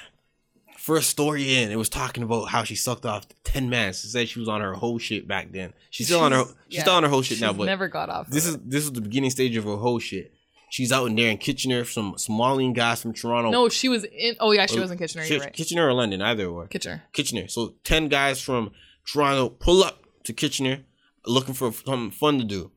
[0.86, 3.92] First story in, it was talking about how she sucked off ten men.
[3.92, 5.74] She said she was on her whole shit back then.
[5.90, 6.44] She's still on her.
[6.46, 8.30] She's yeah, still on her whole shit now, but never got off.
[8.30, 10.32] this is this is the beginning stage of her whole shit.
[10.70, 13.50] She's out in there in Kitchener, some Somalian guys from Toronto.
[13.50, 13.68] no.
[13.68, 14.36] She was in.
[14.40, 15.24] Oh yeah, she Oh, was in Kitchener.
[15.40, 15.54] Right.
[15.54, 16.68] Kitchener or London, either or.
[16.68, 17.02] Kitchener.
[17.14, 17.48] Kitchener.
[17.48, 18.70] So ten guys from
[19.12, 20.82] Toronto pull up to Kitchener,
[21.26, 22.70] looking for something fun to do.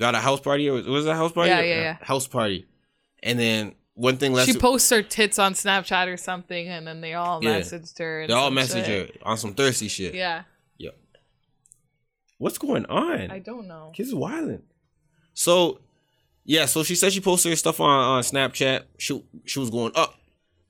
[0.00, 1.50] Got a house party or was it a house party?
[1.50, 1.96] Yeah, yeah, yeah.
[2.00, 2.66] House party,
[3.22, 4.50] and then one thing left.
[4.50, 7.58] She posts her tits on Snapchat or something, and then they all Yeah.
[7.60, 8.20] messaged her.
[8.20, 9.16] and they all messaged shit.
[9.16, 10.14] her on some thirsty shit.
[10.14, 10.42] Yeah,
[10.78, 10.96] Yep.
[12.38, 13.30] What's going on?
[13.30, 13.90] I don't know.
[13.94, 14.62] Kids is wilding.
[15.34, 15.80] So
[16.44, 18.82] Yeah, so she said she posted her stuff on, on Snapchat.
[18.98, 20.14] She she was going up.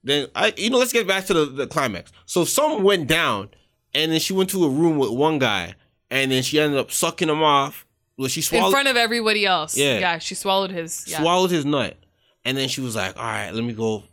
[0.05, 2.13] Then I you know, let's get back to the, the climax.
[2.25, 3.51] So something went down
[3.93, 5.75] and then she went to a room with one guy
[6.11, 7.85] and then she ended up sucking him off.
[8.17, 9.77] Well, she swallowed In front of everybody else.
[9.77, 9.99] Yeah.
[9.99, 11.05] Yeah, she swallowed his.
[11.09, 11.21] Yeah.
[11.21, 11.97] swallowed his nut.
[12.47, 14.05] And then she was like, All right, let me go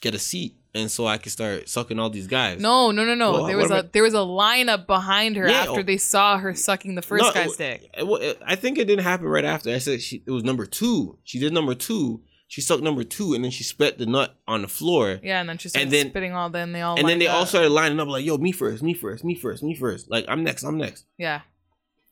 [0.00, 2.60] get a seat and so I can start sucking all these guys.
[2.60, 3.32] No, no, no, no.
[3.32, 5.82] Well, there was a there was a lineup behind her Yeah, after oh.
[5.82, 7.90] they saw her sucking the first No, guy's it- dick.
[7.98, 9.70] it- well, it- I think it didn't happen right after.
[9.74, 11.18] I said she, it was number two.
[11.24, 12.22] She did number two.
[12.46, 15.20] She sucked number two, and then she spat the nut on the floor.
[15.22, 16.50] Yeah, and then she started And then- spitting all.
[16.50, 18.92] Then they all and then they all started lining up like, "Yo, me first, me
[18.94, 20.10] first, me first, me first.
[20.10, 21.40] Like I'm next, I'm next." Yeah,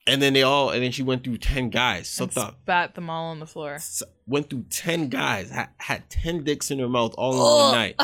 [0.09, 2.95] And then they all, and then she went through ten guys, and sucked up, spat
[2.95, 3.79] them all on the floor.
[4.27, 8.01] went through ten guys, had, had ten dicks in her mouth all in one night.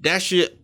[0.00, 0.60] That shit.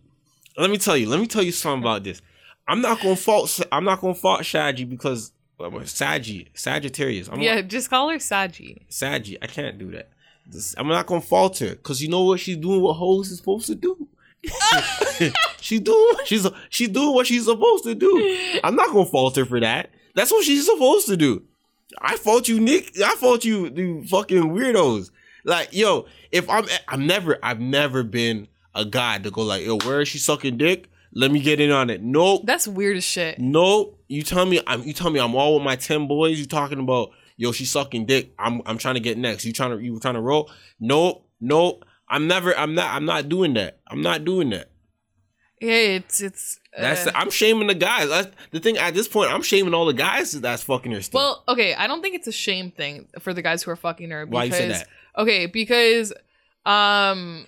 [0.57, 1.09] Let me tell you.
[1.09, 2.21] Let me tell you something about this.
[2.67, 3.59] I'm not gonna fault.
[3.71, 7.29] I'm not gonna fault Shaji because Saji Sagittarius.
[7.29, 8.87] I'm yeah, just call her Saji.
[8.89, 10.09] Saji, I can't do that.
[10.47, 12.81] This- I'm not gonna fault her because you know what she's doing.
[12.81, 14.07] What hoes is supposed to do.
[15.61, 16.15] she's doing.
[16.25, 18.59] She's she's doing what she's supposed to do.
[18.63, 19.89] I'm not gonna fault her for that.
[20.15, 21.43] That's what she's supposed to do.
[22.01, 22.99] I fault you, Nick.
[22.99, 25.11] I fault you, you fucking weirdos.
[25.43, 29.77] Like, yo, if I'm, I'm never, I've never been a guy to go like, yo,
[29.79, 30.89] where is she sucking dick?
[31.13, 32.01] Let me get in on it.
[32.03, 32.41] Nope.
[32.45, 33.39] That's weird as shit.
[33.39, 33.97] Nope.
[34.09, 36.37] you tell me I'm you tell me I'm all with my 10 boys.
[36.37, 38.33] You talking about yo, she sucking dick.
[38.37, 39.45] I'm I'm trying to get next.
[39.45, 40.51] You trying to you trying to roll?
[40.79, 41.85] Nope, nope.
[42.09, 43.79] I'm never I'm not I'm not doing that.
[43.87, 44.69] I'm not doing that.
[45.61, 46.59] Yeah, it's it's.
[46.77, 48.09] That's uh, I'm shaming the guys.
[48.09, 51.19] That's the thing at this point, I'm shaming all the guys that's fucking her still.
[51.19, 51.73] well, okay.
[51.73, 54.25] I don't think it's a shame thing for the guys who are fucking her.
[54.25, 54.87] Because, Why you say that?
[55.17, 56.11] Okay, because
[56.65, 57.45] um,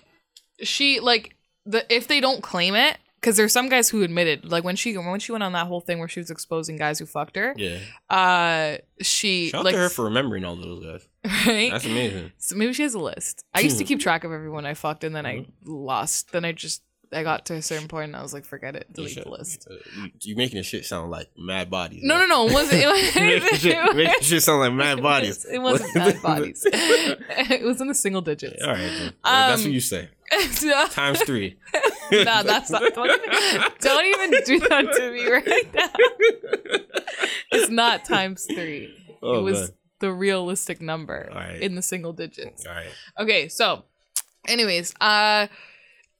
[0.61, 1.35] she like
[1.65, 2.97] the if they don't claim it.
[3.19, 5.81] Because there's some guys who admitted, like when she when she went on that whole
[5.81, 7.79] thing where she was exposing guys who fucked her, Yeah.
[8.11, 11.07] uh, she Shout like to her for remembering all those guys.
[11.47, 11.71] right.
[11.71, 12.31] That's amazing.
[12.37, 13.43] So maybe she has a list.
[13.55, 16.31] I used to keep track of everyone I fucked, and then I lost.
[16.31, 18.91] Then I just I got to a certain point, and I was like, forget it,
[18.91, 19.67] delete the list.
[19.69, 22.01] uh, you, you making the shit sound like mad bodies.
[22.03, 22.47] No, no, no.
[22.47, 22.81] It wasn't.
[22.83, 23.15] It, was,
[23.63, 25.45] making making shit sound like mad bodies.
[25.45, 26.65] It wasn't bad bodies.
[26.71, 28.61] it was in the single digits.
[28.61, 29.13] All right, then.
[29.23, 30.09] that's what Um, you say.
[30.63, 31.55] no, Times three.
[32.11, 32.81] that's not.
[32.93, 35.89] Don't even, don't even do that to me right now.
[37.51, 38.93] It's not times three.
[39.21, 39.69] Oh, it was man.
[39.99, 41.61] the realistic number Alright.
[41.61, 42.65] in the single digits.
[42.65, 42.87] All right.
[43.19, 43.83] Okay, so
[44.47, 45.47] anyways, uh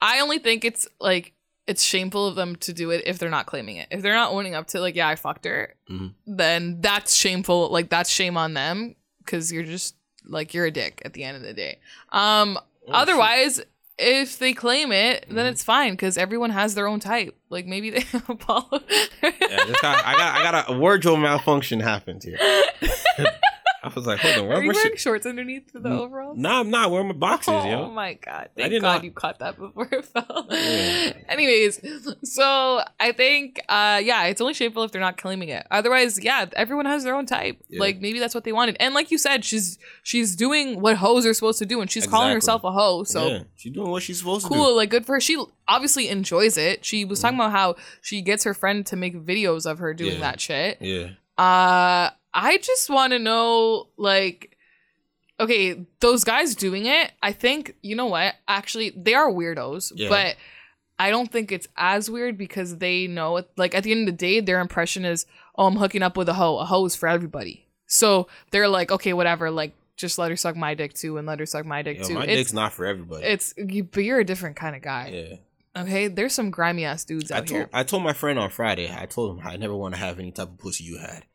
[0.02, 1.34] I only think it's like
[1.68, 3.88] it's shameful of them to do it if they're not claiming it.
[3.92, 6.14] If they're not owning up to like, yeah, I fucked her, Mhm.
[6.26, 7.70] then that's shameful.
[7.70, 9.96] Like that's shame on them because you're just
[10.26, 11.80] like you're a dick at the end of the day.
[12.12, 12.58] Um
[12.88, 13.60] Oh, otherwise
[14.00, 15.52] if they claim it, then Mhm.
[15.52, 17.36] it's fine because everyone has their own type.
[17.50, 18.02] Like maybe they
[18.40, 18.80] follow.
[19.22, 22.38] Yeah, I got I got a wardrobe malfunction happened here.
[23.84, 25.00] I was like, hold on, Are you wearing shit?
[25.00, 26.38] shorts underneath the Mm, overalls?
[26.38, 27.90] Nah, I'm not wearing my boxes, oh yo.
[27.92, 28.50] my god!
[28.58, 30.48] I Thank did God not- you caught that before it fell.
[30.50, 31.14] Yeah.
[31.30, 31.80] Anyways,
[32.24, 35.66] so I think, uh, yeah, it's only shameful if they're not claiming it.
[35.72, 37.58] Otherwise, yeah, everyone has their own type.
[37.70, 37.80] Yeah.
[37.80, 38.78] Like maybe that's what they wanted.
[38.80, 42.08] And like you said, she's she's doing what hoes are supposed to do, and she's
[42.08, 43.04] calling herself a hoe.
[43.04, 44.56] So yeah, she's doing what she's supposed to do.
[44.56, 45.22] cool, like good for her.
[45.22, 46.84] She obviously enjoys it.
[46.84, 50.20] She was talking about how she gets her friend to make videos of her doing
[50.22, 50.78] that shit.
[50.82, 54.54] Yeah, Uh I just want to know like
[55.40, 58.34] okay, those guys doing it, I think, you know what?
[58.48, 60.10] Actually, they are weirdos, Yeah.
[60.10, 60.36] but
[60.98, 64.14] I don't think it's as weird because they know it like at the end of
[64.14, 66.58] the day their impression is, "Oh, I'm hooking up with a hoe.
[66.58, 70.56] A hoe is for everybody." So, they're like, "Okay, whatever, like just let her suck
[70.56, 72.74] my dick too and let her suck my dick Yo, too." my it's dick's not
[72.74, 73.24] for everybody.
[73.26, 75.10] it's you, but you're a different kind of guy.
[75.76, 76.08] yeah, Okay?
[76.08, 77.70] There's some grimy ass dudes I out told here.
[77.72, 78.92] I told my friend on Friday.
[78.92, 81.26] I told him I never want to have any type of pussy you had.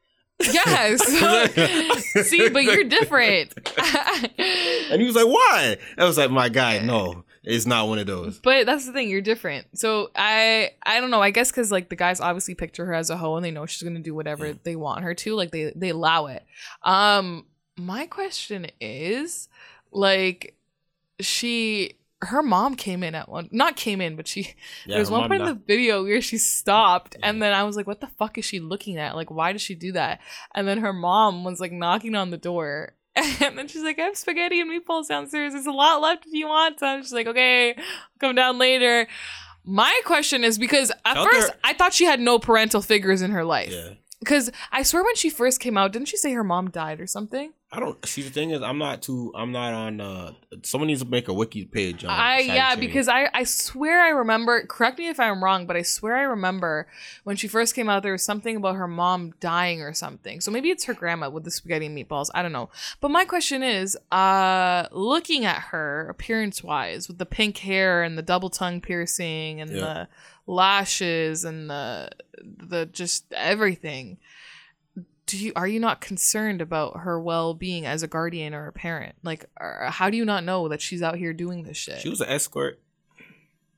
[0.53, 1.03] Yes.
[2.29, 3.53] See, but you're different.
[4.91, 8.07] And he was like, "Why?" I was like, "My guy, no, it's not one of
[8.07, 9.67] those." But that's the thing, you're different.
[9.79, 11.23] So I I don't know.
[11.23, 13.67] I guess because like the guys obviously picture her as a hoe and they know
[13.67, 14.53] she's gonna do whatever Yeah.
[14.65, 15.35] they want her to.
[15.35, 16.45] Like they they allow it.
[16.83, 17.47] Um,
[17.77, 19.49] my question is,
[19.91, 20.55] like,
[21.21, 24.43] she her mom came in at one not came in, but she
[24.87, 27.29] Yeah, there was one point in the video where she stopped Yeah.
[27.29, 29.15] and then I was like, what the fuck is she looking at?
[29.17, 30.21] Like, why does she do that?
[30.55, 32.95] And then her mom was like knocking on the door.
[33.43, 35.53] And then she's like, I have spaghetti and meatballs downstairs.
[35.53, 37.03] There's a lot left if you want some.
[37.03, 37.85] She's like, okay, I'll
[38.21, 39.07] come down later.
[39.65, 43.21] My question is because at Tell first her- I thought she had no parental figures
[43.21, 43.71] in her life.
[43.73, 43.91] Yeah,
[44.21, 47.07] Because I swear when she first came out, didn't she say her mom died or
[47.07, 47.53] something?
[47.75, 48.05] I don't.
[48.07, 49.33] See, the thing is, I'm not too.
[49.35, 49.99] I'm not on.
[49.99, 50.33] uh
[50.63, 52.05] Someone needs to make a wiki page.
[52.05, 52.81] On I yeah, Chain.
[52.81, 54.67] because I I swear I remember.
[54.67, 56.87] Correct me if I'm wrong, but I swear I remember
[57.25, 60.43] when she first came out, there was something about her mom dying or something.
[60.43, 62.29] So maybe it's her grandma with the spaghetti and meatballs.
[62.35, 62.69] I don't know.
[63.01, 68.19] But my question is, uh, looking at her appearance wise, with the pink hair and
[68.19, 69.81] the double tongue piercing and Yeah.
[69.81, 70.09] the
[70.47, 72.11] lashes and the
[72.45, 74.19] the just everything.
[75.27, 78.73] Do you are you not concerned about her well being as a guardian or a
[78.73, 79.15] parent?
[79.23, 82.01] Like, how do you not know that she's out here doing this shit?
[82.01, 82.81] she was an escort.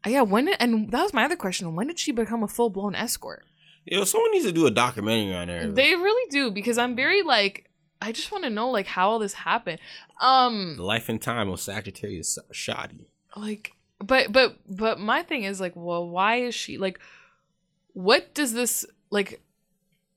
[0.07, 1.75] Uh, yeah, when did, and that was my other question.
[1.75, 3.45] When did she become a full blown escort?
[3.85, 5.71] Yo, someone needs to do a documentary on her.
[5.71, 9.19] They really do because I'm very like I just want to know like how all
[9.19, 9.79] this happened.
[10.21, 13.09] Um, the life and time of Sagittarius Shoddy.
[13.35, 16.99] like, but but but my thing is like, well, why is she like?
[17.95, 19.41] What does this like?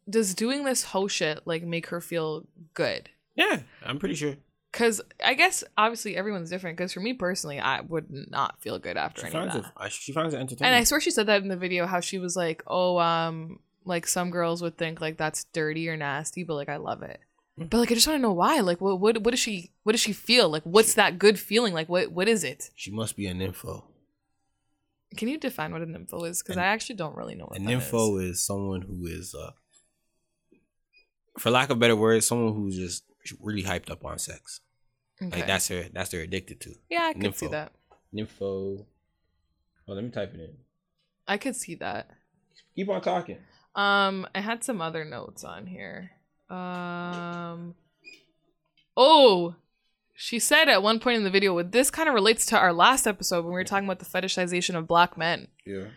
[0.10, 3.10] Does doing this whole shit like make her feel good?
[3.36, 4.36] Yeah, I'm pretty sure.
[4.72, 6.78] Because I guess obviously everyone's different.
[6.78, 9.86] Because for me personally, I would not feel good after She any of finds that.
[9.86, 9.92] it.
[9.92, 10.66] She finds it entertaining.
[10.74, 13.60] And I swear she said that in the video how she was like, "Oh, um,
[13.86, 17.20] like some girls would think like that's dirty or nasty, but like I love it."
[17.60, 17.70] Mm.
[17.70, 18.60] But like I just want to know why.
[18.60, 20.48] Like what what what does she what does she feel?
[20.50, 21.74] Like what's that good feeling?
[21.74, 22.70] Like what what is it?
[22.76, 23.84] she must be a nympho.
[25.16, 26.44] Can you define what a nympho is?
[26.44, 28.46] Because I actually don't really know what A nympho is.
[28.46, 29.52] someone who is, uh,
[31.40, 33.04] for lack of better words, someone who's just
[33.42, 34.62] really hyped up on sex.
[35.22, 35.38] Okay.
[35.40, 35.86] Like that's her.
[35.94, 36.74] That's they're addicted to.
[36.90, 37.72] yeah, I could see that.
[38.14, 38.86] Nympho.
[39.90, 40.56] Oh, let me type it in.
[41.28, 42.10] I could see that.
[42.76, 43.38] Keep on talking.
[43.76, 46.12] Um, I had some other notes on here.
[46.50, 47.76] Um,
[48.96, 49.56] oh,
[50.16, 52.74] she said at one point in the video, "With this kind of relates to our
[52.74, 55.88] last episode when we were talking about the fetishization of black men." Yeah.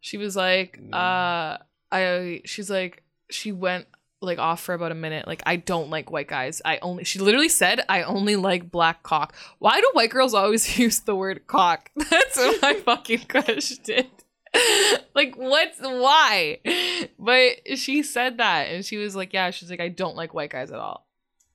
[0.00, 0.94] She was like, Mm.
[0.94, 1.58] uh,
[1.92, 3.86] I, she's like, she went
[4.20, 5.26] like off for about a minute.
[5.26, 6.60] Like, I don't like white guys.
[6.64, 9.34] I only, she literally said, I only like black cock.
[9.58, 11.90] Why do white girls always use the word cock?
[12.10, 14.06] That's my fucking question.
[15.14, 16.58] like, what's, why?
[17.18, 20.50] But she said that and she was like, yeah, she's like, I don't like white
[20.50, 21.06] guys at all.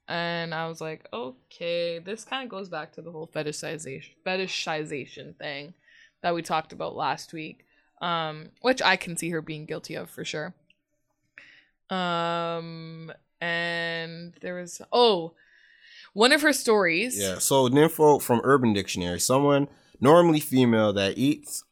[0.08, 5.36] And I was like, okay, this kind of goes back to the whole fetishization, fetishization
[5.36, 5.74] thing
[6.22, 7.66] that we talked about last week
[8.02, 10.54] um which i can see her being guilty of for sure
[11.90, 15.34] um and there was oh
[16.14, 17.40] one of her stories Yeah.
[17.40, 19.68] So nympho from Urban Dictionary, someone
[20.00, 21.64] normally female that eats,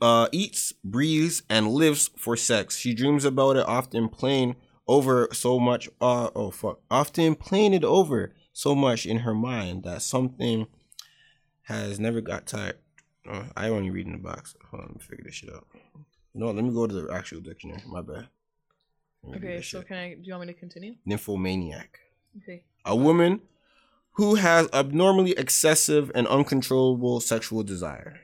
[0.00, 2.76] uh, eats, breathes, and lives for sex.
[2.78, 4.56] She dreams about it, often playing
[4.88, 5.88] over so much.
[6.00, 10.66] Uh, oh fuck, often playing it over so much in her mind that something
[11.62, 12.78] has never got tired.
[13.28, 14.54] Uh, I only read in the box.
[14.70, 15.66] Hold on, let me figure this shit out.
[16.34, 17.82] No, let me go to the actual dictionary.
[17.86, 18.28] My bad.
[19.26, 19.88] Let me read okay so shit.
[19.88, 21.98] can i do you want me to continue nymphomaniac
[22.42, 23.40] okay a woman
[24.12, 28.20] who has abnormally excessive and uncontrollable sexual desire.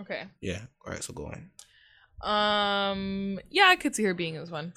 [0.00, 0.60] okay Yeah.
[0.86, 1.02] All right.
[1.02, 1.50] So go on.
[2.22, 4.72] um yeah i could see her being this one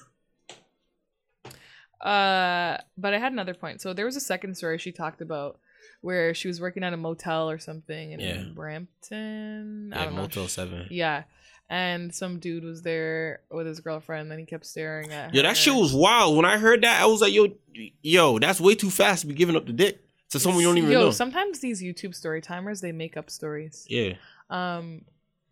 [2.00, 5.58] uh but i had another point so there was a second story she talked about
[6.00, 8.44] where she was working at a motel or something in Yeah.
[8.54, 10.86] brampton i Yeah, Motel Seven.
[10.90, 11.24] Yeah.
[11.70, 15.36] And some dude was there with his girlfriend, and then he kept staring at her.
[15.36, 16.36] Yeah, that shit was wild.
[16.36, 17.48] When I heard that, I was like, "Yo,
[18.02, 20.76] yo, that's way too fast to be giving up the dick to someone you don't
[20.78, 23.86] even Yo, know." sometimes these YouTube story timers they make up stories.
[23.88, 24.14] yeah.
[24.50, 25.02] Um,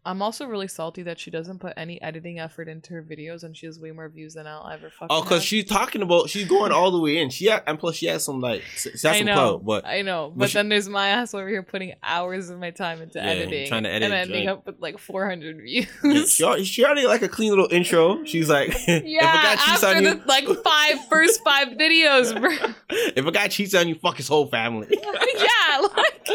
[0.04, 3.54] I'm also really salty that she doesn't put any editing effort into her videos, and
[3.56, 5.08] she has way more views than I'll ever fucking.
[5.10, 7.28] Oh, cause she's talking about she's going all the way in.
[7.30, 9.64] She had, and plus she has some like s- she has I some know, clout,
[9.66, 12.58] but I know, but but she- then there's my ass over here putting hours of
[12.58, 15.58] my time into Yeah, editing, trying to edit, and ending trying- up with like 400
[15.60, 15.86] views.
[16.02, 18.24] yeah, she, already, she already like a clean little intro.
[18.24, 22.38] She's like, if a Yeah, guy cheats after on you, like five first five videos,
[22.40, 22.72] bro.
[22.88, 24.88] if a guy cheats on you, fuck his whole family.
[24.90, 26.30] yeah, like,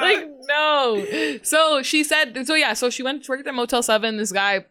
[0.00, 1.38] like no.
[1.42, 4.16] So she said, so yeah, so she went to work at the Motel Seven.
[4.16, 4.64] This guy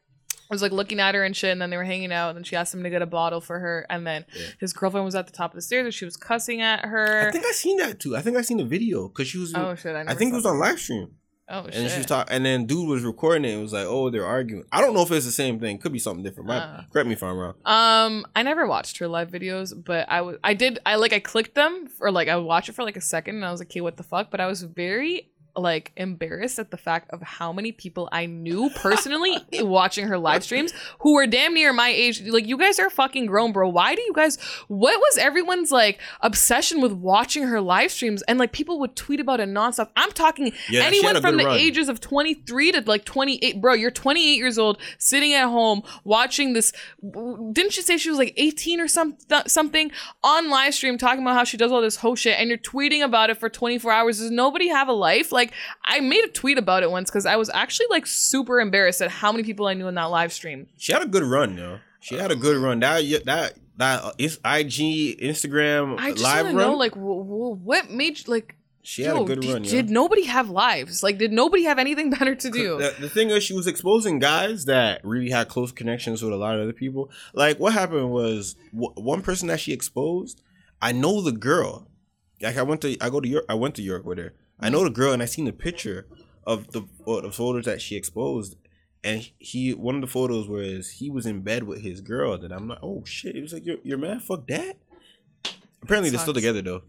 [0.49, 2.29] was like looking at her and shit, and then they were hanging out.
[2.29, 4.45] And then she asked him to get a bottle for her, and then Yeah.
[4.59, 7.27] his girlfriend was at the top of the stairs, and she was cussing at her.
[7.27, 8.15] I think I seen that too.
[8.15, 9.53] I think I seen the video because she was.
[9.55, 9.95] oh shit!
[9.95, 10.49] I, I think it was that.
[10.49, 11.09] on live stream,
[11.49, 11.81] Oh and shit!
[11.81, 13.57] then she was talking, and then dude was recording it.
[13.57, 14.65] It was like, oh, they're arguing.
[14.71, 15.79] I don't know if it's the same thing.
[15.79, 16.49] Could be something different.
[16.49, 16.61] Right?
[16.61, 16.81] Uh.
[16.93, 17.55] Correct me if I'm wrong.
[17.65, 21.19] Um, I never watched her live videos, but I was, I did, I like, I
[21.19, 23.69] clicked them or like I watched it for like a second, and I was like,
[23.71, 24.29] okay, what the fuck?
[24.29, 28.69] But I was very like embarrassed at the fact of how many people I knew
[28.75, 32.21] personally watching her live streams who were damn near my age.
[32.23, 33.69] Like you guys are fucking grown, bro.
[33.69, 34.37] Why do you guys
[34.67, 39.19] what was everyone's like obsession with watching her live streams and like people would tweet
[39.19, 39.89] about it nonstop.
[39.95, 41.57] I'm talking Yeah, anyone from the run.
[41.57, 43.61] ages of 23 to like 28.
[43.61, 46.71] Bro, you're 28 years old sitting at home watching this
[47.01, 49.91] didn't she say she was like 18 or some, th- something
[50.23, 53.03] on live stream talking about how she does all this whole shit and you're tweeting
[53.03, 55.44] about it for 24 hours does nobody have a life like
[55.85, 59.09] i made a tweet about it once because i was actually like super embarrassed at
[59.11, 61.79] how many people i knew in that live stream She had a good run, yo.
[61.99, 62.79] She had a good run.
[62.81, 66.55] That that that uh, IG Instagram i just live run.
[66.55, 69.63] know like w- w- what made you like she had a good d- run.
[69.63, 69.69] yo.
[69.71, 73.31] did nobody have lives like did nobody have anything better to do The, the thing
[73.31, 76.73] is, she was exposing guys that really had close connections with a lot of other
[76.73, 77.09] people.
[77.33, 80.41] Like what happened was w- one person that she exposed.
[80.81, 81.87] I know the girl.
[82.41, 83.45] Like I went to I go to York.
[83.49, 84.33] I went to York with her.
[84.59, 86.07] I know the girl, and I seen the picture
[86.45, 88.55] of the uh, the photos that she exposed.
[89.03, 92.37] And he one of the photos was he was in bed with his girl.
[92.39, 93.35] That I'm like, oh shit.
[93.35, 94.77] It was like your your man fuck that.
[95.83, 96.81] Apparently they're still together though.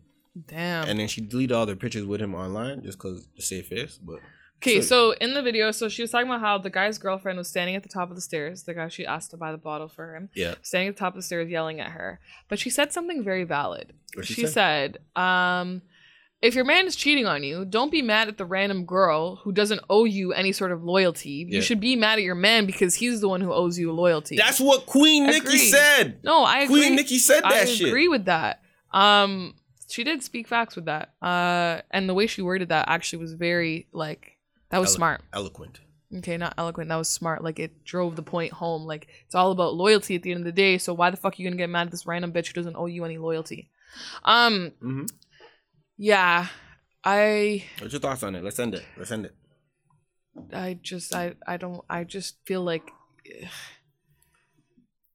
[0.47, 3.67] damn And then she deleted all their pictures with him online just cause to save
[3.67, 3.99] face.
[4.03, 4.21] But
[4.63, 7.37] Okay, So- so in the video, so she was talking about how the guy's girlfriend
[7.37, 8.63] was standing at the top of the stairs.
[8.63, 11.13] The guy she asked to buy the bottle for him, yeah, standing at the top
[11.13, 12.21] of the stairs, yelling at her.
[12.49, 13.93] But she said something very valid.
[14.15, 14.53] What'd she she say?
[14.53, 15.83] said, um,
[16.43, 19.53] "If your man is cheating on you, don't be mad at the random girl who
[19.53, 21.47] doesn't owe you any sort of loyalty.
[21.49, 21.57] Yeah.
[21.57, 24.37] You should be mad at your man because he's the one who owes you loyalty."
[24.37, 25.71] that's what Queen Nikki Agreed.
[25.71, 26.19] said.
[26.23, 26.81] no, I agree.
[26.83, 27.89] Queen Nikki said that I shit.
[27.89, 28.63] agree with that.
[28.93, 29.55] Um,
[29.89, 31.13] she did speak facts with that.
[31.23, 34.37] Uh, and the way she worded that actually was very like
[34.71, 35.21] that was Elo- smart.
[35.33, 35.81] Eloquent.
[36.19, 36.89] Okay, not eloquent.
[36.89, 37.43] That was smart.
[37.43, 38.83] Like it drove the point home.
[38.85, 40.79] Like it's all about loyalty at the end of the day.
[40.79, 42.77] So why the fuck are you gonna get mad at this random bitch who doesn't
[42.77, 43.71] owe you any loyalty?
[44.25, 45.05] Um, Mm-hmm.
[45.97, 46.48] Yeah,
[47.05, 48.43] I, What's your thoughts on it?
[48.44, 48.85] Let's end it.
[48.97, 49.35] Let's end it.
[50.52, 52.90] I just, I, I don't, I just feel like,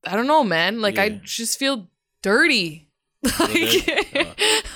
[0.06, 0.82] I don't know, man.
[0.82, 1.88] Like I just feel
[2.22, 2.90] dirty.
[3.24, 4.26] Like, Uh,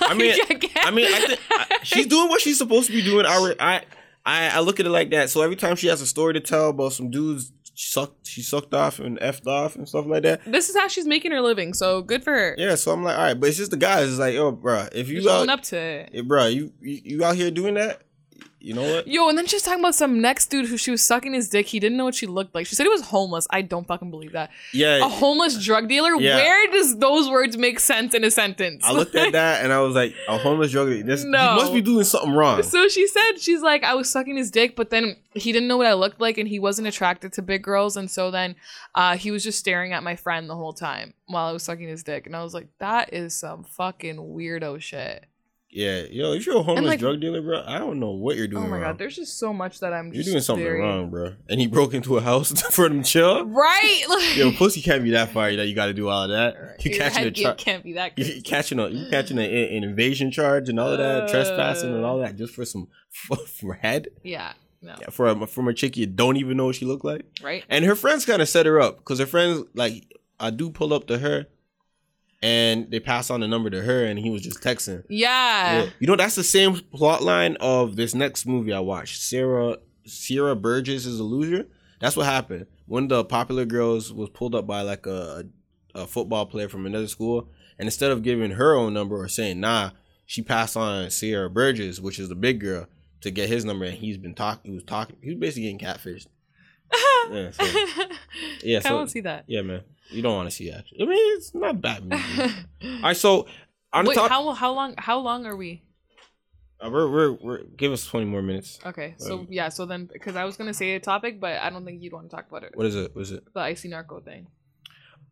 [0.02, 0.34] I mean-
[0.76, 3.26] I mean, I think I, she's doing what she's supposed to be doing.
[3.26, 3.82] I, re- I,
[4.24, 5.30] I, look at it like that.
[5.30, 7.52] So every time she has a story to tell about some dudes
[7.84, 10.40] sucked, she sucked off and effed off and stuff like that.
[10.46, 11.74] this is how she's making her living.
[11.74, 12.54] So good for her.
[12.56, 12.74] Yeah.
[12.76, 14.08] So I'm like, all right, but it's just the guys.
[14.08, 16.10] It's like, yo, bro, if you out, up to it.
[16.14, 18.02] eh, bro, you, you you out here doing that,
[18.66, 19.06] you know what?
[19.06, 21.66] Yo, and then she's talking about some next dude who she was sucking his dick.
[21.66, 22.66] He didn't know what she looked like.
[22.66, 23.46] She said he was homeless.
[23.50, 24.50] I don't fucking believe that.
[24.72, 24.96] Yeah.
[25.06, 26.14] A homeless drug dealer?
[26.16, 26.34] Yeah.
[26.34, 28.82] Where does those words make sense in a sentence?
[28.84, 30.88] I looked at that and I was like, a homeless drug.
[30.88, 31.04] Dealer.
[31.04, 31.54] This he No.
[31.54, 32.60] must be doing something wrong.
[32.64, 35.76] So she said she's like I was sucking his dick, but then he didn't know
[35.76, 38.56] what I looked like, and he wasn't attracted to big girls, and so then
[38.94, 41.86] uh, he was just staring at my friend the whole time while I was sucking
[41.88, 45.26] his dick, and I was like, that is some fucking weirdo shit.
[45.76, 48.46] Yeah, yo, if you're a homeless like- drug dealer, bro, I don't know what you're
[48.48, 48.64] doing.
[48.64, 48.82] Oh my wrong.
[48.92, 50.06] god, there's just so much that I'm.
[50.06, 51.34] You're just doing something very- wrong, bro.
[51.50, 53.44] And he broke into a house for them to chill.
[53.44, 54.02] right?
[54.08, 56.76] Like, Yo, pussy can't be that far that you got to do all of that.
[56.84, 58.18] You catching a char- can't be that.
[58.18, 61.28] you catching a you catching a, an invasion charge and all of that, Uh.
[61.28, 62.88] trespassing and all that, just for some
[63.46, 66.76] for head Yeah, no, Yeah, for a, from a chick you don't even know what
[66.76, 67.26] she look like.
[67.42, 67.64] right?
[67.68, 70.04] And her friends kind of set her up because her friends like
[70.40, 71.46] I do pull up to her,
[72.42, 75.04] and they pass on the number to her, and he was just texting.
[75.08, 75.82] Yeah.
[75.82, 75.90] Yeah.
[75.98, 79.20] You know, that's the same plot line of this next movie I watched.
[79.22, 81.66] Sarah Sierra Burgess is a loser.
[82.00, 82.66] That's what happened.
[82.86, 85.44] One of the popular girls was pulled up by like a,
[85.94, 87.48] a football player from another school,
[87.78, 89.90] and instead of giving her own number or saying nah,
[90.24, 92.86] she passed on Sierra Burgess, which is the big girl,
[93.22, 94.70] to get his number, and he's been talking.
[94.70, 95.16] He was talking.
[95.22, 96.26] He was basically getting catfished.
[97.30, 97.64] Yeah, so,
[98.62, 99.44] yeah, I so to see that.
[99.46, 99.82] yeah, man.
[100.10, 100.84] You don't want to see that.
[100.94, 102.54] I mean, it's not bad movie.
[102.84, 103.46] All right, so
[103.92, 105.82] on Wait, top, how how long how long are we?
[106.80, 108.78] uh, we're, we're we're give us twenty more minutes.
[108.84, 111.70] Okay, so Um, yeah, so then because I was gonna say a topic, but I
[111.70, 112.72] don't think you'd want to talk about it.
[112.74, 113.14] What is it?
[113.14, 113.44] What is it?
[113.52, 114.46] The icy narco thing.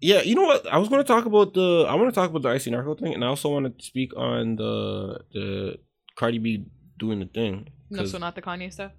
[0.00, 0.66] Yeah, you know what?
[0.66, 1.86] I was going to talk about the.
[1.88, 4.14] I want to talk about the icy narco thing, and I also want to speak
[4.16, 5.78] on the the
[6.16, 6.66] Cardi B
[6.98, 7.68] doing the thing.
[7.90, 8.92] No, so not the Kanye stuff.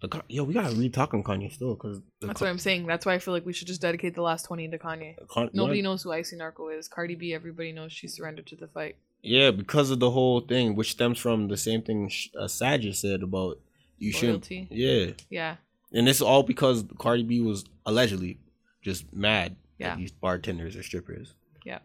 [0.00, 2.86] The, yo, we gotta re-talk on Kanye still because That's what I'm saying.
[2.86, 5.16] That's why I feel like we should just dedicate the last twenty to Kanye.
[5.52, 6.88] Nobody knows who Icy Narco is.
[6.88, 8.96] Cardi B, everybody knows she surrendered to the fight.
[9.22, 12.94] Yeah, because of the whole thing, which stems from the same thing Sh- uh, Saja
[12.94, 13.58] said about
[13.98, 14.50] you shouldn't.
[14.50, 15.56] Yeah, Yeah.
[15.92, 18.38] and this is all because Cardi B was allegedly
[18.80, 19.92] just mad Yeah.
[19.92, 21.34] at these bartenders or strippers.
[21.66, 21.80] Yeah.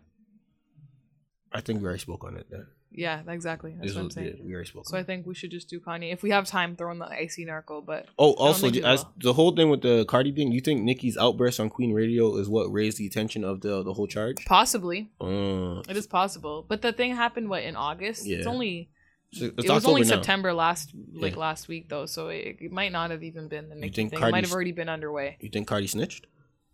[1.51, 2.47] I think we already spoke on it.
[2.49, 2.67] Then.
[2.97, 3.71] Yeah, exactly.
[3.75, 4.35] That's This what I'm was- saying.
[4.37, 4.87] yeah, we already spoke.
[4.87, 6.13] So I think we should just do Kanye.
[6.13, 9.51] If we have time, throw in the icy narco, but Oh, also, as the whole
[9.51, 12.97] thing with the Cardi thing, you think Nicki's outburst on Queen Radio is what raised
[12.97, 14.37] the attention of the the whole charge?
[14.45, 15.11] possibly.
[15.19, 16.65] Uh, It is possible.
[16.67, 18.21] But the thing happened what in August?
[18.25, 18.49] It's Yeah.
[18.53, 18.89] only
[19.31, 20.07] It's, it's it was only now.
[20.15, 21.39] September last like Yeah.
[21.47, 24.13] last week though, so it, it might not have even been the Nicki thing.
[24.13, 25.35] It might have already been underway.
[25.41, 26.27] You think Cardi snitched?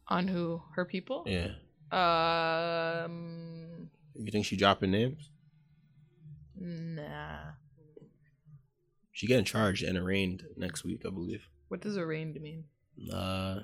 [0.09, 0.61] On who?
[0.75, 1.23] Her people?
[1.25, 1.55] Yeah.
[1.91, 5.30] Um You think she dropping names?
[6.61, 7.37] Nah.
[9.11, 11.47] She getting charged and arraigned next week, I believe.
[11.67, 12.65] What does arraigned mean?
[13.13, 13.61] Uh,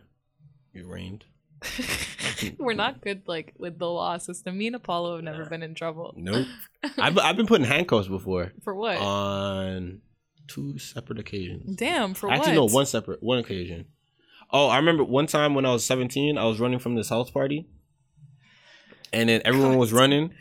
[0.75, 1.25] arraigned.
[2.59, 4.57] We're not good like with the law system.
[4.57, 6.13] Me and Apollo have never been in trouble.
[6.15, 6.45] Nope.
[6.97, 8.97] I've I've been put in handcuffs before For what?
[8.97, 10.01] on
[10.47, 11.75] two separate occasions.
[11.75, 12.37] Damn, for what?
[12.37, 12.71] Actually, what?
[12.71, 13.85] no, one separate one occasion.
[14.51, 17.31] Oh, I remember one time when I was seventeen, I was running from this house
[17.31, 17.67] party,
[19.13, 20.31] and then everyone was running,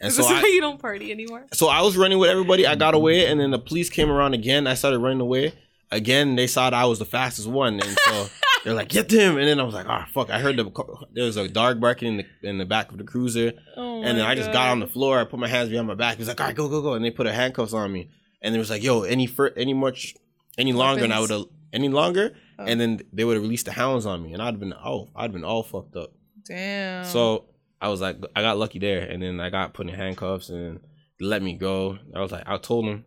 [0.00, 1.46] and Is so this why I you don't party anymore?
[1.52, 2.66] so I was running with everybody.
[2.66, 4.66] I got away, and then the police came around again.
[4.66, 5.52] I started running away
[5.90, 6.36] again.
[6.36, 8.26] They saw that I was the fastest one, and so
[8.64, 11.24] they're like, "Get him!" And then I was like, "Oh fuck!" I heard the there
[11.24, 13.52] was a dog barking in the in the back of the cruiser.
[13.76, 15.20] Oh And then I just got on the floor.
[15.20, 16.16] I put my hands behind my back.
[16.16, 18.10] He was like, "All right, go, go, go!" And they put a handcuffs on me.
[18.42, 20.14] And they was like, "Yo, any fur, any much,
[20.58, 22.34] any longer?" And I would have any longer.
[22.58, 22.64] Oh.
[22.64, 25.08] And then they would have released the hounds on me, and I'd have been oh,
[25.16, 26.12] I'd been all fucked up.
[26.46, 27.04] Damn.
[27.04, 27.44] So
[27.80, 30.80] I was like, I got lucky there, and then I got put in handcuffs and
[31.20, 31.98] let me go.
[32.14, 33.04] I was like, I told them,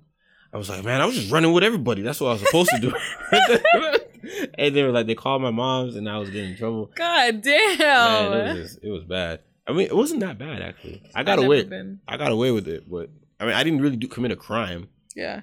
[0.53, 2.01] I was like, man, I was just running with everybody.
[2.01, 2.93] That's what I was supposed to do.
[4.57, 6.91] and they were like, they called my mom's, and I was getting in trouble.
[6.95, 7.77] God damn.
[7.79, 9.41] Man, it was just, it was bad.
[9.67, 11.03] I mean, it wasn't that bad actually.
[11.13, 11.69] I got I've away.
[12.07, 14.89] I got away with it, but I mean, I didn't really do, commit a crime.
[15.15, 15.41] Yeah.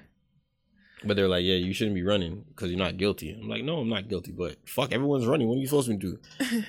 [1.03, 3.31] But they're like, yeah, you shouldn't be running because you're not guilty.
[3.31, 4.31] I'm like, no, I'm not guilty.
[4.31, 5.47] But fuck, everyone's running.
[5.47, 6.19] What are you supposed to do?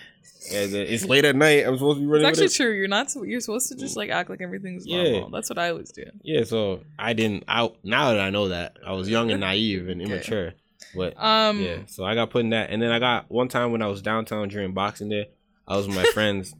[0.53, 1.67] it's late at night.
[1.67, 2.23] I'm supposed to be It's running.
[2.27, 2.73] with actually true.
[2.77, 3.15] You're not.
[3.25, 5.03] You're supposed to just like act like everything's Yeah.
[5.13, 5.31] normal.
[5.31, 6.05] That's what I always do.
[6.23, 7.45] Yeah, so I didn't.
[7.49, 10.55] I now that I know that I was young and naive and immature,
[10.95, 11.61] but Um.
[11.61, 11.79] yeah.
[11.87, 14.03] So I got put in that, and then I got one time when I was
[14.03, 15.29] downtown during Boxing Day.
[15.67, 16.55] I was with my friends,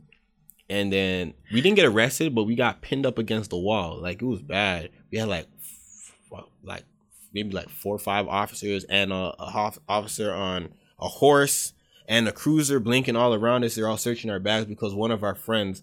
[0.69, 3.99] and then we didn't get arrested, but we got pinned up against the wall.
[4.01, 4.91] Like it was bad.
[5.11, 6.85] We had like, f- like
[7.33, 10.69] maybe like four or five officers and a, a hof- officer on
[11.01, 11.73] a horse
[12.09, 13.75] and a cruiser blinking all around us.
[13.77, 15.83] They're all searching our bags because one of our friends,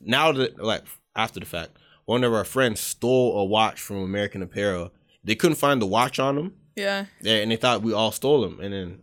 [0.00, 0.84] now that like
[1.14, 1.76] after the fact,
[2.06, 4.92] one of our friends stole a watch from American Apparel.
[5.22, 6.54] They couldn't find the watch on them.
[6.76, 7.06] Yeah.
[7.20, 8.60] Yeah, and they thought we all stole them.
[8.60, 9.00] And then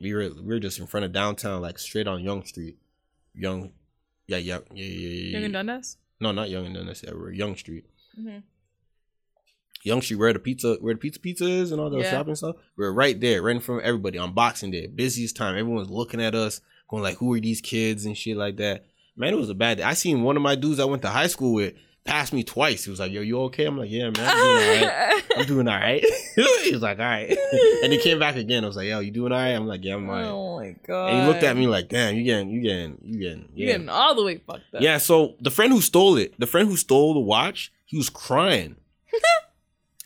[0.00, 2.76] we were we were just in front of downtown, like straight on Yonge Street.
[3.34, 3.72] Yonge,
[4.26, 5.08] yeah, yeah, yeah, yeah.
[5.08, 5.52] yeah, Yonge and.
[5.54, 5.96] Dundas.
[6.20, 7.02] No, not Yonge and Dundas.
[7.06, 7.84] Yeah, we're Yonge Street.
[8.18, 8.42] Mhm.
[9.86, 12.10] Yonge Street, where the pizza, where the pizza pizza is, and all the Yeah.
[12.10, 12.56] shopping stuff.
[12.76, 15.56] We're right there, right in front of everybody on Boxing Day, busiest time.
[15.56, 18.84] Everyone's looking at us, going like, "Who are these kids?" and shit like that.
[19.16, 19.84] Man, it was a bad day.
[19.84, 22.84] I seen one of my dudes I went to high school with pass me twice.
[22.84, 25.44] He was like, "Yo, you okay?" I'm like, "Yeah, man, I'm doing all right." I'm
[25.46, 26.02] doing all right.
[26.64, 27.36] he was like, all right.
[27.82, 28.64] and he came back again.
[28.64, 29.50] I was like, yo, you doing all right?
[29.50, 30.24] I'm like, yeah, I'm all right.
[30.24, 31.08] Oh my god.
[31.10, 33.72] And he looked at me like, damn, you getting, you getting, you getting, You're yeah.
[33.74, 34.80] getting all the way fucked up.
[34.80, 38.08] Yeah, so the friend who stole it, the friend who stole the watch, he was
[38.08, 38.76] crying.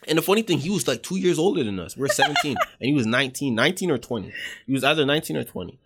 [0.07, 1.95] And the funny thing, he was like two years older than us.
[1.97, 4.31] We're 17, and he was 19, 19 or 20.
[4.65, 5.79] He was either 19 or 20.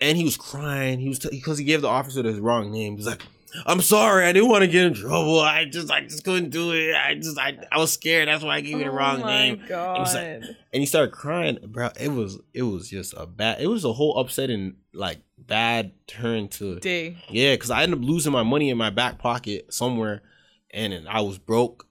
[0.00, 1.00] And he was crying.
[1.00, 2.96] He was because he gave the officer the wrong name.
[2.96, 3.20] He's like,
[3.66, 5.40] "I'm sorry, I didn't want to get in trouble.
[5.40, 6.94] I just, I just couldn't do it.
[6.94, 8.28] I just, I, I was scared.
[8.28, 9.98] That's why I gave you the wrong oh my name." God.
[9.98, 10.24] was like-
[10.72, 11.90] And he started crying, bro.
[11.98, 13.60] It was, it was just a bad.
[13.60, 17.16] It was a whole upsetting, like bad turn to Day.
[17.28, 20.22] yeah, because I ended up losing my money in my back pocket somewhere,
[20.70, 21.87] and then I was broke.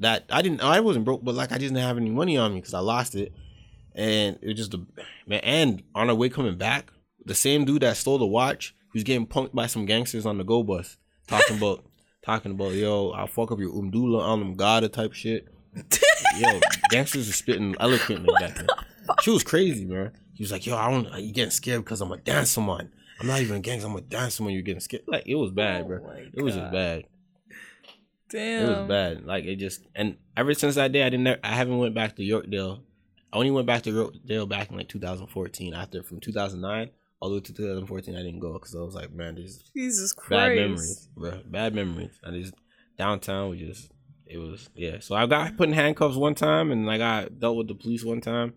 [0.00, 2.60] That I didn't, I wasn't broke, but like I didn't have any money on me
[2.60, 3.32] because I lost it,
[3.94, 4.78] and it was just a
[5.26, 5.40] man.
[5.42, 6.90] And on our way coming back,
[7.24, 10.38] the same dude that stole the watch, he was getting punked by some gangsters on
[10.38, 10.96] the go bus,
[11.26, 11.84] talking about,
[12.24, 15.46] talking about, yo, I'll fuck up your umdula on them God type shit.
[16.38, 16.60] yo,
[16.90, 18.68] gangsters are spitting eloquently back then.
[19.22, 20.12] She was crazy, man.
[20.34, 22.90] He was like, yo, I don't, you getting scared because I'm a dancer man.
[23.20, 23.86] I'm not even a gangster.
[23.86, 25.02] I'm a dancer when you're getting scared.
[25.06, 26.16] Like it was bad, Oh bro.
[26.32, 27.04] It was just bad.
[28.30, 28.64] Damn.
[28.64, 29.24] It was bad.
[29.24, 31.40] Like it just and ever since that day, I didn't.
[31.42, 32.80] I haven't went back to Yorkdale.
[33.32, 35.74] I only went back to Yorkdale back in like 2014.
[35.74, 36.90] After from 2009
[37.20, 40.12] all the way to 2014, I didn't go because I was like, man, there's Jesus
[40.12, 40.30] Christ.
[40.30, 41.40] bad memories, bro.
[41.46, 42.18] Bad memories.
[42.22, 42.54] And just
[42.96, 43.90] downtown was just
[44.26, 45.00] it was yeah.
[45.00, 48.04] So I got put in handcuffs one time, and I got dealt with the police
[48.04, 48.54] one time.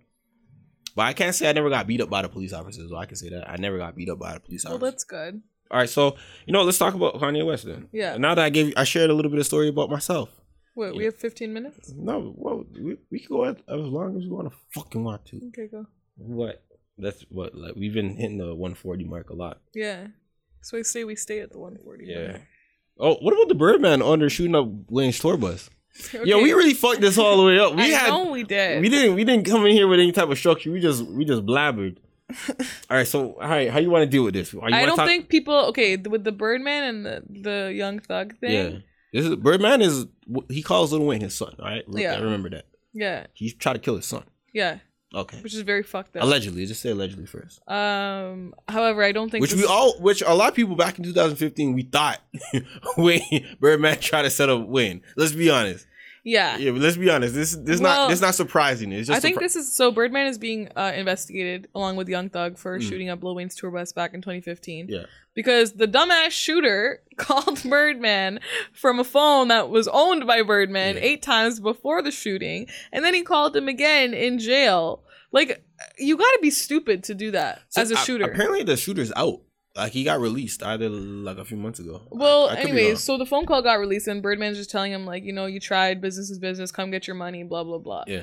[0.96, 2.90] But I can't say I never got beat up by the police officers.
[2.90, 4.82] So I can say that I never got beat up by the police officers.
[4.82, 5.42] Well, that's good.
[5.74, 7.88] All right, so you know, let's talk about Kanye West then.
[7.92, 8.16] Yeah.
[8.18, 10.30] Now that I gave, I shared a little bit of story about myself.
[10.76, 11.92] Wait, we have 15 minutes?
[11.96, 15.26] No, well, we, we can go as, as long as we want to fucking want
[15.26, 15.38] to.
[15.48, 15.88] Okay, go.
[16.16, 16.64] What?
[17.00, 19.62] That's what like we've been hitting the 140 mark a lot.
[19.74, 20.08] Yeah.
[20.62, 22.06] So I say we stay at the 140.
[22.06, 22.38] Yeah.
[23.00, 25.72] Oh, what about the Birdman under shooting up Wayne's tour bus?
[26.14, 26.24] Okay.
[26.30, 27.76] Yo, we really fucked this all the way up.
[27.76, 28.80] We I had know we did.
[28.80, 30.72] we didn't we didn't come in here with any type of structure.
[30.72, 31.98] We just we just blabbered.
[32.90, 34.54] all right, so all right, how you want to deal with this?
[34.54, 38.38] You I don't talk- think people okay with the Birdman and the the Young Thug
[38.40, 38.52] thing.
[38.74, 38.80] Yeah.
[39.14, 40.06] This is Birdman is
[40.50, 41.56] he calls Lil Wayne his son.
[41.60, 42.14] All right, Yeah.
[42.16, 42.66] I remember that.
[42.94, 44.24] Yeah, He tried to kill his son.
[44.54, 44.78] yeah,
[45.16, 46.24] Okay, which is very fucked up.
[46.24, 46.66] allegedly.
[46.66, 47.60] Just say allegedly first.
[47.70, 51.04] Um, however, I don't think Which we all, which a lot of people back in
[51.04, 52.20] 2015, we thought
[52.98, 55.02] Wayne Birdman tried to set up Wayne.
[55.16, 55.86] Let's be honest.
[56.26, 57.36] Yeah, Yeah, but let's be honest.
[57.36, 58.92] This this Well, not this not surprising.
[58.94, 59.92] It's just I think surpri- this is so.
[59.92, 62.82] Birdman is being uh, investigated along with Young Thug for Mm.
[62.82, 64.88] shooting up Lil Wayne's tour bus back in 2015.
[64.90, 65.04] Yeah.
[65.36, 68.40] because the dumbass shooter called Birdman
[68.72, 71.02] from a phone that was owned by Birdman Yeah.
[71.04, 75.04] eight times before the shooting, and then he called him again in jail.
[75.32, 75.64] Like,
[75.98, 78.26] you got to be stupid to do that So, as a a- shooter.
[78.26, 79.42] apparently, the shooter's out.
[79.76, 82.02] Like he got released either like a few months ago.
[82.12, 82.78] Well, I- I could be wrong.
[82.80, 85.48] anyways, so the phone call got released, and Birdman's just telling him like, you know,
[85.48, 88.04] you tried, business is business, come get your money, blah blah blah.
[88.08, 88.22] yeah,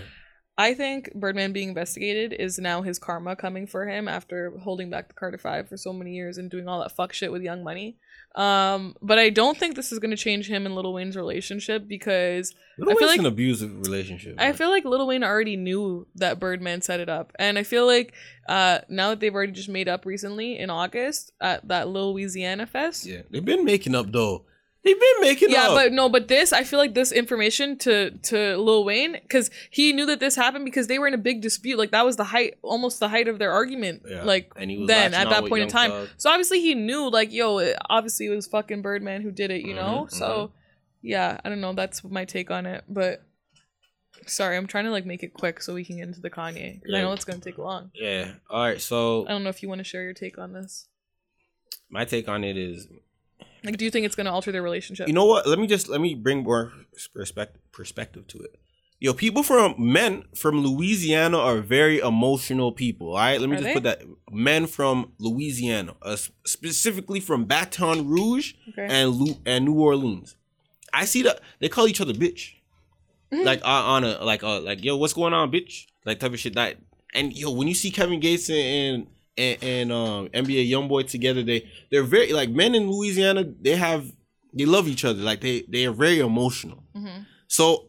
[0.61, 5.09] I think Birdman being investigated is now his karma coming for him after holding back
[5.09, 7.65] the Carter Five for so many years and doing all that fuck shit with Young
[7.65, 7.97] Money.
[8.35, 11.89] Um, but I don't think this is going to change him and Lil Wayne's relationship
[11.89, 14.37] because Lil I feel Wayne's like- an abusive relationship.
[14.39, 14.55] I man.
[14.55, 18.13] feel like Lil Wayne already knew that Birdman set it up, and I feel like
[18.49, 22.69] uh, now that they've already just made up recently in August at that Lil Weezyana
[22.69, 23.07] Fest.
[23.07, 24.45] yeah, they've been making up though.
[24.83, 25.69] They've been making Yeah, up.
[25.71, 29.51] Yeah, but no, but this I feel like this information to to Lil Wayne because
[29.71, 31.79] he knew that this happened because they were in a big dispute.
[31.79, 34.03] Like that was the height, almost the height of their argument.
[34.09, 35.91] Yeah, Like and he was then at that point in time.
[35.91, 36.09] Thug.
[36.17, 39.63] So obviously he knew like yo, it, obviously it was fucking Birdman who did it.
[39.63, 40.07] You know.
[40.09, 40.53] Mhm, So
[41.03, 41.75] yeah, I don't know.
[41.75, 42.83] That's my take on it.
[42.89, 43.23] But
[44.27, 46.81] sorry, I'm trying to like make it quick so we can get into the Kanye.
[46.83, 47.91] 'cause I know it's gonna take long.
[47.95, 48.33] Yeah.
[48.49, 48.81] All right.
[48.81, 50.87] So I don't know if you want to share your take on this.
[51.91, 52.87] my take on it is,
[53.65, 55.07] Like, do you think it's gonna alter their relationship?
[55.09, 55.47] you know what?
[55.47, 56.73] Let me just let me bring more
[57.15, 58.57] perspective perspective to it.
[59.03, 63.09] Yo, people from men from Louisiana are very emotional people.
[63.13, 63.73] All right, let me Are just they?
[63.75, 68.87] put that men from Louisiana, uh, specifically from Baton Rouge okay.
[68.91, 70.37] and Lu- and New Orleans.
[70.93, 72.51] I see that they call each other bitch,
[73.33, 73.45] Mhm.
[73.47, 75.87] like uh, on a like uh like yo, what's going on, bitch?
[76.05, 76.55] Like type of shit.
[76.55, 76.77] That
[77.15, 79.07] and yo, when you see Kevin Gates and
[79.41, 81.61] and, and um NBA YoungBoy together, they
[81.91, 83.43] they're very like men in Louisiana.
[83.67, 84.03] They have
[84.53, 85.23] they love each other.
[85.31, 86.85] Like they they are very emotional.
[86.97, 87.27] Mhm.
[87.49, 87.87] So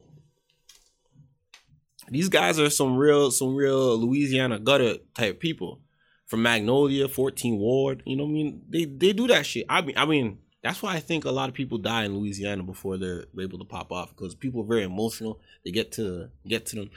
[2.10, 5.80] these guys are some real some real Louisiana gutter type people
[6.28, 8.04] from Magnolia, 14 Ward.
[8.06, 8.62] You know what I mean?
[8.70, 9.66] They they do that shit.
[9.70, 12.64] I mean I mean that's why I think a lot of people die in Louisiana
[12.64, 15.40] before they're able to pop off because people are very emotional.
[15.66, 16.90] They get to get to them.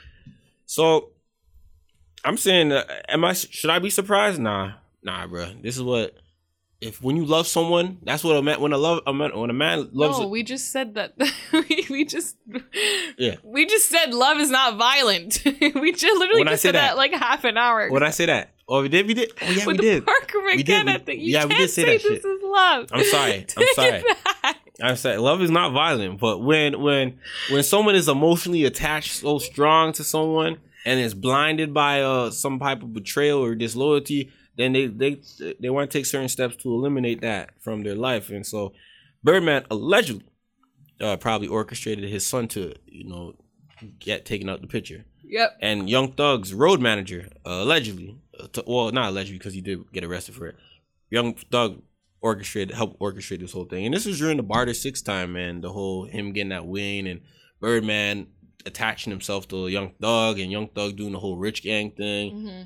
[0.67, 1.11] So
[2.25, 4.39] I'm saying, uh, am I should I be surprised?
[4.41, 4.73] Nah,
[5.03, 5.51] nah, bro.
[5.61, 6.15] This is what
[6.81, 9.49] if when you love someone, that's what a man when a love a man when
[9.49, 10.29] a man loves no, it.
[10.29, 11.13] we just said that.
[11.53, 12.35] we, we just
[13.17, 13.35] Yeah.
[13.43, 15.41] We just said love is not violent.
[15.45, 17.81] we just literally When just said that, that- like half an hour.
[17.81, 17.93] Ago.
[17.93, 19.31] When I say that, oh, we did, we did.
[19.41, 20.05] Oh yeah, with we did.
[20.05, 21.19] Parker We did, we- thing.
[21.21, 22.25] You yeah, we did say say that this shit.
[22.25, 22.87] is love.
[22.91, 23.45] I'm sorry.
[23.57, 24.03] I'm sorry.
[24.81, 27.19] I'm saying love is not violent, but when when
[27.51, 32.59] when someone is emotionally attached so strong to someone and is blinded by uh some
[32.59, 35.21] type of betrayal or disloyalty, then they they
[35.59, 38.29] they want to take certain steps to eliminate that from their life.
[38.29, 38.73] And so,
[39.23, 40.25] Birdman allegedly
[41.01, 43.35] uh, probably orchestrated his son to you know
[43.99, 45.05] get taken out the picture.
[45.27, 45.57] Yep.
[45.61, 49.91] And Young Thug's road manager uh, allegedly, uh, to, well, not allegedly because he did
[49.91, 50.55] get arrested for it.
[51.09, 51.81] Young Thug
[52.21, 55.61] orchestrated, helped orchestrate this whole thing, and this was during the Barter Six time, man.
[55.61, 57.21] The whole him getting that win and
[57.59, 58.27] Birdman
[58.65, 62.61] attaching himself to Young Thug and Young Thug doing the whole rich gang thing, hmm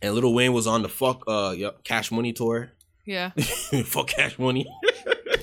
[0.00, 1.54] and Little Wayne was on the fuck uh
[1.84, 2.70] Cash Money tour.
[3.04, 3.30] Yeah.
[3.84, 4.66] fuck Cash Money.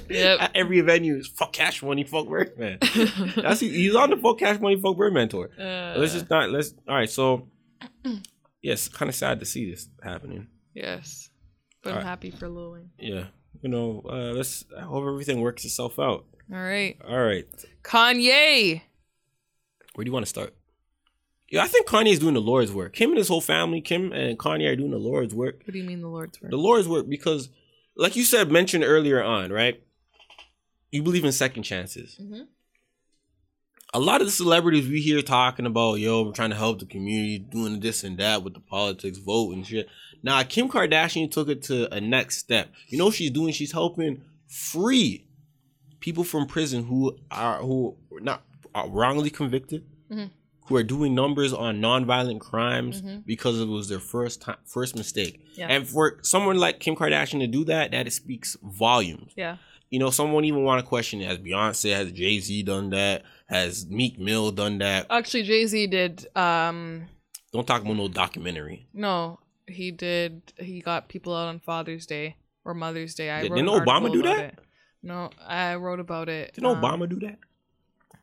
[0.08, 0.40] Yep.
[0.40, 2.78] At every venue is fuck Cash Money, fuck Birdman.
[3.36, 5.50] That's he's on the fuck Cash Money, fuck Birdman tour.
[5.60, 7.48] Uh, let's just not let's all right so
[8.62, 11.30] yes kind of sad to see this happening yes.
[11.82, 12.08] But I'm Alright.
[12.08, 12.90] happy for Lil Wayne.
[13.00, 13.26] yeah
[13.64, 16.98] you know uh let's I hope everything works itself out All right.
[17.08, 17.46] all right
[17.84, 18.82] Kanye.
[19.96, 20.54] Where do you want to start
[21.50, 24.12] yeah i think kanye is doing the lord's work kim and his whole family kim
[24.12, 26.52] and kanye are doing the lord's work What do you mean the Lord's work?
[26.52, 27.50] the lord's work because
[27.98, 29.82] like you said mentioned earlier on right
[30.92, 32.48] you believe in second chances Mhm.
[33.94, 36.86] a lot of the celebrities we hear talking about, yo, we're trying to help the
[36.86, 39.88] community, doing this and that with the politics, vote and shit.
[40.22, 42.74] Now, Kim Kardashian took it to a next step.
[42.90, 43.54] You know what she's doing?
[43.54, 45.28] She's helping free
[46.02, 48.44] people from prison who are who not
[48.88, 50.30] wrongly convicted, Mhm.
[50.68, 53.26] who are doing numbers on nonviolent crimes Mhm.
[53.26, 55.40] because it was their first time, first mistake.
[55.56, 55.68] Yeah.
[55.70, 59.58] And for someone like Kim Kardashian to do that, that speaks volumes yeah.
[59.92, 63.24] you know, someone even want to question has Beyonce, has Jay Z done that?
[63.48, 65.06] Has Meek Mill done that?
[65.10, 66.26] Actually, Jay Z did.
[66.36, 67.06] Um,
[67.54, 68.88] Don't talk about no documentary.
[68.94, 70.42] no, he did.
[70.60, 72.36] He got people out on Father's Day
[72.66, 73.30] or Mother's Day.
[73.30, 74.40] I didn't Obama do that?
[74.46, 74.60] it.
[75.04, 76.56] No, I wrote about it.
[76.56, 77.38] Didn't Obama do that?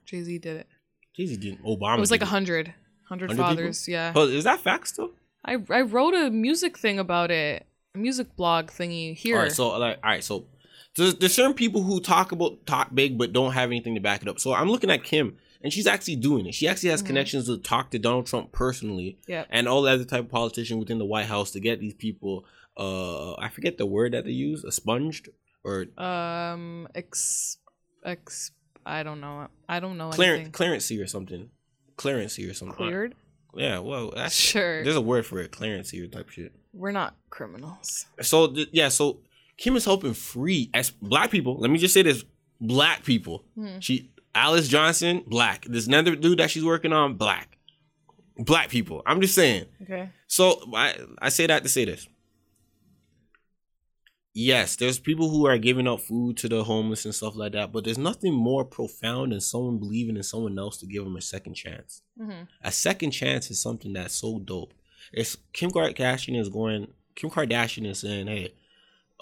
[0.04, 0.66] Jay Z did it.
[1.14, 1.62] Jay Z didn't.
[1.64, 1.96] Obama.
[1.96, 2.74] It was like a hundred.
[3.04, 3.44] Hundred 100 people?
[3.64, 4.12] fathers, yeah.
[4.16, 5.10] Oh, is that fact still?
[5.44, 9.36] I I wrote a music thing about it, a music blog thingy here.
[9.36, 10.46] All right, so like, all right, so
[10.96, 14.22] there's, there's certain people who talk about talk big but don't have anything to back
[14.22, 14.38] it up.
[14.40, 16.54] So I'm looking at Kim, and she's actually doing it.
[16.54, 17.06] She actually has Mhm.
[17.08, 20.78] connections to talk to Donald Trump personally, yeah, and all the other type of politician
[20.78, 22.46] within the White House to get these people.
[22.78, 25.28] Uh, I forget the word that they use, expunged
[25.64, 27.58] or um, ex,
[28.06, 28.52] ex,
[28.84, 29.48] I don't know.
[29.68, 30.52] I don't know clearance, anything.
[30.52, 31.50] clearancy or something,
[31.96, 32.76] clearancy or something.
[32.76, 33.14] Cleared?
[33.54, 34.82] Yeah, well, that's Sure.
[34.82, 36.52] there's a word for it, clearancy or type shit.
[36.72, 38.06] We're not criminals.
[38.22, 39.20] So th- yeah, so
[39.58, 41.58] Kim is helping free as black people.
[41.58, 42.24] Let me just say this:
[42.60, 43.44] black people.
[43.54, 43.78] Hmm.
[43.80, 45.66] She Alice Johnson, black.
[45.66, 47.58] This another dude that she's working on, black.
[48.38, 49.02] Black people.
[49.04, 49.66] I'm just saying.
[49.82, 50.08] Okay.
[50.26, 52.08] So I I say that to say this.
[54.34, 57.70] Yes, there's people who are giving out food to the homeless and stuff like that,
[57.70, 61.20] but there's nothing more profound than someone believing in someone else to give them a
[61.20, 64.72] second chance hmm a second chance is something that's so dope.
[65.12, 66.88] It's Kim Kardashian is going.
[67.14, 68.54] Kim Kardashian is saying, "Hey,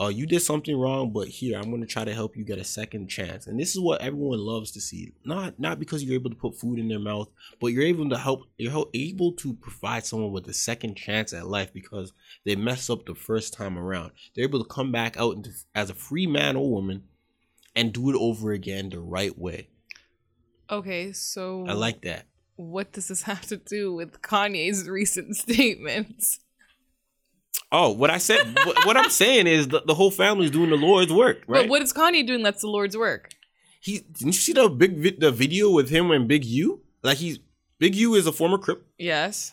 [0.01, 2.59] uh, you did something wrong, but here I'm going to try to help you get
[2.59, 5.13] a second chance." And this is what everyone loves to see.
[5.25, 7.29] Not not because you're able to put food in their mouth,
[7.61, 8.45] but you're able to help.
[8.59, 12.13] You're able to provide someone with a second chance at life because
[12.45, 14.13] they messed up the first time around.
[14.35, 17.05] They're able to come back out into, as a free man or woman
[17.77, 19.69] and do it over again the right way.
[20.71, 22.27] Okay, so I like that.
[22.57, 26.41] what does this have to do with Kanye's recent statements?
[27.73, 30.77] Oh, what I said, what, what I'm saying is the, the whole family's doing the
[30.77, 31.63] Lord's work, right?
[31.63, 33.31] But what is Kanye doing that's the Lord's work?
[33.83, 36.83] he didn't you see the big vi- the video with him and Big U?
[37.03, 37.39] Like he's
[37.79, 38.85] Big U is a former Crip.
[38.99, 39.53] Yes.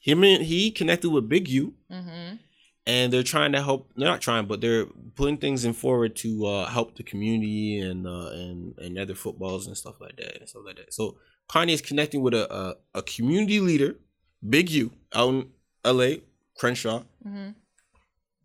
[0.00, 2.36] Him and he connected with Big U, Mm-hmm.
[2.86, 3.90] and they're trying to help.
[3.96, 8.06] They're not trying, but they're putting things in forward to uh, help the community and
[8.06, 10.92] uh, and and other footballs and stuff like that and stuff like that.
[10.92, 11.16] So
[11.48, 13.96] Kanye is connecting with a a, a community leader,
[14.46, 15.48] Big U, out in
[15.86, 16.20] L.A.
[16.56, 17.50] Crenshaw, Mm-hmm.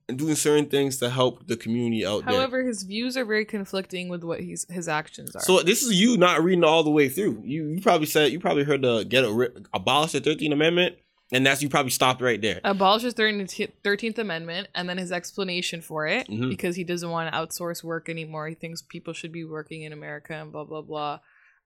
[0.08, 2.36] and doing certain things to help the community out there.
[2.36, 5.42] However, his views are very conflicting with what he's his actions are.
[5.42, 7.44] So this is you not reading all the way through.
[7.46, 10.96] You you probably said you probably heard the get a abolish the Thirteenth Amendment,
[11.32, 12.60] and that's you probably stopped right there.
[12.64, 16.50] abolishes Thirteenth Amendment, and then his explanation for it Mhm.
[16.50, 18.48] because he doesn't want to outsource work anymore.
[18.48, 21.20] He thinks people should be working in America and blah blah blah.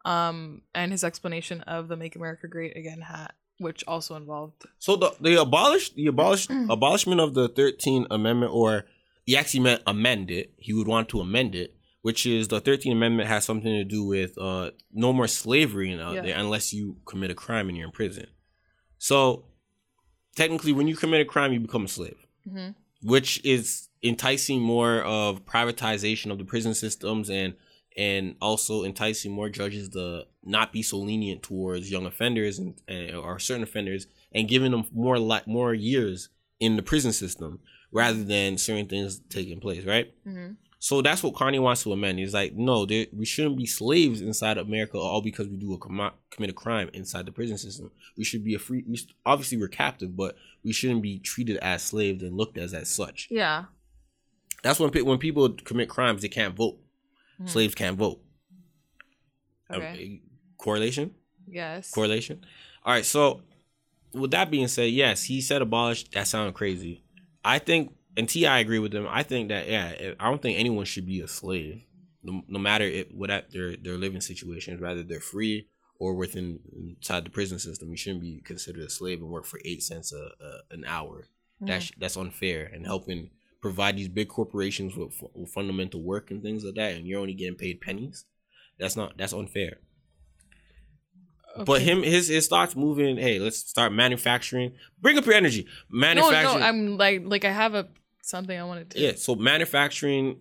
[0.05, 4.65] Um, and his explanation of the "Make America Great Again" hat, which also involved.
[4.79, 8.85] So the the abolish the abolish abolishment of the Thirteenth Amendment, or
[9.25, 10.53] he actually meant amend it.
[10.57, 14.03] He would want to amend it, which is the Thirteenth Amendment has something to do
[14.05, 16.21] with uh no more slavery out Yeah.
[16.21, 18.27] there unless you commit a crime and you're in prison.
[18.97, 19.45] So
[20.35, 22.17] technically, when you commit a crime, you become a slave.
[22.49, 22.69] hmm
[23.05, 27.53] which is enticing more of privatization of the prison systems and
[27.97, 33.15] and also enticing more judges to not be so lenient towards young offenders and, and
[33.15, 36.29] or certain offenders and giving them more like more years
[36.59, 37.59] in the prison system
[37.91, 40.51] rather than certain things taking place right hmm
[40.83, 42.19] so that's what Kanye wants to amend.
[42.19, 45.77] He's like, no, there, we shouldn't be slaves inside America all because we do a
[45.77, 47.89] com- commit a crime inside the prison system.
[48.17, 48.83] We should be a free.
[48.85, 52.89] We, obviously, we're captive, but we shouldn't be treated as slaves and looked as as
[52.89, 53.29] such.
[53.31, 53.63] Yeah.
[54.61, 56.79] That's when pe- when people commit crimes, they can't vote.
[57.41, 57.49] Mhm.
[57.49, 58.21] Slaves can't vote.
[59.71, 60.21] Okay.
[60.57, 61.15] correlation.
[61.47, 61.91] yes.
[61.91, 62.45] Correlation.
[62.85, 63.05] All right.
[63.05, 63.41] So,
[64.13, 66.07] with that being said, yes, he said abolish.
[66.11, 67.03] That sounded crazy.
[67.43, 69.07] I think, and Ti agree with him.
[69.09, 71.83] I think that yeah, I don't think anyone should be a slave,
[72.21, 75.67] no, no matter it, what their their living situations, whether they're free
[75.99, 77.89] or within inside the prison system.
[77.89, 81.27] You shouldn't be considered a slave and work for eight cents a, a an hour.
[81.61, 83.29] That's that's unfair and helping
[83.63, 87.33] provide these big corporations with, with fundamental work and things like that, and you're only
[87.33, 88.25] getting paid pennies.
[88.77, 89.77] That's not that's unfair.
[91.65, 93.17] But him, his his thoughts moving.
[93.17, 94.73] Hey, let's start manufacturing.
[94.99, 95.65] Bring up your energy.
[95.89, 96.59] No, Manufacturing.
[96.59, 96.65] no.
[96.65, 97.87] I'm like, like I have a
[98.21, 98.99] something I wanted to.
[98.99, 99.13] yeah.
[99.15, 100.39] So manufacturing,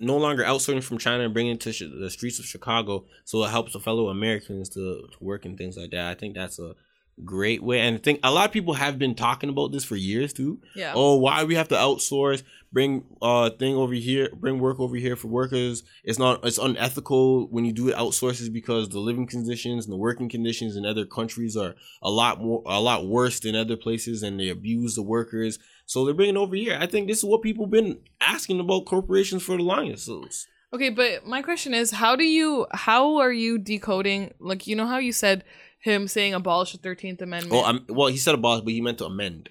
[0.00, 3.44] no longer outsourcing from China and bringing it to sh- the streets of Chicago, so
[3.44, 6.06] it helps the fellow Americans to, to work and things like that.
[6.10, 6.74] I think that's a
[7.24, 7.80] great way.
[7.80, 10.60] And I think a lot of people have been talking about this for years too.
[10.74, 10.92] Yeah.
[10.94, 12.42] Oh, why we have to outsource?
[12.72, 15.82] Bring uh thing over here, bring work over here for workers.
[16.04, 19.96] It's not it's unethical when you do it outsources because the living conditions and the
[19.96, 24.22] working conditions in other countries are a lot more a lot worse than other places
[24.22, 25.58] and they abuse the workers.
[25.86, 26.76] So they're bringing over here.
[26.78, 30.04] I think this is what people been asking about corporations for the longest.
[30.04, 30.26] So
[30.72, 34.34] Okay, but my question is, how do you, how are you decoding?
[34.40, 35.44] Like, you know how you said
[35.86, 37.62] him saying abolish the Thirteenth Amendment.
[37.66, 39.48] I'm, well, he said abolish, but he meant to amend.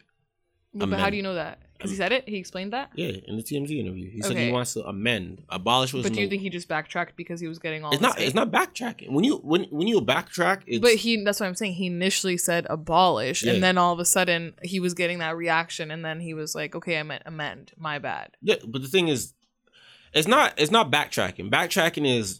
[0.74, 1.60] but how do you know that?
[1.78, 2.28] Because he said it.
[2.28, 2.92] He explained that.
[2.96, 6.04] Yeah, in the TMZ interview, he said he wants to amend, abolish was.
[6.04, 7.92] But do you think he just backtracked because he was getting all?
[7.92, 8.16] it's not?
[8.16, 9.12] this It's not backtracking.
[9.12, 11.74] When you when when you backtrack, it's But he that's what I'm saying.
[11.74, 13.54] He initially said abolish, Yeah.
[13.54, 16.56] and then all of a sudden he was getting that reaction, and then he was
[16.56, 17.74] like, "Okay, I meant amend.
[17.78, 19.34] My bad." Yeah, but the thing is,
[20.14, 21.52] it's not it's not backtracking.
[21.52, 22.40] Backtracking is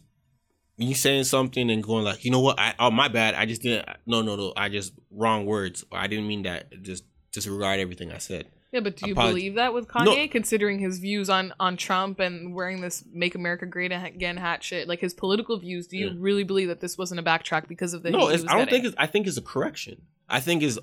[0.78, 2.58] you saying something and going like, you know what?
[2.58, 3.34] I oh my bad.
[3.34, 3.88] I just didn't.
[4.06, 4.52] No, no, no.
[4.56, 5.84] I just wrong words.
[5.92, 6.82] I didn't mean that.
[6.82, 8.46] Just disregard everything I said.
[8.72, 9.32] Yeah, but do you Apology.
[9.34, 10.28] believe that with Kanye, No.
[10.28, 14.86] considering his views on on Trump and wearing this "Make America Great Again" hat shit,
[14.88, 15.86] like his political views?
[15.86, 16.12] Do you Yeah.
[16.18, 18.10] really believe that this wasn't a backtrack because of the?
[18.10, 18.66] no, I don't getting?
[18.68, 18.94] think it's.
[18.98, 20.02] I think it's a correction.
[20.28, 20.78] I think is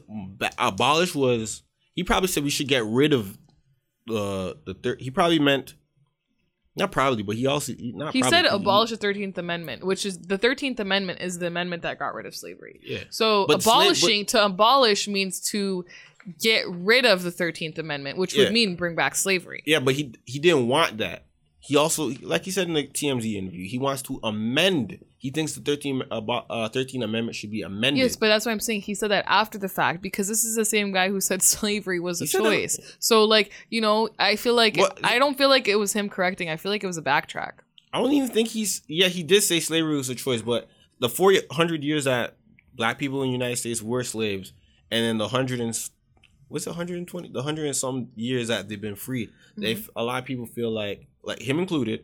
[0.57, 1.63] abolish was.
[1.93, 3.37] He probably said we should get rid of
[4.09, 5.01] uh, the the third.
[5.01, 5.75] He probably meant.
[6.75, 8.13] Not probably, but he also he- not.
[8.13, 11.83] He probably, said abolish the Thirteenth Amendment, which is the Thirteenth Amendment is the amendment
[11.83, 12.79] that got rid of slavery.
[12.83, 13.03] Yeah.
[13.11, 15.85] So But sla- abolishing to abolish means to
[16.41, 18.45] get rid of the Thirteenth Amendment, which Yeah.
[18.45, 19.61] would mean bring back slavery.
[19.65, 21.25] Yeah, but he he didn't want that.
[21.59, 24.99] He also, like he said in the TMZ interview, he wants to amend.
[25.23, 28.03] He thinks the 13 about uh, 13 Amendment should be amended.
[28.03, 28.81] Yes, but that's what I'm saying.
[28.81, 32.01] He said that after the fact because this is the same guy who said slavery
[32.01, 32.97] was a said that- choice.
[32.99, 36.09] So like, you know, I feel like What- I don't feel like it was him
[36.09, 36.49] correcting.
[36.49, 37.53] I feel like it was a backtrack.
[37.93, 38.81] I don't even think he's.
[38.87, 40.67] Yeah, he did say slavery was a choice, but
[40.99, 42.35] the 400 years that
[42.75, 44.51] black people in the United States were slaves,
[44.91, 45.73] and then the hundred and
[46.49, 49.89] what's it, 120, the hundred and some years that they've been free, they Mm-hmm.
[49.95, 52.03] a lot of people feel like, like him included,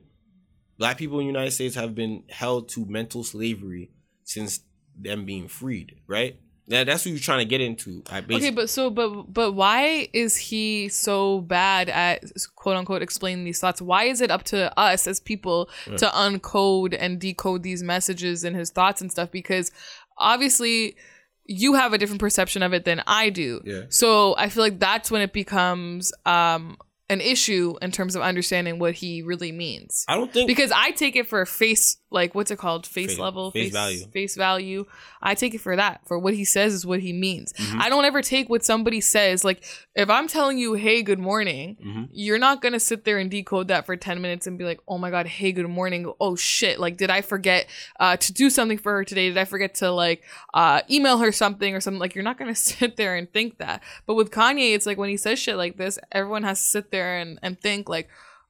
[0.80, 3.92] black people in the United States have been held to mental slavery
[4.24, 4.62] since
[4.98, 6.40] them being freed, right?
[6.66, 8.04] Yeah, that's what you're trying to get into.
[8.12, 12.24] I Okay, but so but but why is he so bad at
[12.56, 13.82] quote unquote explaining these thoughts?
[13.82, 18.56] Why is it up to us as people to uncode and decode these messages and
[18.56, 19.32] his thoughts and stuff?
[19.32, 19.72] Because
[20.20, 20.96] obviously
[21.44, 23.62] you have a different perception of it than I do.
[23.66, 23.86] Yeah.
[23.90, 26.78] So I feel like that's when it becomes um
[27.10, 30.06] an issue in terms of understanding what he really means.
[30.08, 33.20] I don't think Because I take it for face, like what's it called, face, Face-
[33.20, 34.06] level, face value.
[34.08, 34.86] face value.
[35.22, 36.02] I take it for that.
[36.08, 37.54] For what he says is what he means.
[37.54, 37.82] Mm-hmm.
[37.82, 39.44] I don't ever take what somebody says.
[39.44, 39.64] Like
[39.96, 42.04] if I'm telling you, "Hey, good morning," Mm-hmm.
[42.12, 44.98] you're not gonna sit there and decode that for ten minutes and be like, "Oh
[44.98, 46.80] my god, hey, good morning." Oh shit!
[46.80, 47.68] Like, did I forget
[48.00, 49.28] uh, to do something for her today?
[49.30, 50.24] Did I forget to like
[50.54, 52.00] uh, email her something or something?
[52.00, 53.84] Like, you're not gonna sit there and think that.
[54.06, 56.92] But with Kanye, it's like when he says shit like this, everyone has to sit
[56.92, 58.10] there and and think like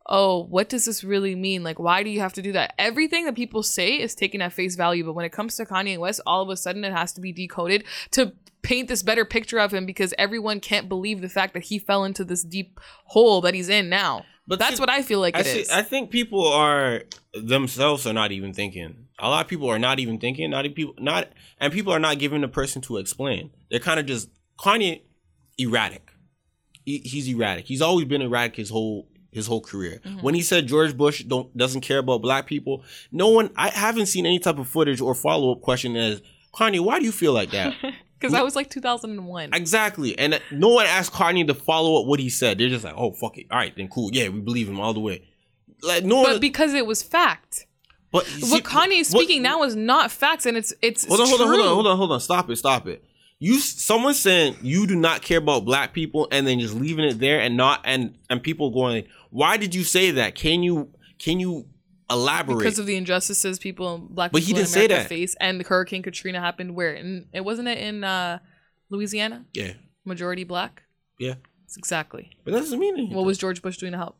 [0.09, 1.63] oh, what does this really mean?
[1.63, 2.73] Like, why do you have to do that?
[2.77, 5.99] Everything that people say is taken at face value, but when it comes to Kanye
[5.99, 9.59] West, all of a sudden it has to be decoded to paint this better picture
[9.59, 13.39] of him because everyone can't believe the fact that he fell into this deep hole
[13.41, 14.25] that he's in now.
[14.47, 15.69] But That's see, what I feel like I it see, is.
[15.69, 17.03] I think people are
[17.33, 19.05] themselves are not even thinking.
[19.19, 20.49] A lot of people are not even thinking.
[20.49, 21.29] Not even people not
[21.59, 23.51] and people are not giving the person to explain.
[23.69, 24.29] They're kind of just
[24.59, 25.03] Kanye
[25.59, 26.11] erratic.
[26.83, 27.67] He, he's erratic.
[27.67, 30.01] He's always been erratic his whole his whole career.
[30.03, 30.19] Mm-hmm.
[30.21, 34.07] When he said George Bush don't doesn't care about black people, no one I haven't
[34.07, 36.21] seen any type of footage or follow up question as
[36.53, 37.75] Kanye, why do you feel like that?
[38.19, 39.53] Because that was like 2001.
[39.53, 40.19] Exactly.
[40.19, 42.57] And no one asked Kanye to follow up what he said.
[42.57, 43.45] They're just like, oh, fuck it.
[43.49, 44.09] All right, then cool.
[44.11, 45.23] Yeah, we believe him all the way.
[45.81, 46.25] Like, no one.
[46.33, 47.65] but because it was fact.
[48.11, 51.21] But see- what Kanye is what- speaking now is not facts, and it's it's Hold
[51.21, 52.19] on, hold on, hold on, hold on, hold on.
[52.19, 53.03] Stop it, stop it.
[53.41, 57.19] You, someone saying you do not care about black people, and then just leaving it
[57.19, 60.35] there, and not, and and people going, why did you say that?
[60.35, 61.67] Can you, can you
[62.09, 62.59] elaborate?
[62.59, 65.07] because of the injustices people black But people he in didn't say that.
[65.09, 68.39] face and the Hurricane Katrina happened where in it wasn't it in uh,
[68.89, 69.73] Louisiana yeah,
[70.05, 70.83] majority black
[71.19, 71.35] yeah.
[71.77, 73.15] Exactly But that doesn't mean anything.
[73.15, 74.18] what was George Bush doing to help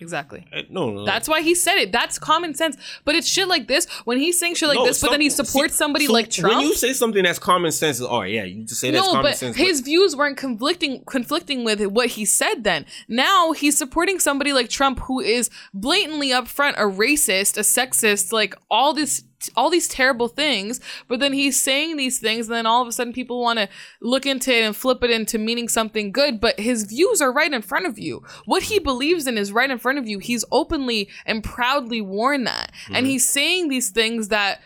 [0.00, 0.46] exactly.
[0.52, 1.92] Uh, no, no, that's why he said it.
[1.92, 2.76] That's common sense.
[3.04, 3.86] But it's shit like this.
[4.04, 6.30] When he's saying shit like No, this but then he supports see, somebody so like
[6.30, 9.12] Trump When you say something that's common sense, oh yeah, you just say that's no,
[9.12, 9.56] common but sense.
[9.56, 12.86] his views weren't conflicting conflicting with what he said then.
[13.08, 18.54] Now he's supporting somebody like Trump who is blatantly upfront a racist, a sexist, like
[18.70, 22.82] all this all these terrible things, but then he's saying these things and then all
[22.82, 23.68] of a sudden people want to
[24.00, 27.52] look into it and flip it into meaning something good, but his views are right
[27.52, 28.22] in front of you.
[28.44, 30.18] What he believes in is right in front of you.
[30.18, 32.72] He's openly and proudly worn that.
[32.88, 33.06] And mm-hmm.
[33.06, 34.60] he's saying these things that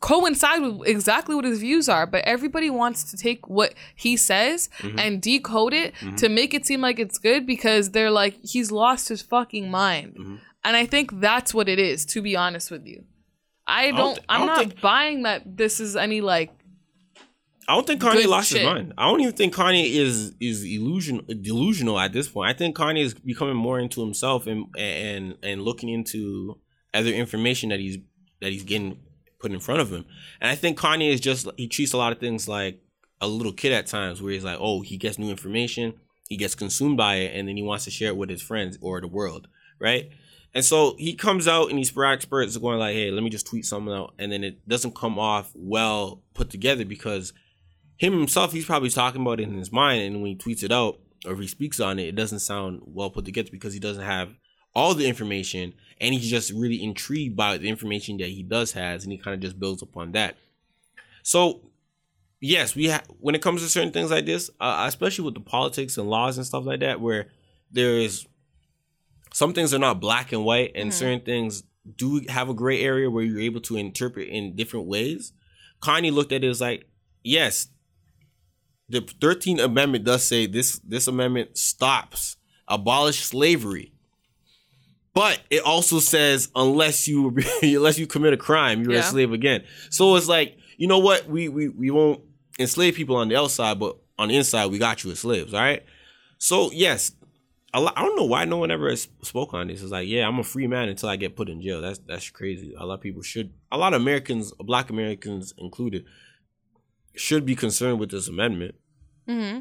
[0.00, 4.68] coincide with exactly what his views are, but everybody wants to take what he says
[4.78, 4.98] mm-hmm.
[4.98, 6.16] and decode it mm-hmm.
[6.16, 10.40] to make it seem like it's good because they're like, he's lost his fucking mind.
[10.64, 13.04] And I think that's what it is, to be honest with you.
[13.66, 16.50] I don't, th- I I'm don't not think- buying that this is any like,
[17.68, 18.60] I don't think Kanye lost shit.
[18.62, 18.92] his mind.
[18.98, 22.50] I don't even think Kanye is is illusion delusional at this point.
[22.50, 26.58] I think Kanye is becoming more into himself and and and looking into
[26.92, 27.98] other information that he's
[28.40, 28.98] that he's getting
[29.38, 30.04] put in front of him.
[30.40, 32.80] And I think Kanye is just he treats a lot of things like
[33.20, 35.94] a little kid at times, where he's like, oh, he gets new information,
[36.28, 38.76] he gets consumed by it and then he wants to share it with his friends
[38.82, 39.46] or the world,
[39.80, 40.10] right?
[40.54, 43.46] And so he comes out and these sporadic spurts going like, hey, let me just
[43.46, 44.14] tweet something out.
[44.18, 47.32] And then it doesn't come off well put together because
[47.96, 50.02] him himself, he's probably talking about it in his mind.
[50.02, 53.10] And when he tweets it out or he speaks on it, it doesn't sound well
[53.10, 54.34] put together because he doesn't have
[54.74, 59.04] all the information and he's just really intrigued by the information that he does has
[59.04, 60.36] and he kind of just builds upon that.
[61.22, 61.62] So
[62.40, 65.40] yes, we have when it comes to certain things like this, uh, especially with the
[65.40, 67.28] politics and laws and stuff like that, where
[67.70, 68.26] there is
[69.32, 70.94] some things are not black and white, and Mhm.
[70.94, 71.62] certain things
[71.96, 75.32] do have a gray area where you're able to interpret in different ways.
[75.82, 76.86] Kanye looked at it as like,
[77.24, 77.68] yes,
[78.88, 80.78] the Thirteenth Amendment does say this.
[80.84, 82.36] This amendment stops
[82.68, 83.92] abolish slavery.
[85.14, 89.64] But it also says unless you unless you commit a crime, you're a slave again.
[89.90, 91.26] So it's like, you know what?
[91.28, 92.20] We we we won't
[92.58, 95.52] enslave people on the outside, but on the inside, we got you as slaves.
[95.52, 95.82] All right.
[96.38, 97.12] So yes,
[97.80, 99.82] lot, I don't know why no one ever has spoke on this.
[99.82, 101.80] It's like, yeah, I'm a free man until I get put in jail.
[101.80, 102.74] That's that's crazy.
[102.78, 106.04] A lot of people should, a lot of Americans, Black Americans included,
[107.14, 108.74] should be concerned with this amendment.
[109.28, 109.60] Mm-hmm.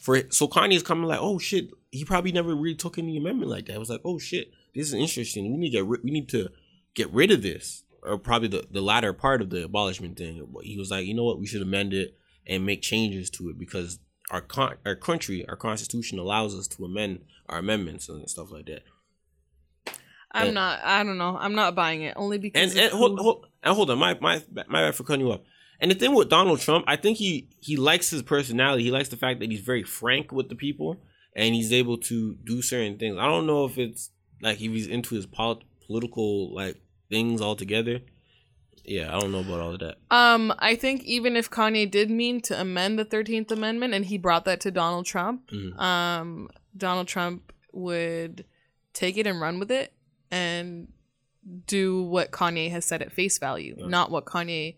[0.00, 3.66] For so Kanye's coming like, oh shit, he probably never really took any amendment like
[3.66, 3.74] that.
[3.74, 5.50] It was like, oh shit, this is interesting.
[5.52, 6.48] We need to get ri- we need to
[6.94, 10.46] get rid of this, or probably the the latter part of the abolishment thing.
[10.62, 12.16] He was like, you know what, we should amend it
[12.46, 13.98] and make changes to it because
[14.30, 18.66] our con- our country, our constitution allows us to amend our amendments and stuff like
[18.66, 18.82] that.
[20.32, 20.80] I'm And- not.
[20.84, 21.36] I don't know.
[21.38, 22.72] I'm not buying it only because.
[22.72, 25.40] And and hold, hold and hold on, my my my bad for cutting you off.
[25.80, 28.84] And the thing with Donald Trump, I think he he likes his personality.
[28.84, 31.00] He likes the fact that he's very frank with the people,
[31.34, 33.16] and he's able to do certain things.
[33.18, 36.76] I don't know if it's like if he's into his polit- political like
[37.08, 38.00] things altogether.
[38.90, 39.98] Yeah, I don't know about all of that.
[40.10, 44.18] Um, I think even if Kanye did mean to amend the Thirteenth Amendment and he
[44.18, 45.78] brought that to Donald Trump, Mhm.
[45.78, 48.44] um, Donald Trump would
[48.92, 49.92] take it and run with it
[50.32, 50.88] and
[51.66, 53.86] do what Kanye has said at face value, Yeah.
[53.86, 54.74] not what Kanye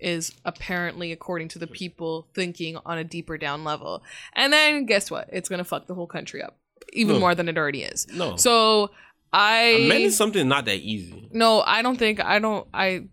[0.00, 4.02] is apparently, according to the people, thinking on a deeper down level.
[4.32, 5.28] And then guess what?
[5.32, 6.58] It's gonna fuck the whole country up
[6.92, 7.20] even No.
[7.20, 8.08] more than it already is.
[8.12, 8.90] No, So
[9.32, 11.28] I amending something not that easy.
[11.32, 13.04] no, I don't think I don't I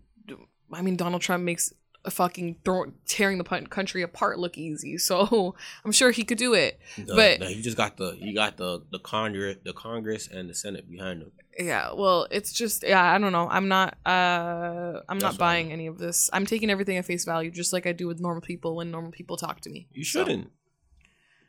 [0.72, 1.72] I mean Donald Trump makes
[2.02, 4.96] a fucking throw, tearing the country apart look easy.
[4.96, 6.78] So I'm sure he could do it.
[6.96, 10.48] The- But- the- he just got the he got the the Congress the Congress and
[10.48, 11.32] the Senate behind him.
[11.58, 13.46] Yeah, well, it's just yeah, I don't know.
[13.50, 16.30] I'm not uh I'm That's not buying any of this.
[16.32, 19.10] I'm taking everything at face value just like I do with normal people when normal
[19.10, 19.86] people talk to me.
[19.92, 20.50] You shouldn't.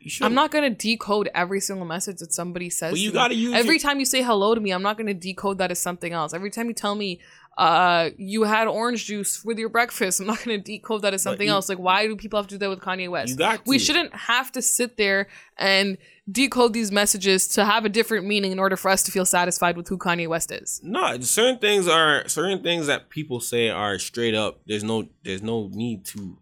[0.02, 0.26] You should.
[0.26, 2.91] I'm not gonna decode every single message that somebody says.
[2.93, 3.19] But you to me.
[3.19, 5.69] gotta use every your- time you say hello to me, I'm not gonna decode that
[5.72, 6.34] as something else.
[6.34, 7.22] Every time you tell me
[7.57, 11.48] uh you had orange juice with your breakfast, I'm not gonna decode that as something
[11.48, 11.68] you- else.
[11.69, 13.38] Like why do people have to do that with Kanye West?
[13.65, 15.98] We shouldn't have to sit there and
[16.32, 19.76] decode these messages to have a different meaning in order for us to feel satisfied
[19.76, 20.80] with who Kanye West is.
[20.84, 24.61] No, certain things are certain things that people say are straight up.
[24.65, 26.38] There's no there's no need to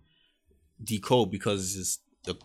[0.84, 2.36] decode because it's just the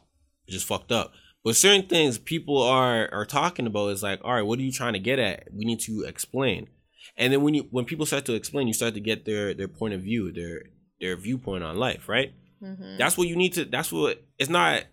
[0.46, 1.12] it's just fucked up.
[1.44, 4.72] But certain things people are are talking about is like, all right, what are you
[4.72, 5.48] trying to get at?
[5.52, 6.68] We need to explain.
[7.16, 9.68] And then when you when people start to explain, you start to get their their
[9.68, 10.62] point of view, their
[11.00, 12.32] their viewpoint on life, right?
[12.62, 12.96] Mm-hmm.
[12.98, 13.64] That's what you need to.
[13.64, 14.84] That's what it's not.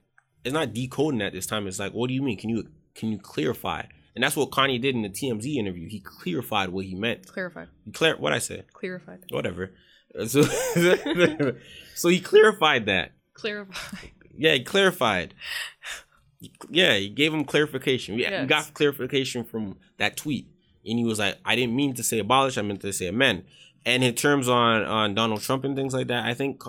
[0.43, 1.68] It's not decoding at this time.
[1.68, 2.38] It's like, what do you mean?
[2.38, 3.84] Can you can you clarify?
[4.14, 5.88] And that's what Kanye did in the TMZ interview.
[5.88, 7.27] He clarified what he meant.
[7.27, 7.69] Clarified.
[7.85, 9.19] He clar- what I say, Clarified.
[9.30, 9.72] whatever.
[10.27, 10.43] So,
[11.95, 13.14] so he clarified that.
[13.34, 14.11] Clarified.
[14.38, 15.34] Yeah, he clarified.
[16.69, 18.15] Yeah, he gave him clarification.
[18.15, 18.49] We, we Yes.
[18.49, 20.48] got clarification from that tweet,
[20.86, 22.58] and he was like, "I didn't mean to say abolish.
[22.58, 23.44] I meant to say amend."
[23.86, 26.60] And in terms on on Donald Trump and things like that, I think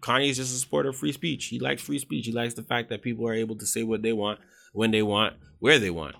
[0.00, 1.46] Ka- is just a supporter of free speech.
[1.46, 2.26] He likes free speech.
[2.26, 4.40] He likes the fact that people are able to say what they want,
[4.72, 6.16] when they want, where they want,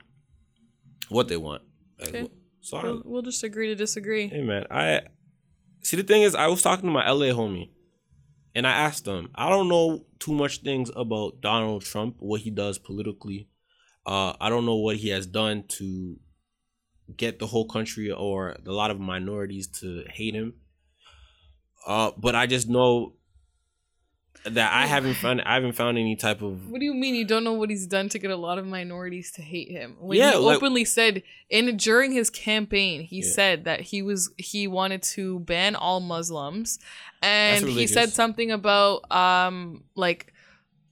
[1.08, 1.62] what they want.
[2.02, 2.28] Okay.
[2.60, 4.26] So We'll, we'll just agree to disagree.
[4.28, 5.02] Hey man, I
[5.82, 7.70] see the thing is I was talking to my LA homie
[8.56, 12.50] and I asked him, I don't know too much things about Donald Trump, what he
[12.50, 13.48] does politically.
[14.04, 16.18] Uh I don't know what he has done to
[17.16, 20.54] get the whole country or a lot of minorities to hate him.
[21.86, 23.12] Uh but I just know
[24.44, 27.24] that I haven't found I haven't found any type of What do you mean you
[27.24, 29.96] don't know what he's done to get a lot of minorities to hate him?
[30.00, 33.30] When Yeah, he like- openly said in during his campaign, he Yeah.
[33.30, 36.78] said that he was he wanted to ban all Muslims,
[37.22, 40.32] and he said something about um like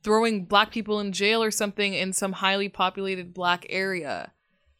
[0.02, 4.32] throwing black people in jail or something in some highly populated black area.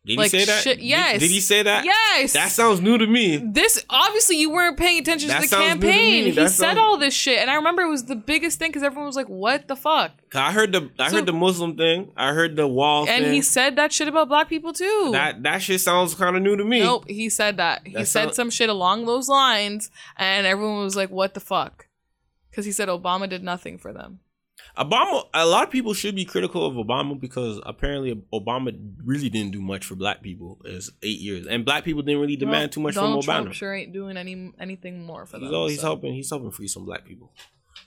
[0.06, 0.64] Did like he say that?
[0.64, 1.20] Did- yes.
[1.20, 1.84] Did, he say that?
[1.86, 2.34] Yes.
[2.34, 3.38] That sounds new to me.
[3.38, 6.24] this obviously you weren't paying attention That to the sounds to campaign.
[6.24, 6.30] me.
[6.30, 8.82] He That said all this shit, and I remember it was the biggest thing because
[8.82, 12.12] everyone was like, "What the fuck?" I heard the I So- heard the Muslim thing.
[12.18, 13.32] I heard the wall And thing.
[13.32, 15.08] he said that shit about black people too.
[15.12, 16.80] that that shit sounds kind of new to me.
[16.80, 17.86] Nope, he said that.
[17.86, 21.40] He That said sound- some shit along those lines, and everyone was like, "What the
[21.40, 21.86] fuck?"
[22.50, 24.20] Because he said Obama did nothing for them.
[24.78, 25.24] Obama.
[25.34, 28.72] A lot of people should be critical of Obama because apparently Obama
[29.04, 30.60] really didn't do much for black people.
[30.68, 33.42] as eight years, and black people didn't really demand Well, too much Donald from Obama.
[33.44, 35.54] Trump sure ain't doing any anything more for he's them.
[35.54, 36.14] all he's so- helping.
[36.14, 37.32] He's helping free some black people.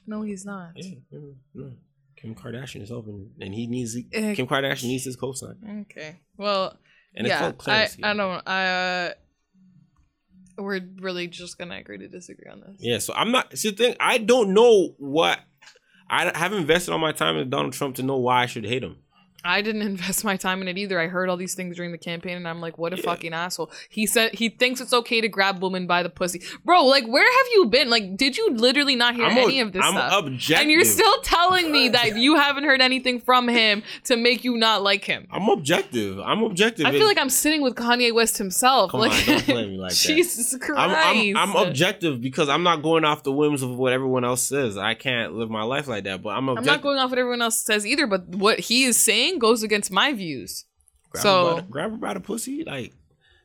[0.05, 0.71] No, he's not.
[0.75, 1.19] Yeah, yeah,
[1.53, 1.63] yeah.
[2.15, 4.33] Kim Kardashian is helping, and he needs Eh.
[4.35, 6.19] Kim Kardashian needs his cosign, Okay.
[6.37, 6.77] Well,
[7.15, 7.89] and yeah, I.
[8.03, 8.47] I don't.
[8.47, 8.65] I.
[8.67, 9.13] Uh,
[10.57, 12.77] we're really just gonna agree to disagree on this.
[12.79, 13.55] Yeah, so I'm not.
[13.57, 15.39] See, the thing, I don't know what.
[16.09, 18.83] I haven't invested all my time in Donald Trump to know why I should hate
[18.83, 18.97] him.
[19.47, 20.99] I didn't invest my time in it either.
[20.99, 23.03] I heard all these things during the campaign, and I'm like, what a Yeah.
[23.03, 23.71] fucking asshole.
[23.89, 26.85] He said he thinks it's okay to grab women by the pussy, bro.
[26.85, 27.89] Like, where have you been?
[27.89, 30.25] Like, did you literally not hear I'm any a- of this I'm stuff?
[30.25, 30.61] objective.
[30.61, 34.57] And you're still telling me that you haven't heard anything from him to make you
[34.57, 35.27] not like him.
[35.31, 36.19] I'm objective.
[36.19, 36.85] I'm objective.
[36.85, 38.91] I feel like I'm sitting with Kanye West himself.
[38.91, 39.95] Come like, on, don't play me like that.
[39.97, 40.73] Jesus Christ.
[40.77, 44.41] I'm, I'm, I'm objective because I'm not going off the whims of what everyone else
[44.43, 44.77] says.
[44.77, 46.21] I can't live my life like that.
[46.21, 48.97] But I'm I'm not going off what everyone else says either, but what he is
[48.97, 50.65] saying goes against my views.
[51.09, 52.93] grab so- her the, grab her by the pussy like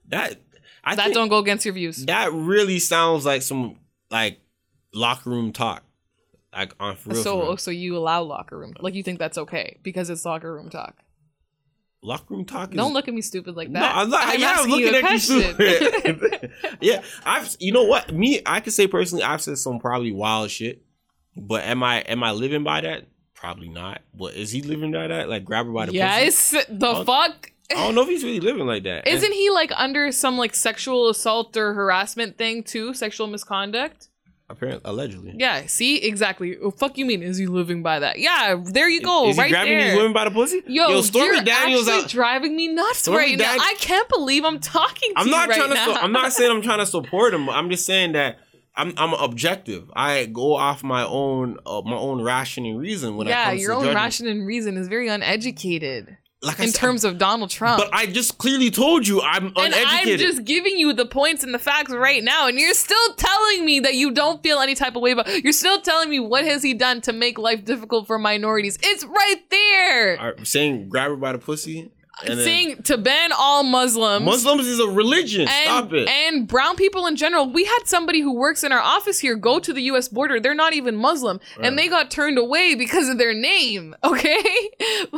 [0.08, 0.40] that.
[0.84, 2.04] I that don't go against your views.
[2.06, 3.78] that really sounds like some
[4.10, 4.40] like
[4.92, 5.84] locker room talk,
[6.52, 7.18] like on for real.
[7.18, 7.56] for so, real.
[7.56, 10.96] so you allow locker room, like you think that's okay because it's locker room talk.
[12.02, 12.70] locker room talk.
[12.72, 13.94] Is, Don't look at me stupid like No, that.
[13.96, 14.38] I'm not.
[14.40, 15.00] yeah, I'm looking you at you.
[15.02, 15.40] question.
[15.54, 16.50] stupid.
[16.80, 17.54] yeah, I've.
[17.60, 18.12] You know what?
[18.12, 20.82] Me, I could say personally, I've said some probably wild shit.
[21.36, 23.06] But am I am I living by that?
[23.42, 24.02] Probably not.
[24.14, 25.28] But is he living by that?
[25.28, 25.98] Like grab her by the pussy?
[25.98, 27.50] yes, the Oh, fuck.
[27.72, 29.08] I don't know if he's really living like that.
[29.08, 32.94] Isn't he like under some like sexual assault or harassment thing too?
[32.94, 34.08] Sexual misconduct?
[34.48, 35.34] apparently allegedly?
[35.38, 35.96] Yeah, see?
[35.96, 36.56] Exactly.
[36.62, 38.18] Oh, fuck you mean is he living by that?
[38.18, 39.28] Yeah, there you go.
[39.30, 39.88] Is he right grabbing there.
[39.88, 40.62] these women by the pussy?
[40.66, 42.08] Yo, Stormy you're Daniels out.
[42.08, 43.56] driving me nuts Stormy right now.
[43.58, 45.74] I can't believe I'm talking to I'm you not right trying to.
[45.74, 45.86] now.
[45.94, 47.48] So, I'm not saying I'm trying to support him.
[47.48, 48.38] I'm just saying that
[48.74, 49.90] I'm I'm objective.
[49.94, 53.80] I go off my own uh, my own rationing reason when it yeah, comes your
[53.80, 57.82] to own ration and reason is very uneducated Like in said, terms of Donald Trump.
[57.82, 61.52] But I just clearly told you I'm and I'm just giving you the points and
[61.52, 64.96] the facts right now, and you're still telling me that you don't feel any type
[64.96, 65.28] of way about.
[65.44, 68.78] You're still telling me what has he done to make life difficult for minorities?
[68.82, 70.18] It's right there.
[70.18, 71.92] Are saying grab her by the pussy.
[72.26, 74.24] And Saying to ban all Muslims.
[74.24, 75.42] Muslims is a religion.
[75.42, 76.08] and, Stop it.
[76.08, 77.48] and brown people in general.
[77.50, 80.08] We had somebody who works in our office here go to the U.S.
[80.08, 80.40] border.
[80.40, 81.66] They're not even Muslim, Right.
[81.66, 83.94] and they got turned away because of their name.
[84.04, 84.70] Okay,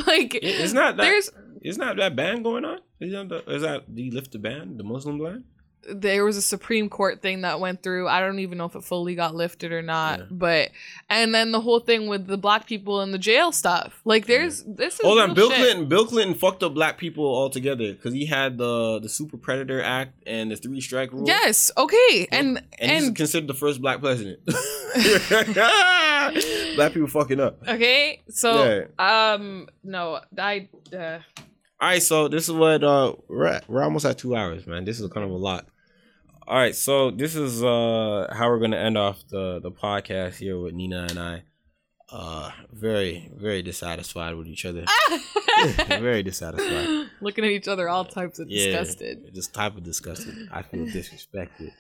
[0.06, 1.02] like it's not that.
[1.02, 1.30] there's
[1.62, 2.78] Is not that ban going on?
[3.00, 5.44] Is that, the, is that do you lift the ban, the Muslim ban?
[5.88, 8.08] There was a Supreme Court thing that went through.
[8.08, 10.20] I don't even know if it fully got lifted or not.
[10.20, 10.24] Yeah.
[10.30, 10.70] But
[11.08, 14.00] and then the whole thing with the black people in the jail stuff.
[14.04, 15.58] Like there's this is Hold on, Bill shit.
[15.58, 15.88] Clinton.
[15.88, 20.14] Bill Clinton fucked up black people altogether because he had the the Super Predator Act
[20.26, 21.26] and the Three Strike Rule.
[21.26, 22.28] Yes, okay.
[22.30, 24.40] And and, he's and considered the first black president.
[26.76, 27.62] black people fucking up.
[27.68, 28.22] okay.
[28.30, 31.18] So um no, I uh,
[31.80, 33.68] All right, so this is what uh we're at.
[33.68, 34.84] We're almost at two hours, man.
[34.84, 35.66] This is kind of a lot.
[36.46, 40.58] All right, so this is uh how we're gonna end off the the podcast here
[40.58, 41.42] with Nina and I.
[42.12, 44.84] Uh, very very dissatisfied with each other.
[45.88, 47.08] very dissatisfied.
[47.20, 49.34] looking at each other all types of Yeah, disgusted.
[49.34, 50.48] just type of disgusted.
[50.52, 51.72] I feel disrespected.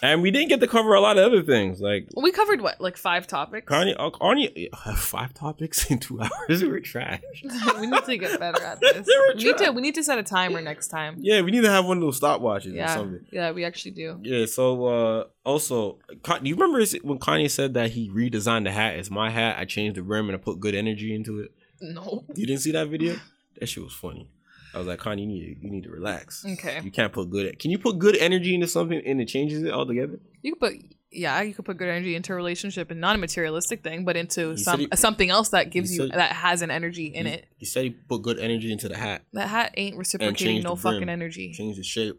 [0.00, 2.80] And we didn't get to cover a lot of other things like We covered what,
[2.80, 3.70] like five topics?
[3.70, 3.94] Kanye.
[3.98, 6.64] uh, Kanye five topics in two hours.
[6.64, 7.20] We're trash.
[7.80, 9.06] we need to get better at this.
[9.36, 11.16] We need to we need to set a timer next time.
[11.20, 13.26] Yeah, we need to have one of those stopwatches or something.
[13.30, 14.18] yeah, we actually do.
[14.22, 14.46] Yeah.
[14.46, 18.96] So uh also, do you remember when Kanye said that he redesigned the hat?
[18.96, 19.56] It's my hat.
[19.58, 21.52] I changed the rim and I put good energy into it.
[21.80, 22.24] No.
[22.34, 23.16] You didn't see that video?
[23.58, 24.28] That shit was funny.
[24.74, 26.44] I was like, Kanye, you need to, you need to relax.
[26.46, 26.80] Okay.
[26.82, 27.58] You can't put good.
[27.58, 30.18] Can you put good energy into something and it changes it altogether?
[30.42, 30.74] You could put
[31.14, 34.16] yeah, you could put good energy into a relationship and not a materialistic thing, but
[34.16, 37.32] into some he- something else that gives you said- that has an energy in he,
[37.32, 37.46] it.
[37.58, 39.22] You said you put good energy into the hat.
[39.34, 41.52] That hat ain't reciprocating no fucking energy.
[41.52, 42.18] Change the shape.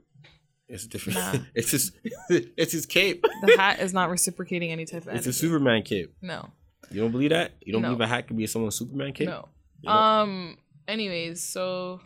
[0.67, 1.17] It's different.
[1.17, 1.33] Nah.
[1.55, 1.91] it's his.
[2.29, 3.25] it's his cape.
[3.45, 6.13] The hat is not reciprocating any type of It's a Superman cape.
[6.21, 6.49] no.
[6.91, 7.53] You don't believe that?
[7.61, 7.87] You don't No.
[7.87, 9.27] believe a hat could be someone's Superman cape?
[9.27, 9.47] No.
[9.81, 9.95] You know?
[9.95, 10.57] Um.
[10.87, 12.01] Anyways, so,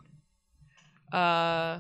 [1.14, 1.80] uh,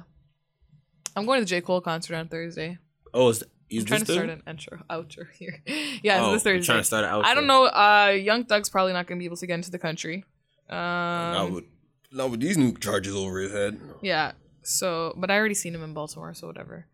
[1.16, 2.78] I'm going to the J Cole concert on Thursday.
[3.14, 5.62] Oh, is, is I'm trying to start an intro, outro here.
[6.04, 6.66] yeah, oh, it's this Thursday.
[6.66, 7.26] trying to start an outro.
[7.26, 7.66] I don't know.
[7.66, 10.26] Uh, Young Thug's probably not going to be able to get into the country.
[10.70, 11.66] Um, not with
[12.12, 13.80] not with these new charges over his head.
[14.02, 14.34] Yeah.
[14.64, 16.86] So, but I already seen him in Baltimore, so whatever.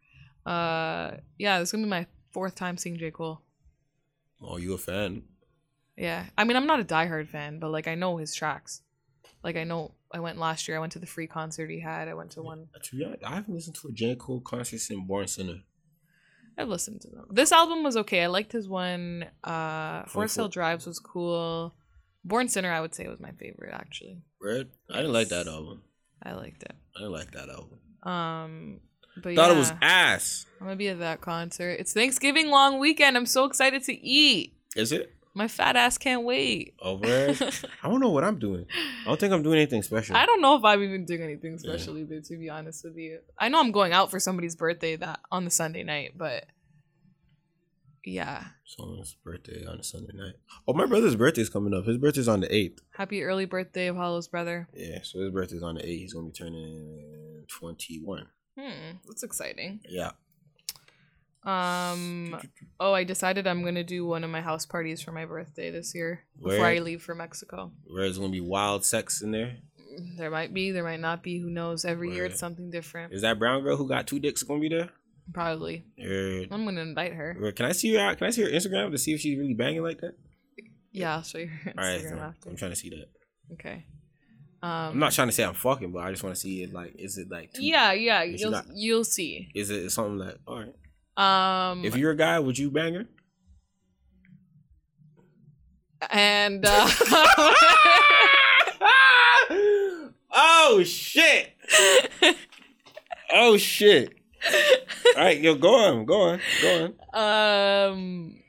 [0.46, 3.42] Uh, yeah, this is gonna be my fourth time seeing J Cole.
[4.42, 5.24] Oh, you a fan?
[5.96, 8.82] Yeah, I mean, I'm not a diehard fan, but like I know his tracks.
[9.44, 10.78] Like I know, I went last year.
[10.78, 12.08] I went to the free concert he had.
[12.08, 12.68] I went to one.
[12.84, 14.16] To be honest, I haven't listened to a J.
[14.16, 15.62] Cole concert since Born Sinner.
[16.58, 17.26] I've listened to them.
[17.32, 18.24] This album was okay.
[18.24, 19.26] I liked his one.
[19.44, 21.74] Uh, Forest Hills Drive was cool.
[22.24, 24.22] Born Sinner, I would say, was my favorite actually.
[24.40, 24.70] Red?
[24.92, 25.82] I didn't like that album.
[26.22, 26.76] I liked it.
[26.96, 27.80] I didn't like that album.
[28.04, 28.80] Um,
[29.16, 30.46] but Thought yeah, it was ass.
[30.60, 31.72] I'm gonna be at that concert.
[31.80, 33.18] It's Thanksgiving long weekend.
[33.18, 34.54] I'm so excited to eat.
[34.76, 35.12] Is it?
[35.36, 36.76] My fat ass can't wait.
[36.80, 37.42] Oh, red?
[37.84, 38.66] I don't know what I'm doing.
[39.02, 40.16] I don't think I'm doing anything special.
[40.16, 43.20] I don't know if I'm even doing anything special either, to be honest with you.
[43.40, 46.46] I know I'm going out for somebody's birthday that on the Sunday night, but
[48.06, 48.44] yeah.
[48.66, 50.36] Someone's birthday on a Sunday night.
[50.68, 51.86] Oh, my brother's birthday's coming up.
[51.86, 52.80] His birthday's on the 8th.
[52.96, 54.68] Happy early birthday Apollo's brother.
[54.74, 56.00] Yeah, so his birthday's on the 8th.
[56.00, 58.28] He's going to be turning 21.
[58.60, 59.80] Hmm, that's exciting.
[59.90, 60.12] Yeah.
[61.46, 62.40] Um
[62.80, 65.94] oh, I decided I'm gonna do one of my house parties for my birthday this
[65.94, 67.72] year before I leave for Mexico.
[67.86, 69.58] Where there's going to be wild sex in there.
[70.18, 71.40] There might be, there might not be.
[71.40, 71.86] Who knows?
[71.86, 73.14] Every year it's something different.
[73.14, 74.90] Is that brown girl who got two dicks to be there?
[75.34, 75.84] Probably.
[76.02, 77.38] Or, I'm gonna invite her.
[77.42, 78.16] or can I see her?
[78.16, 80.16] Can I see her Instagram to see if she's really banging like that?
[80.92, 82.20] Yeah, I'll show you her right, Instagram then.
[82.20, 82.50] after.
[82.50, 83.08] I'm trying to see that.
[83.54, 83.86] Okay.
[84.62, 85.00] I'm Um.
[85.00, 86.72] not trying to say I'm fucking, but I just want to see it.
[86.74, 87.52] Like, is it like?
[87.54, 88.24] Two, Yeah, yeah.
[88.24, 89.50] You'll not- you'll see.
[89.54, 90.74] Is it something like All right.
[91.18, 91.86] Um.
[91.86, 93.06] If you're a guy, would you bang her?
[96.10, 96.90] and uh,
[100.34, 101.54] oh shit!
[103.32, 104.14] Oh shit!
[105.16, 107.90] All right, yo, go on, go on, go on.
[107.94, 108.40] um,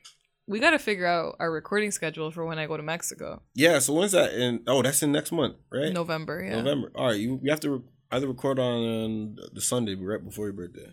[0.47, 3.43] we got to figure out our recording schedule for when I go to Mexico.
[3.55, 3.78] Yeah.
[3.78, 4.35] So when's that?
[4.35, 5.93] In oh, that's in next month, right?
[5.93, 6.43] November.
[6.45, 6.57] Yeah.
[6.57, 6.91] November.
[6.95, 10.55] All right, you you have to re- either record on the Sunday right before your
[10.55, 10.91] birthday,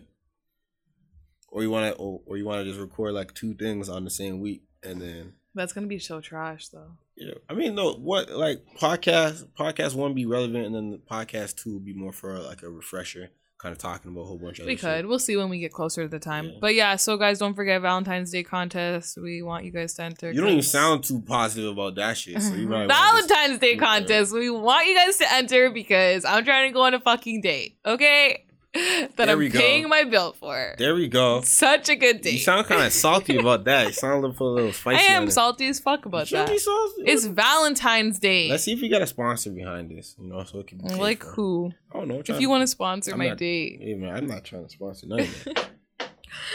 [1.52, 4.04] or you want to, or, or you want to just record like two things on
[4.04, 6.92] the same week, and then That's gonna be so trash, though.
[7.16, 7.34] yeah.
[7.48, 11.78] I mean, no, what like podcast podcast one be relevant, and then the podcast two
[11.78, 14.66] be more for like a refresher, kind of talking about a whole bunch of.
[14.66, 14.96] We could.
[15.00, 15.08] shit.
[15.08, 16.46] We'll see when we get closer to the time.
[16.46, 16.58] Yeah.
[16.60, 19.18] But yeah, so guys, don't forget Valentine's Day contest.
[19.22, 20.32] We want you guys to enter.
[20.32, 22.40] You don't even sound too positive about that shit.
[22.40, 24.32] So you Valentine's Day contest.
[24.32, 27.76] We want you guys to enter because I'm trying to go on a fucking date.
[27.84, 29.58] Okay, that There I'm go.
[29.58, 30.74] paying my bill for.
[30.78, 31.42] There we go.
[31.42, 32.32] Such a good date.
[32.34, 33.88] You sound kind of salty about that.
[33.88, 36.48] You sound a little, a little I am salty as fuck about that.
[36.48, 37.02] be salty.
[37.04, 38.48] It's Valentine's Day.
[38.48, 40.16] Let's see if we got a sponsor behind this.
[40.18, 41.70] You know, so it can be like who?
[41.94, 42.22] I don't know.
[42.26, 44.70] If you want to sponsor I'm my not- date, Hey man, I'm not trying to
[44.70, 45.68] sponsor none of that.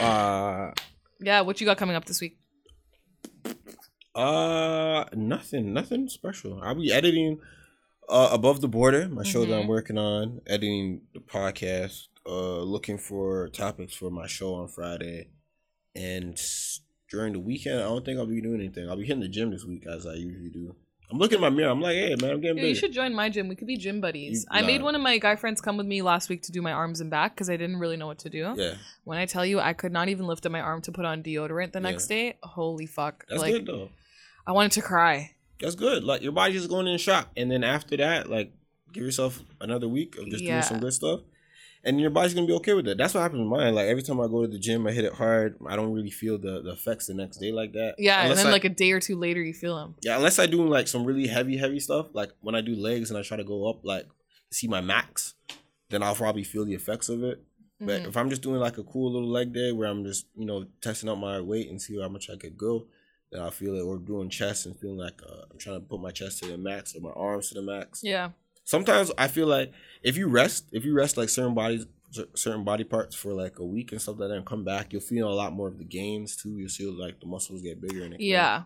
[0.04, 0.72] uh,
[1.20, 1.42] yeah.
[1.42, 2.36] What you got coming up this week?
[4.14, 6.60] uh, nothing, nothing special.
[6.62, 7.38] I'll be editing
[8.08, 9.68] uh above the border, my show that I'm Mhm.
[9.68, 15.28] working on, editing the podcast, uh, looking for topics for my show on Friday,
[15.94, 16.38] and
[17.10, 18.88] during the weekend, I don't think I'll be doing anything.
[18.88, 20.74] I'll be hitting the gym this week as I usually do.
[21.10, 21.70] I'm looking in my mirror.
[21.70, 23.48] I'm like, hey man, I'm getting Yo, you should join my gym.
[23.48, 24.42] We could be gym buddies.
[24.42, 26.60] You- I made one of my guy friends come with me last week to do
[26.60, 28.52] my arms and back because I didn't really know what to do.
[28.58, 28.74] Yeah,
[29.04, 31.22] When I tell you I could not even lift up my arm to put on
[31.22, 31.90] deodorant the Yeah.
[31.90, 33.24] next day, holy fuck.
[33.26, 33.88] that's like good though.
[34.46, 35.34] I wanted to cry.
[35.60, 36.04] That's good.
[36.04, 38.52] Like your body's just going in shock, and then after that, like
[38.92, 40.56] give yourself another week of just Yeah.
[40.56, 41.20] doing some good stuff,
[41.84, 42.98] and your body's gonna be okay with it.
[42.98, 43.74] That's what happens with mine.
[43.74, 45.56] Like every time I go to the gym, I hit it hard.
[45.66, 47.94] I don't really feel the, the effects the next day like that.
[47.98, 49.94] Yeah, Unless and then I- like a day or two later you feel them.
[50.02, 52.06] yeah, unless I do like some really heavy, heavy stuff.
[52.12, 54.06] Like when I do legs and I try to go up, like
[54.50, 55.34] see my max,
[55.90, 57.42] then I'll probably feel the effects of it.
[57.80, 58.08] But Mhm.
[58.08, 60.66] if I'm just doing like a cool little leg day where I'm just you know
[60.80, 62.86] testing out my weight and see how much I could go,
[63.30, 63.82] then I'll feel it.
[63.82, 66.58] Or doing chest and feeling like uh, I'm trying to put my chest to the
[66.58, 68.00] max or my arms to the max.
[68.02, 68.30] Yeah.
[68.68, 69.72] Sometimes I feel like
[70.02, 71.86] if you rest, if you rest like certain bodies,
[72.34, 75.00] certain body parts for like a week and stuff like that, and come back, you'll
[75.00, 76.58] feel a lot more of the gains too.
[76.58, 78.16] You'll see like the muscles get bigger and.
[78.20, 78.64] Yeah.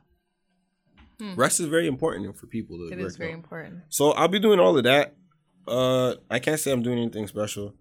[1.37, 2.79] Rest is very important for people.
[2.79, 3.35] To It is very out.
[3.37, 3.83] important.
[3.91, 5.15] So I'll be doing all of that.
[5.69, 7.73] Uh, I can't say I'm doing anything special.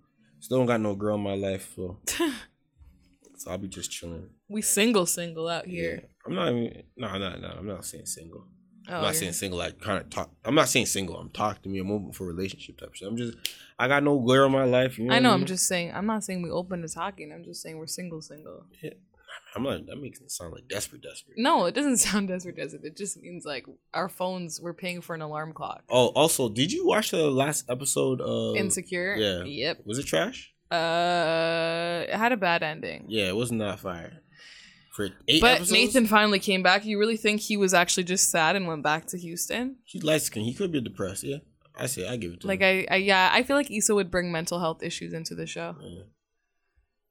[0.42, 1.98] Still don't got no girl in my life, so
[3.38, 4.30] so I'll be just chilling.
[4.48, 6.04] We single single out Yeah, here.
[6.28, 6.84] I'm not even.
[6.96, 7.48] No, no, no.
[7.58, 8.46] I'm not saying single.
[8.90, 9.60] Oh, I'm not saying single.
[9.60, 10.32] Like kind of talk.
[10.44, 11.18] I'm not saying single.
[11.18, 11.80] I'm talking to me.
[11.80, 13.08] I'm open for relationship type shit.
[13.08, 13.38] I'm just.
[13.78, 14.98] I got no girl in my life.
[15.00, 15.32] You know I know.
[15.32, 15.42] mean?
[15.42, 15.92] I'm just saying.
[15.94, 17.32] I'm not saying we open to talking.
[17.32, 18.66] I'm just saying we're single, single.
[18.82, 18.92] Yeah.
[19.56, 19.86] I'm not.
[19.88, 21.38] That makes it sound like desperate, desperate.
[21.38, 22.82] No, it doesn't sound desperate, it?
[22.84, 24.60] It just means like our phones.
[24.62, 25.84] We're paying for an alarm clock.
[25.90, 29.16] Oh, also, did you watch the last episode of Insecure.
[29.16, 29.44] yeah.
[29.44, 29.82] Yep.
[29.86, 30.54] Was it trash?
[30.72, 33.06] Uh, it had a bad ending.
[33.08, 34.22] Yeah, it wasn't that fire.
[34.92, 36.84] For eight But episodes, Nathan finally came back.
[36.86, 39.78] You really think he was actually just sad and went back to Houston?
[39.86, 40.46] he's light skinned.
[40.46, 41.24] He could be depressed.
[41.24, 41.38] Yeah,
[41.74, 42.06] I see.
[42.06, 42.86] I give it to Like him.
[42.90, 45.78] I, I yeah, I feel like Issa would bring mental health issues into the show.
[45.82, 46.02] Yeah.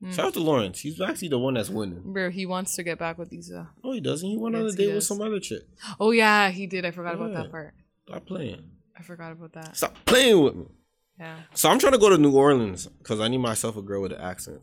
[0.03, 0.13] Mm.
[0.15, 0.81] Shout out to Lawrence.
[0.81, 2.03] He's actually the one that's winning.
[2.13, 3.71] Bro, he wants to get back with Issa.
[3.83, 4.29] Oh, he doesn't.
[4.29, 5.63] He went on a date with some other chick.
[5.99, 6.85] Oh yeah, he did.
[6.85, 7.75] I forgot about that part.
[8.07, 8.63] Stop playing.
[8.99, 9.77] I forgot about that.
[9.77, 10.67] Stop playing with me.
[11.19, 11.37] Yeah.
[11.55, 14.13] So I'm trying to go to New Orleans because I need myself a girl with
[14.13, 14.61] an accent.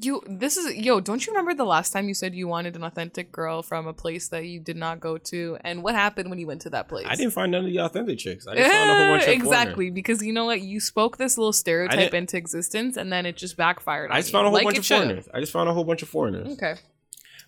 [0.00, 2.84] You this is yo, don't you remember the last time you said you wanted an
[2.84, 5.58] authentic girl from a place that you did not go to?
[5.62, 7.06] And what happened when you went to that place?
[7.08, 8.46] I didn't find none of the authentic chicks.
[8.46, 9.46] I just found a whole bunch of foreigners.
[9.46, 13.36] exactly because you know what you spoke this little stereotype into existence and then it
[13.36, 14.10] just backfired.
[14.10, 15.04] On I just you, found a whole like bunch of should've.
[15.06, 15.28] foreigners.
[15.34, 16.52] I just found a whole bunch of foreigners.
[16.52, 16.74] Okay.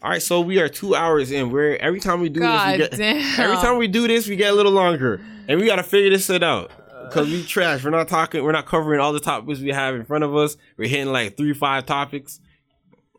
[0.02, 1.50] All right, so we are two hours in.
[1.50, 3.40] We're every time we do God this, we get damn.
[3.40, 6.10] every time we do this, we get a little longer, and we got to figure
[6.10, 6.72] this shit out
[7.12, 7.84] because we trash.
[7.84, 8.42] We're not talking.
[8.42, 10.56] We're not covering all the topics we have in front of us.
[10.76, 12.40] We're hitting like three, five topics,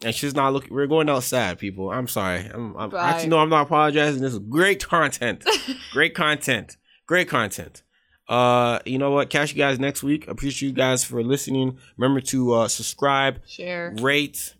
[0.03, 0.73] and she's not looking.
[0.73, 1.91] We're going outside, people.
[1.91, 2.49] I'm sorry.
[2.53, 3.09] I'm, I'm Bye.
[3.11, 3.39] actually no.
[3.39, 4.21] I'm not apologizing.
[4.21, 5.43] This is great content.
[5.91, 6.77] great content.
[7.05, 7.83] Great content.
[8.29, 9.29] Uh, you know what?
[9.29, 10.27] Catch you guys next week.
[10.27, 11.77] Appreciate you guys for listening.
[11.97, 14.55] Remember to uh subscribe, Share, rate,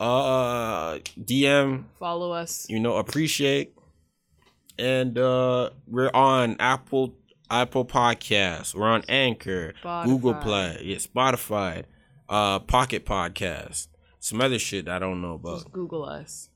[0.00, 2.66] uh, DM follow us.
[2.68, 3.72] you know appreciate
[4.76, 7.14] and uh we're on apple
[7.50, 8.74] apple Podcasts.
[8.74, 9.74] we're on anchor
[10.06, 11.84] google play yeah spotify
[12.28, 13.88] uh pocket podcast
[14.18, 16.48] some other shit i don't know about Just Google us.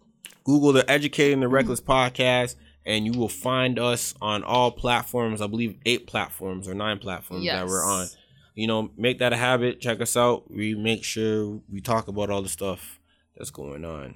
[0.44, 2.56] google the educating the reckless podcast
[2.86, 7.44] and you will find us on all platforms i believe eight platforms or nine platforms
[7.44, 8.06] that we're on
[8.54, 12.30] you know make that a habit check us out we make sure we talk about
[12.30, 12.98] all the stuff
[13.36, 14.14] that's going on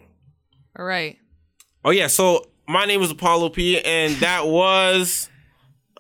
[0.77, 1.19] All right.
[1.85, 5.29] Oh yeah, so my name is Apollo P, and that was.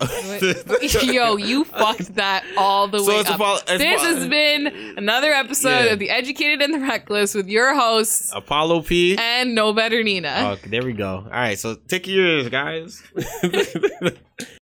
[1.02, 3.36] Yo, you fucked that all the So way it's up.
[3.36, 4.66] Apollo- it's this Apollo- has been
[4.96, 5.92] another episode Yeah.
[5.92, 9.16] of The Educated and the Reckless with your hosts Apollo P.
[9.18, 10.56] and No Better Nina.
[10.58, 11.18] Okay, there we go.
[11.24, 13.02] All right, so take yours, guys.